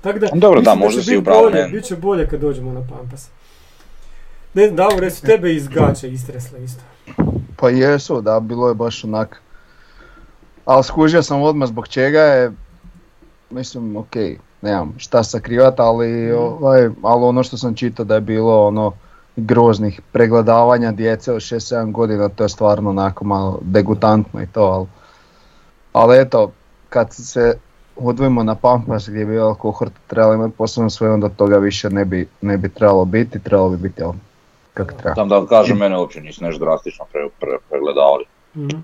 [0.00, 1.68] Tako da, Dobro, da, možda si bit u pravu, bolje, ne.
[1.68, 3.28] bit će bolje kad dođemo na Pampas.
[4.54, 6.82] Ne, Davore, su tebe iz gače istresle isto.
[7.56, 9.42] Pa jesu, da, bilo je baš onak.
[10.64, 12.52] Ali skužio sam odmah zbog čega je,
[13.50, 14.16] mislim, ok,
[14.62, 18.92] nemam šta sakrivat, ali, ovaj, ali ono što sam čitao da je bilo ono
[19.36, 24.86] groznih pregledavanja djece od 6-7 godina, to je stvarno onako malo degutantno i to, ali,
[25.92, 26.50] ali eto,
[26.88, 27.54] kad se
[27.96, 32.04] odvojimo na Pampas gdje bi jel, kohort trebali imati posebno sve, onda toga više ne
[32.04, 34.12] bi, ne bi trebalo biti, trebalo bi biti jel,
[34.74, 35.14] kako treba.
[35.14, 38.24] Tam da kažem, mene uopće nisu nešto drastično pre, pre- pregledavali.
[38.56, 38.78] Mhm.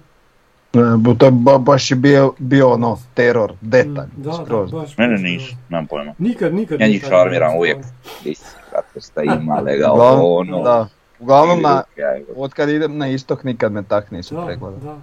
[0.78, 4.70] E, bu- To ba- baš je bio, bio ono teror, detalj, Da, da, skroz.
[4.72, 4.98] baš.
[4.98, 5.58] Mene baš nisu, grozno.
[5.68, 6.14] nemam pojma.
[6.18, 6.80] Nikad, nikad.
[6.80, 7.76] Ja njih šarmiram uvijek.
[8.70, 10.62] kako ste imali ga, Uglavnom, ono.
[10.62, 10.88] da.
[11.20, 11.82] Uglavnom, na,
[12.36, 14.82] od kad idem na istok nikad me tak nisu Da, pregledali.
[14.82, 14.96] da.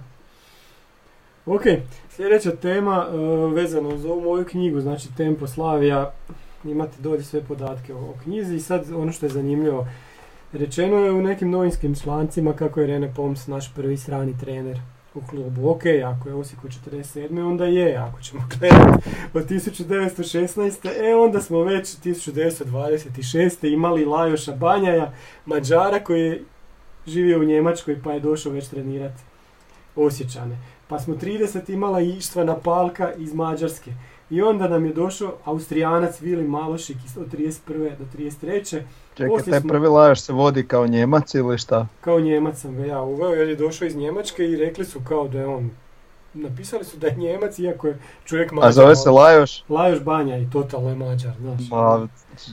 [1.46, 1.62] Ok,
[2.08, 3.16] sljedeća tema e,
[3.52, 6.10] vezana uz ovu moju knjigu, znači Tempo Slavija,
[6.64, 9.86] imate dolje sve podatke o, o knjizi i sad ono što je zanimljivo,
[10.52, 14.78] rečeno je u nekim novinskim člancima kako je Rene Poms naš prvi strani trener
[15.14, 15.70] u klubu.
[15.70, 17.46] Ok, ako je Osijek u 47.
[17.46, 21.10] onda je, ako ćemo gledati od 1916.
[21.10, 23.72] e onda smo već 1926.
[23.72, 25.12] imali Lajoša Banjaja,
[25.46, 26.42] Mađara koji je
[27.06, 29.22] živio u Njemačkoj pa je došao već trenirati
[29.96, 30.58] Osjećane.
[30.88, 33.92] Pa smo 30 imala Ištvana Palka iz Mađarske.
[34.30, 37.98] I onda nam je došao Austrijanac Vili Malošik od 31.
[37.98, 38.82] do 33.
[39.14, 41.86] Čekaj, taj smo- prvi lajoš se vodi kao njemac ili šta?
[42.00, 45.28] Kao Njemac sam ga ja uveo jer je došao iz Njemačke i rekli su kao
[45.28, 45.70] da je on
[46.36, 48.68] Napisali su da je Njemac iako je čovjek Mađar.
[48.68, 49.64] A zove se lajoš?
[49.68, 51.60] Lajoš Banja i totalno je Mađar, znaš.
[51.70, 52.08] Ma,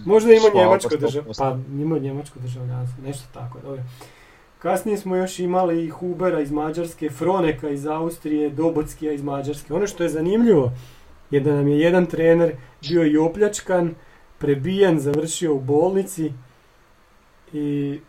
[0.06, 1.00] Možda ima njemačko 100%.
[1.00, 1.46] državljanstvo.
[1.46, 3.82] Pa ima njemačko državljanstvo, nešto tako, dobro.
[4.60, 9.74] Kasnije smo još imali i Hubera iz Mađarske, Froneka iz Austrije, Dobockija iz Mađarske.
[9.74, 10.72] Ono što je zanimljivo
[11.32, 13.96] je da nam je jedan trener bio i opljačkan,
[14.38, 16.32] prebijen, završio u bolnici
[17.54, 18.00] i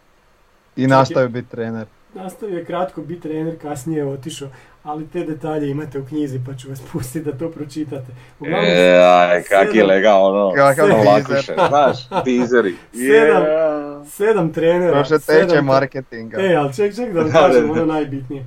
[0.76, 1.86] I nastavio biti trener.
[2.14, 4.48] nastavio je kratko biti trener, kasnije je otišao.
[4.82, 8.06] Ali te detalje imate u knjizi pa ću vas pustiti da to pročitate.
[8.40, 11.08] Uglavnom, E, aj, kak je sedam- lega ono, Kakav ono teaser.
[11.08, 12.74] lakuše, znaš, teaseri.
[12.92, 13.42] Sedam.
[13.42, 14.04] Yeah.
[14.06, 14.92] sedam trenera.
[14.92, 16.40] Prošle sedam tečaj tre- marketinga.
[16.40, 18.44] E, ali ček, ček da vam kažem ono najbitnije.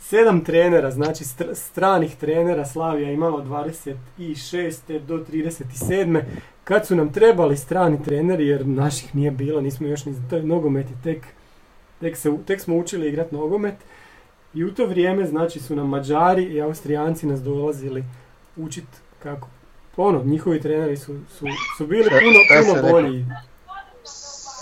[0.00, 3.96] Sedam trenera, znači str- stranih trenera Slavija imala od 26.
[4.98, 6.20] do 37.
[6.68, 10.42] Kad su nam trebali strani treneri, jer naših nije bilo, nismo još ni, to je
[10.42, 11.26] nogomet je tek,
[12.00, 13.74] tek, se, tek smo učili igrati nogomet.
[14.54, 18.04] I u to vrijeme, znači, su nam Mađari i Austrijanci nas dolazili
[18.56, 18.84] učit
[19.22, 19.48] kako,
[19.96, 21.46] ono, njihovi treneri su, su,
[21.78, 23.24] su bili puno, puno bolji.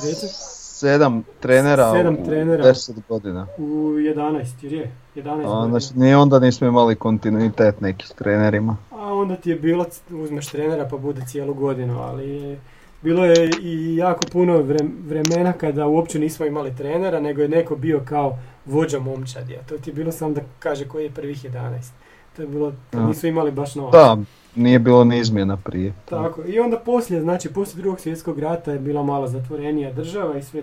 [0.05, 0.44] Reci?
[0.85, 2.63] Sedam trenera Sedam u trenera.
[2.65, 3.47] deset godina.
[3.59, 3.63] U
[3.93, 5.69] 11, jer je, 11 A, godina.
[5.71, 8.77] znači, ni onda nismo imali kontinuitet neki s trenerima.
[8.93, 12.59] A onda ti je bilo, uzmeš trenera pa bude cijelu godinu, ali
[13.03, 17.77] bilo je i jako puno vrem- vremena kada uopće nismo imali trenera, nego je neko
[17.77, 19.61] bio kao vođa momčadija.
[19.63, 21.91] To ti je bilo samo da kaže koji je prvih 11.
[22.37, 23.93] To je bilo, nisu imali baš novac.
[23.93, 24.17] Da,
[24.55, 25.93] nije bilo ni izmjena prije.
[26.05, 30.43] Tako, i onda poslije, znači poslije drugog svjetskog rata je bila malo zatvorenija država i
[30.43, 30.63] sve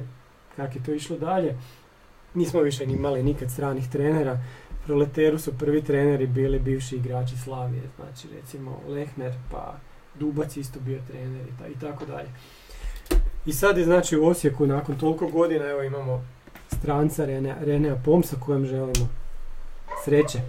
[0.56, 1.58] kako je to išlo dalje.
[2.34, 4.40] Nismo više imali nikad stranih trenera.
[4.86, 9.76] Proleteru su prvi treneri bili bivši igrači Slavije, znači recimo Lehner, pa
[10.20, 12.30] Dubac isto bio trener i, i tako dalje.
[13.46, 16.26] I sad je znači u Osijeku nakon toliko godina evo imamo
[16.68, 19.10] stranca Renea, Renea Pomsa kojem želimo
[20.04, 20.40] sreće.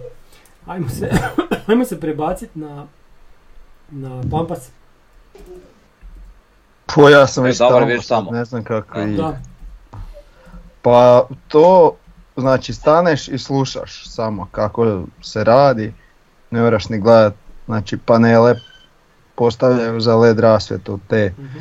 [0.65, 1.09] Ajmo se,
[1.67, 2.87] ajmo se prebaciti na,
[3.89, 4.69] na Pampas.
[6.87, 8.31] Po ja sam E, već tamo, već sad tamo.
[8.31, 9.03] ne znam kako Da.
[9.03, 9.15] i...
[9.15, 9.37] Da,
[10.81, 11.95] Pa to,
[12.37, 15.93] znači staneš i slušaš samo kako se radi,
[16.51, 17.33] ne moraš ni gledat,
[17.65, 18.55] znači panele
[19.35, 21.33] postavljaju za led rasvjetu te.
[21.37, 21.59] mhm.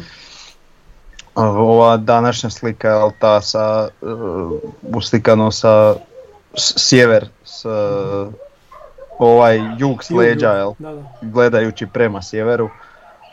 [1.34, 4.52] A Ova današnja slika je ta sa, uh,
[4.84, 5.94] uslikano sa
[6.54, 7.64] s- sjever, s
[9.24, 10.72] ovaj jug s leđa, jel?
[10.78, 11.02] Da, da.
[11.22, 12.70] gledajući prema sjeveru.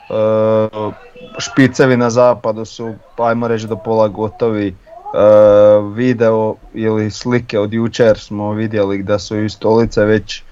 [0.09, 0.93] Uh,
[1.37, 4.75] špicevi na zapadu su, ajmo reći do pola gotovi.
[5.13, 10.43] Uh, video ili slike od jučer smo vidjeli da su i stolice već,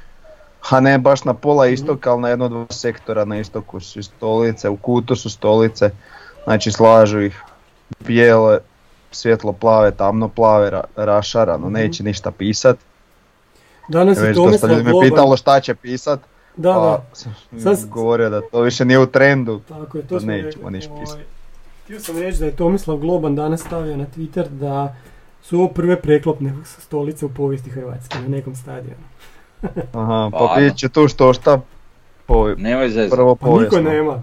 [0.70, 4.70] a ne baš na pola istoka, ali na jedno dva sektora na istoku su stolice,
[4.70, 5.90] u kutu su stolice,
[6.44, 7.42] znači slažu ih
[8.00, 8.60] bijele,
[9.12, 11.74] svjetlo plave, tamno plave, ra- rašarano, Mhm.
[11.74, 12.78] neće ništa pisat.
[13.88, 16.20] Danas je Već dosta Tomislav ljudi me pitalo šta će pisat,
[16.58, 17.06] Da, pa da.
[17.14, 19.62] sam Sad govorio da to više nije u trendu.
[19.70, 20.72] Tako je, to Da smo nećemo rekli.
[20.72, 21.24] ništa Ovaj, pisati.
[21.84, 24.96] Htio sam reći da je Tomislav Globan danas stavio na Twitter da
[25.42, 29.04] su ovo prve preklopne stolice u povijesti Hrvatske na nekom stadionu.
[29.94, 31.62] Aha, pa vidjet će tu što šta
[32.26, 32.48] po,
[33.12, 33.82] prvo Pa niko povijesno.
[33.82, 34.22] nema.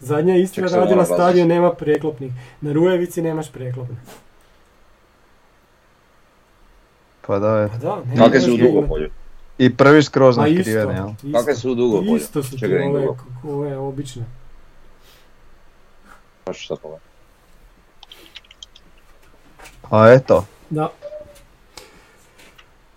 [0.00, 2.32] Zadnja Istra radila mora stadion, nema preklopnih.
[2.60, 3.96] Na Rujevici nemaš preklopne.
[7.26, 7.86] Pa da, Pa eto.
[7.86, 8.56] da, ne Kakve su u.
[8.58, 9.10] Dugopolju?
[9.58, 11.32] I prvi skroz Pa isto, nakriveni, jel?
[11.32, 12.16] Kakve su u Dugopolju?
[12.16, 13.06] Isto su ti ove,
[13.44, 14.24] ove obične.
[16.46, 17.06] Baš sad pogledaj.
[19.90, 20.90] A eto, Da.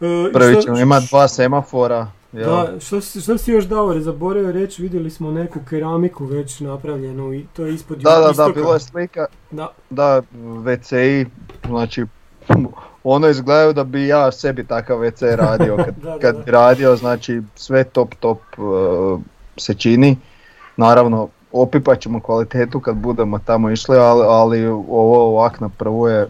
[0.01, 2.45] E, prvi šta- ćemo imati dva semafora, jel?
[2.45, 7.33] Da, što, si- što si još dao, zaboravio reći, vidjeli smo neku keramiku već napravljenu
[7.33, 11.25] i to je ispod Da, da, da, bilo je slika, Da, da, WCI,
[11.67, 12.05] znači,
[13.05, 16.51] ono izgledaju da bi ja sebi takav WC radio kad, Da, da, kad da.
[16.51, 19.19] radio, znači sve top top uh,
[19.57, 20.17] se čini,
[20.77, 26.27] naravno opipat ćemo kvalitetu kad budemo tamo išli, ali, ali ovo ovak na prvu je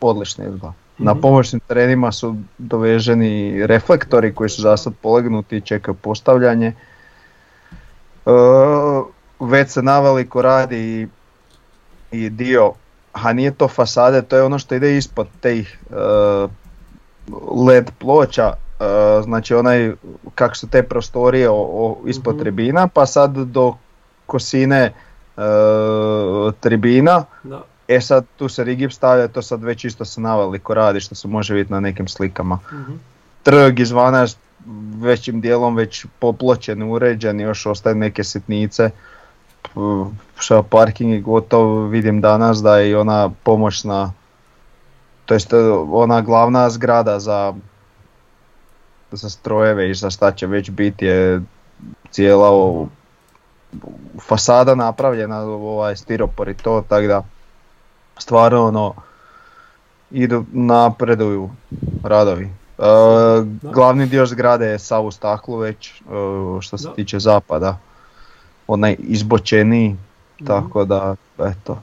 [0.00, 0.72] odlično izgleda.
[0.98, 1.20] Na Mhm.
[1.20, 6.72] pomoćnim terenima su doveženi reflektori koji su za sad polegnuti i čekaju postavljanje.
[8.26, 8.30] E,
[9.40, 11.08] već se naveliko radi i,
[12.18, 12.72] i dio,
[13.16, 15.94] a nije to fasade, to je ono što ide ispod tih e,
[17.58, 18.84] LED ploča, e,
[19.22, 19.92] znači onaj,
[20.34, 22.42] kako su te prostorije o, o- ispod Mhm.
[22.42, 23.74] tribina, pa sad do
[24.26, 24.92] kosine
[25.36, 25.42] e,
[26.60, 27.62] tribina, da.
[27.88, 31.28] E sad tu se rigip stavlja, to sad već isto se naveliko radi što se
[31.28, 32.58] može vidjeti na nekim slikama.
[32.72, 32.92] mhm.
[33.42, 34.26] Trg izvana je
[34.96, 38.90] većim dijelom već popločen, uređen, još ostaju neke sitnice.
[40.36, 44.12] Što parking je gotov, vidim danas da je i ona pomoćna,
[45.26, 45.56] to jest e,
[45.90, 47.54] ona glavna zgrada za,
[49.12, 51.42] za strojeve i za šta će već biti je
[52.10, 52.86] cijela o-
[54.20, 57.22] fasada napravljena, ovaj stiropor i to, tako da
[58.18, 58.94] stvarno ono
[60.10, 61.50] idu napreduju
[62.02, 62.44] radovi.
[62.44, 62.82] E,
[63.62, 66.04] glavni dio zgrade je sav u staklu već e,
[66.60, 66.94] što se Da.
[66.94, 67.76] tiče zapada.
[68.68, 69.88] Onaj izbočeniji,
[70.36, 70.46] Mhm.
[70.46, 71.78] tako da eto,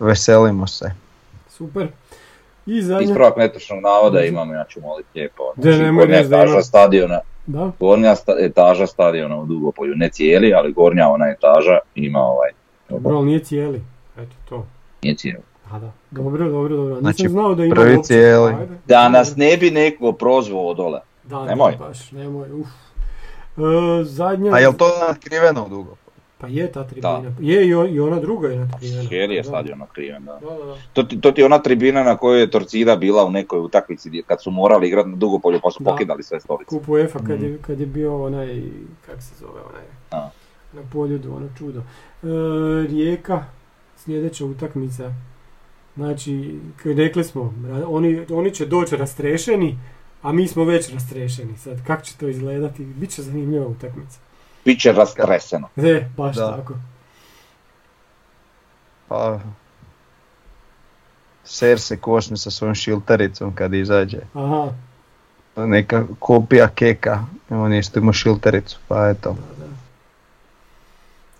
[0.00, 0.90] veselimo se.
[1.48, 1.88] Super.
[2.66, 5.42] I zadnja, Ispravak netočnog navoda imam, ja ću moliti lijepo.
[5.56, 11.08] Znači, gornja etaža stadiona, da, gornja sta- etaža stadiona u Dugopolju, ne cijeli, ali gornja
[11.08, 12.50] ona etaža ima ovaj,
[12.88, 13.82] dobro, ali nije cijeli.
[14.16, 14.66] Eto to.
[15.02, 15.42] nije cijeli.
[15.70, 16.88] A da, dobro, dobro, dobro.
[16.90, 18.52] Nisam Znači, znao da ima prvi cijeli.
[18.52, 18.74] Ajde.
[18.86, 21.00] Da nas ne bi neko prozvao od dole.
[21.24, 21.72] Da, Nemoj.
[21.72, 22.66] Da, baš, nemoj, uf.
[23.56, 23.60] E,
[24.04, 24.52] zadnja...
[24.52, 25.96] A jel to natkriveno dugo?
[26.40, 27.22] Pa je ta tribina.
[27.40, 29.02] Je i, ona druga je natkrivena.
[29.02, 29.48] Cijeli je Da.
[29.48, 30.32] stadion nakriven, da.
[30.34, 30.76] Da, da, da.
[30.92, 34.22] To ti, to ti je ona tribina na kojoj je Torcida bila u nekoj utakmici
[34.22, 35.90] kad su morali igrati na Dugopolju pa su Da.
[35.90, 36.68] pokidali sve stolice.
[36.68, 37.44] Kup UEFA kad, Mhm.
[37.44, 38.62] je, kad je bio onaj,
[39.02, 40.30] kak se zove onaj, A.
[40.72, 41.80] na poljudu, ono čudo.
[41.80, 42.26] E,
[42.86, 43.44] Rijeka,
[43.96, 45.12] sljedeća utakmica.
[45.96, 46.54] Znači,
[46.86, 47.54] rekli smo,
[47.86, 49.78] oni, oni će doći rastrešeni,
[50.22, 51.56] a mi smo već rastrešeni.
[51.56, 52.84] Sad, kako će to izgledati?
[52.84, 54.18] Biće zanimljiva utakmica.
[54.70, 55.68] Biće rastreseno.
[55.76, 56.56] E, baš Da.
[56.56, 56.74] tako.
[59.08, 59.40] Pa...
[61.44, 64.18] Ser se košne sa svojom šiltericom kad izađe.
[64.34, 64.72] Aha,
[65.56, 67.18] Neka kopija keka,
[67.50, 69.30] on isto ima šiltericu, pa eto.
[69.30, 69.70] da, da.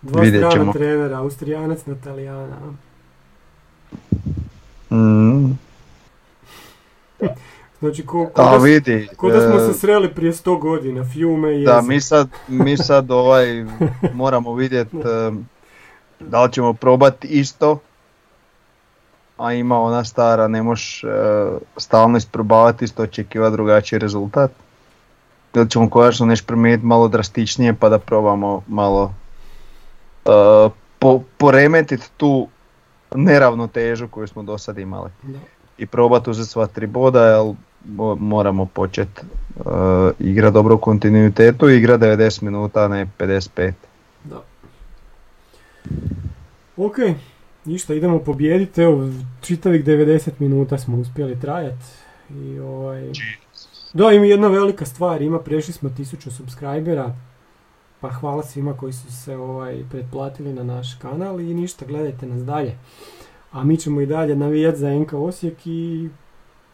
[0.02, 0.72] Dva Vidjet strana ćemo.
[0.72, 2.56] trenera, Austrijanac na Talijana.
[2.56, 2.72] a?
[4.90, 5.58] Mm,
[7.80, 11.04] Znači, ko, ko, a da, vidi, ko da smo e, se sreli prije 100 godina,
[11.04, 13.64] Fiume i Da, mi sad, mi sad ovaj,
[14.14, 14.96] moramo vidjeti
[16.32, 17.78] da li ćemo probati isto
[19.40, 21.08] a ima ona stara, ne možeš e,
[21.76, 24.50] stalno isprobavati isto očekivati drugačiji rezultat.
[25.54, 29.14] Ili ćemo konačno nešto promijeniti malo drastičnije pa da probamo malo
[30.24, 30.30] e,
[30.98, 32.48] po, poremetiti tu
[33.14, 35.10] neravnotežu koju smo do sad imali.
[35.22, 35.38] Da.
[35.78, 37.54] I probati uzeti sva tri boda, jer
[38.18, 39.20] moramo početi
[39.56, 39.64] uh,
[40.18, 43.72] igra dobro u kontinuitetu, igra 90 minuta, ne 55.
[44.24, 44.42] Da.
[46.76, 46.96] Ok,
[47.64, 49.08] ništa, idemo pobijediti, evo,
[49.40, 51.84] čitavih 90 minuta smo uspjeli trajati.
[52.30, 53.10] I ovaj...
[53.92, 57.14] Da, ima jedna velika stvar, ima, prešli smo 1000 subscribera,
[58.00, 62.44] pa hvala svima koji su se ovaj, pretplatili na naš kanal i ništa, gledajte nas
[62.44, 62.78] dalje.
[63.52, 66.08] A mi ćemo i dalje navijati za NK Osijek i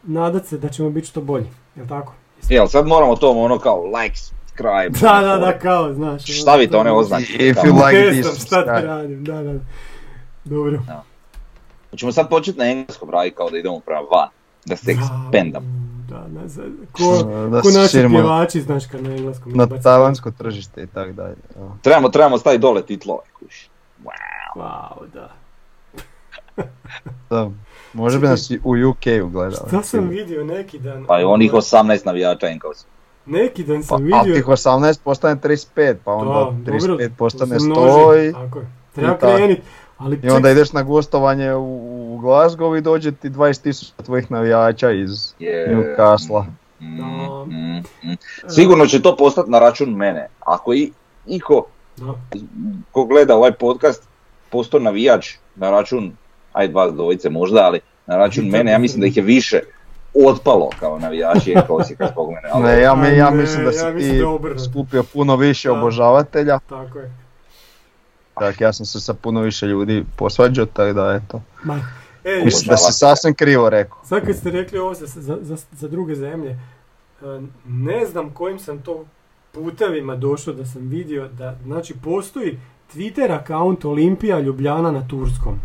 [0.07, 2.13] nadat se da ćemo biti što bolji, jel tako?
[2.49, 4.99] Jel, sad moramo to ono kao like, subscribe.
[5.01, 6.23] Da, da, da, kao, znaš.
[6.23, 7.23] ono, Stavite to one je- oznake.
[7.23, 9.59] If you like Ne this, znam šta ti radim, da, da.
[10.45, 10.79] Dobro.
[11.91, 14.29] Hoćemo sad početi na engleskom raditi kao da idemo prema van.
[14.65, 15.63] Da se ekspandam.
[16.09, 16.61] Da, da, za-
[16.91, 21.35] ko, Da ko naši pjevači, znaš, kad na engleskom na tajvansko tržište i tako dalje.
[21.81, 23.21] Trebamo, trebamo staviti dole titlove.
[23.39, 23.67] kuš.
[24.05, 24.11] Wow.
[24.57, 25.29] Wow, da.
[27.29, 27.49] Da.
[27.93, 29.67] Može bi nas i u UK-u gledali.
[29.67, 31.05] Šta sam vidio neki dan?
[31.05, 32.85] Pa i onih 18 navijača Enkovsa.
[33.25, 34.35] Neki dan Pa, sam ali vidio...
[34.35, 38.33] tih 18 postane 35, pa Da, onda dobro, 35 postane to se 100 množi, i,
[38.33, 38.67] Tako je.
[38.95, 39.59] Treba krenit.
[39.97, 41.63] Ali i onda ideš na gostovanje u,
[42.07, 46.45] u Glasgow i dođe ti 20.000 tvojih navijača iz Je- Newcastle.
[46.79, 47.03] Mm, Da.
[47.45, 48.17] mm, mm.
[48.47, 50.27] Sigurno će to postati na račun mene.
[50.39, 50.91] Ako i
[51.27, 51.65] iko
[51.97, 52.13] Da.
[52.91, 54.03] ko gleda ovaj podcast
[54.49, 56.11] postao navijač na račun,
[56.57, 59.59] ajde vas dvojice možda, ali na račun mene, ja mislim da ih je više
[60.25, 62.49] otpalo kao navijači Enka Osijeka zbog mene.
[62.51, 65.67] ali- Ne, ja, mi, ja mislim da si ja mislim ti da skupio puno više
[65.67, 65.73] Da.
[65.73, 67.11] obožavatelja, Tako je.
[68.33, 71.41] tak ja sam se sa puno više ljudi posvađao, tako da eto.
[71.63, 71.73] Ma,
[72.25, 72.91] ej, Mislim da si Obožavatelja.
[72.91, 73.97] sasvim krivo rekao.
[74.03, 76.57] Sad kad ste rekli ovo za, za, za, za druge zemlje, e,
[77.65, 79.05] ne znam kojim sam to
[79.53, 82.59] putevima došao da sam vidio da, znači, postoji
[82.95, 85.59] Twitter account Olimpija Ljubljana na Turskom.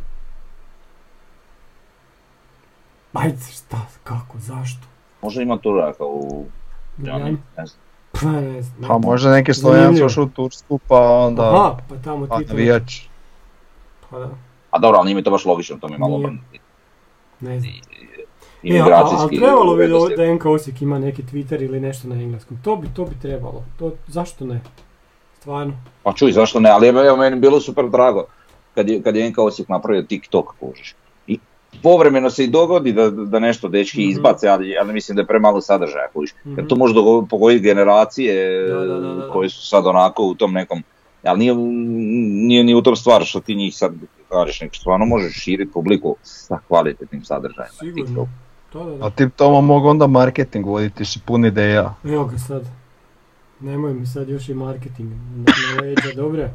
[3.12, 4.86] Ajde, šta, kako, zašto?
[5.22, 6.44] Možda ima Turaka u
[6.98, 7.18] ne
[7.66, 7.82] znam.
[8.12, 8.89] Pa ne znam.
[8.89, 12.52] Pa možda neki Slovenac ušao u Tursku, pa onda Aha, pa tamo ti to...
[12.52, 13.01] navijač.
[14.10, 14.30] Pa da,
[14.70, 16.26] A dobro, ali nije mi to baš logično, to mi je malo Nije.
[16.26, 16.59] obrnuti.
[17.40, 17.72] ne znam.
[17.72, 18.22] E, a-
[18.62, 22.59] Imigracijski ali trebalo bi da, NK Osijek ima neki Twitter ili nešto na engleskom.
[22.64, 23.64] To bi, to bi trebalo.
[23.78, 24.60] To, zašto ne?
[25.39, 25.72] Stvarno.
[26.02, 28.24] Pa čuj, zašto ne, ali evo meni bilo super drago
[28.74, 30.94] kad je, kad je NK Osijek napravio TikTok, kužiš.
[31.82, 34.10] Povremeno se i dogodi da, da nešto dečki Mhm.
[34.10, 36.06] izbace, ali, ali mislim da je premalo sadržaja.
[36.44, 36.54] Mhm.
[36.56, 36.94] Jer to može
[37.30, 39.28] pogoditi generacije Da, da, da, da, da.
[39.28, 40.82] koje su sad onako u tom nekom,
[41.24, 41.54] ali nije,
[42.38, 43.92] nije ni u tom stvar što ti njih sad
[44.28, 48.28] kažeš, nego stvarno možeš širiti publiku sa kvalitetnim sadržajem na Sigurno.
[49.00, 51.94] A ti Toma mogu onda marketing voditi, si pun ideja.
[52.04, 52.62] Evo ga sad.
[53.60, 55.44] Nemoj mi sad još i marketing na,
[55.74, 56.42] na leđa, dobro.
[56.42, 56.50] E,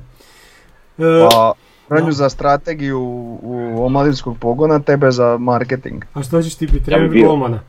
[1.23, 1.53] Pa,
[1.87, 2.11] Franju da.
[2.11, 2.99] za strategiju
[3.41, 6.05] u omladinskog pogona, tebe za marketing.
[6.13, 6.91] a što ćeš ti biti?
[6.91, 7.59] Ja bi bio.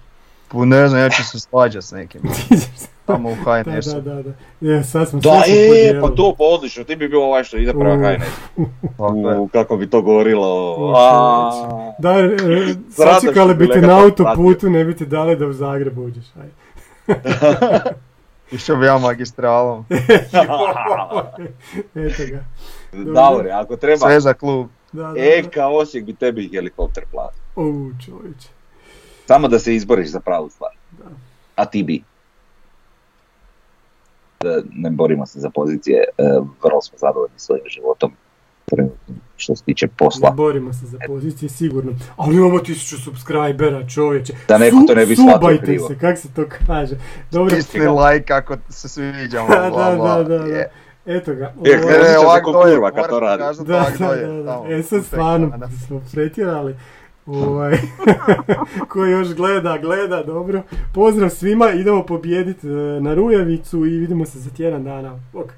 [0.49, 2.20] Pa ne znam, ja ću se svađat s nekim.
[3.07, 4.01] Tamo u da, HNS-u.
[4.01, 4.32] da, da, da.
[4.61, 7.73] Je, sad smo Da, e, pa to pa odlično, ti bi bio ovaj što ide
[7.73, 7.99] prema U.
[7.99, 8.28] HNS.
[9.39, 10.74] U, kako bi to govorilo.
[10.78, 12.31] U, a, Da, e,
[12.90, 16.24] sačekali bi te na to autoputu, ne bi ti dali da u Zagreb uđeš.
[16.40, 16.49] Aj.
[18.53, 19.85] Išao bi ja magistralom.
[21.95, 22.45] Eto ga.
[22.93, 24.69] Davore, ako treba, Sve za klub.
[24.93, 25.15] Da, da, da.
[25.19, 27.40] Eka Osijek bi tebi helikopter platio.
[27.56, 28.48] U, čovječe.
[29.27, 30.70] Samo da se izboriš za pravu stvar.
[30.93, 31.05] Da.
[31.55, 32.02] A ti bi.
[34.40, 36.23] Da ne borimo se za pozicije, e,
[36.62, 38.12] vrlo smo zadovoljni svojim životom.
[39.36, 40.31] Što se tiče Ne posla.
[40.31, 41.93] borimo se za pozicije, sigurno.
[42.16, 44.32] Ali imamo tisuću subscribera, čovječe.
[44.48, 45.89] Da neko to ne bi shvatio Subajte krivo.
[45.89, 46.97] se, kak se to kaže.
[47.31, 49.48] Dobro, Isni like ako se sviđamo.
[49.69, 50.65] Da, da, da, da, da.
[51.09, 51.44] Eto ga.
[51.44, 53.43] E, Ovo- e, Osjeća se ovak ko dolje, kurva kad to radi.
[53.59, 53.62] Da,
[53.98, 54.52] da, da, da.
[54.52, 55.52] tamo, E sad stvarno
[55.86, 56.76] smo pretjerali.
[57.26, 57.78] Ovaj,
[58.90, 60.62] ko još gleda, gleda, dobro.
[60.94, 62.70] Pozdrav svima, idemo pobijediti e,
[63.01, 65.18] na Rujevicu i vidimo se za tjedan dana.
[65.32, 65.52] Bok.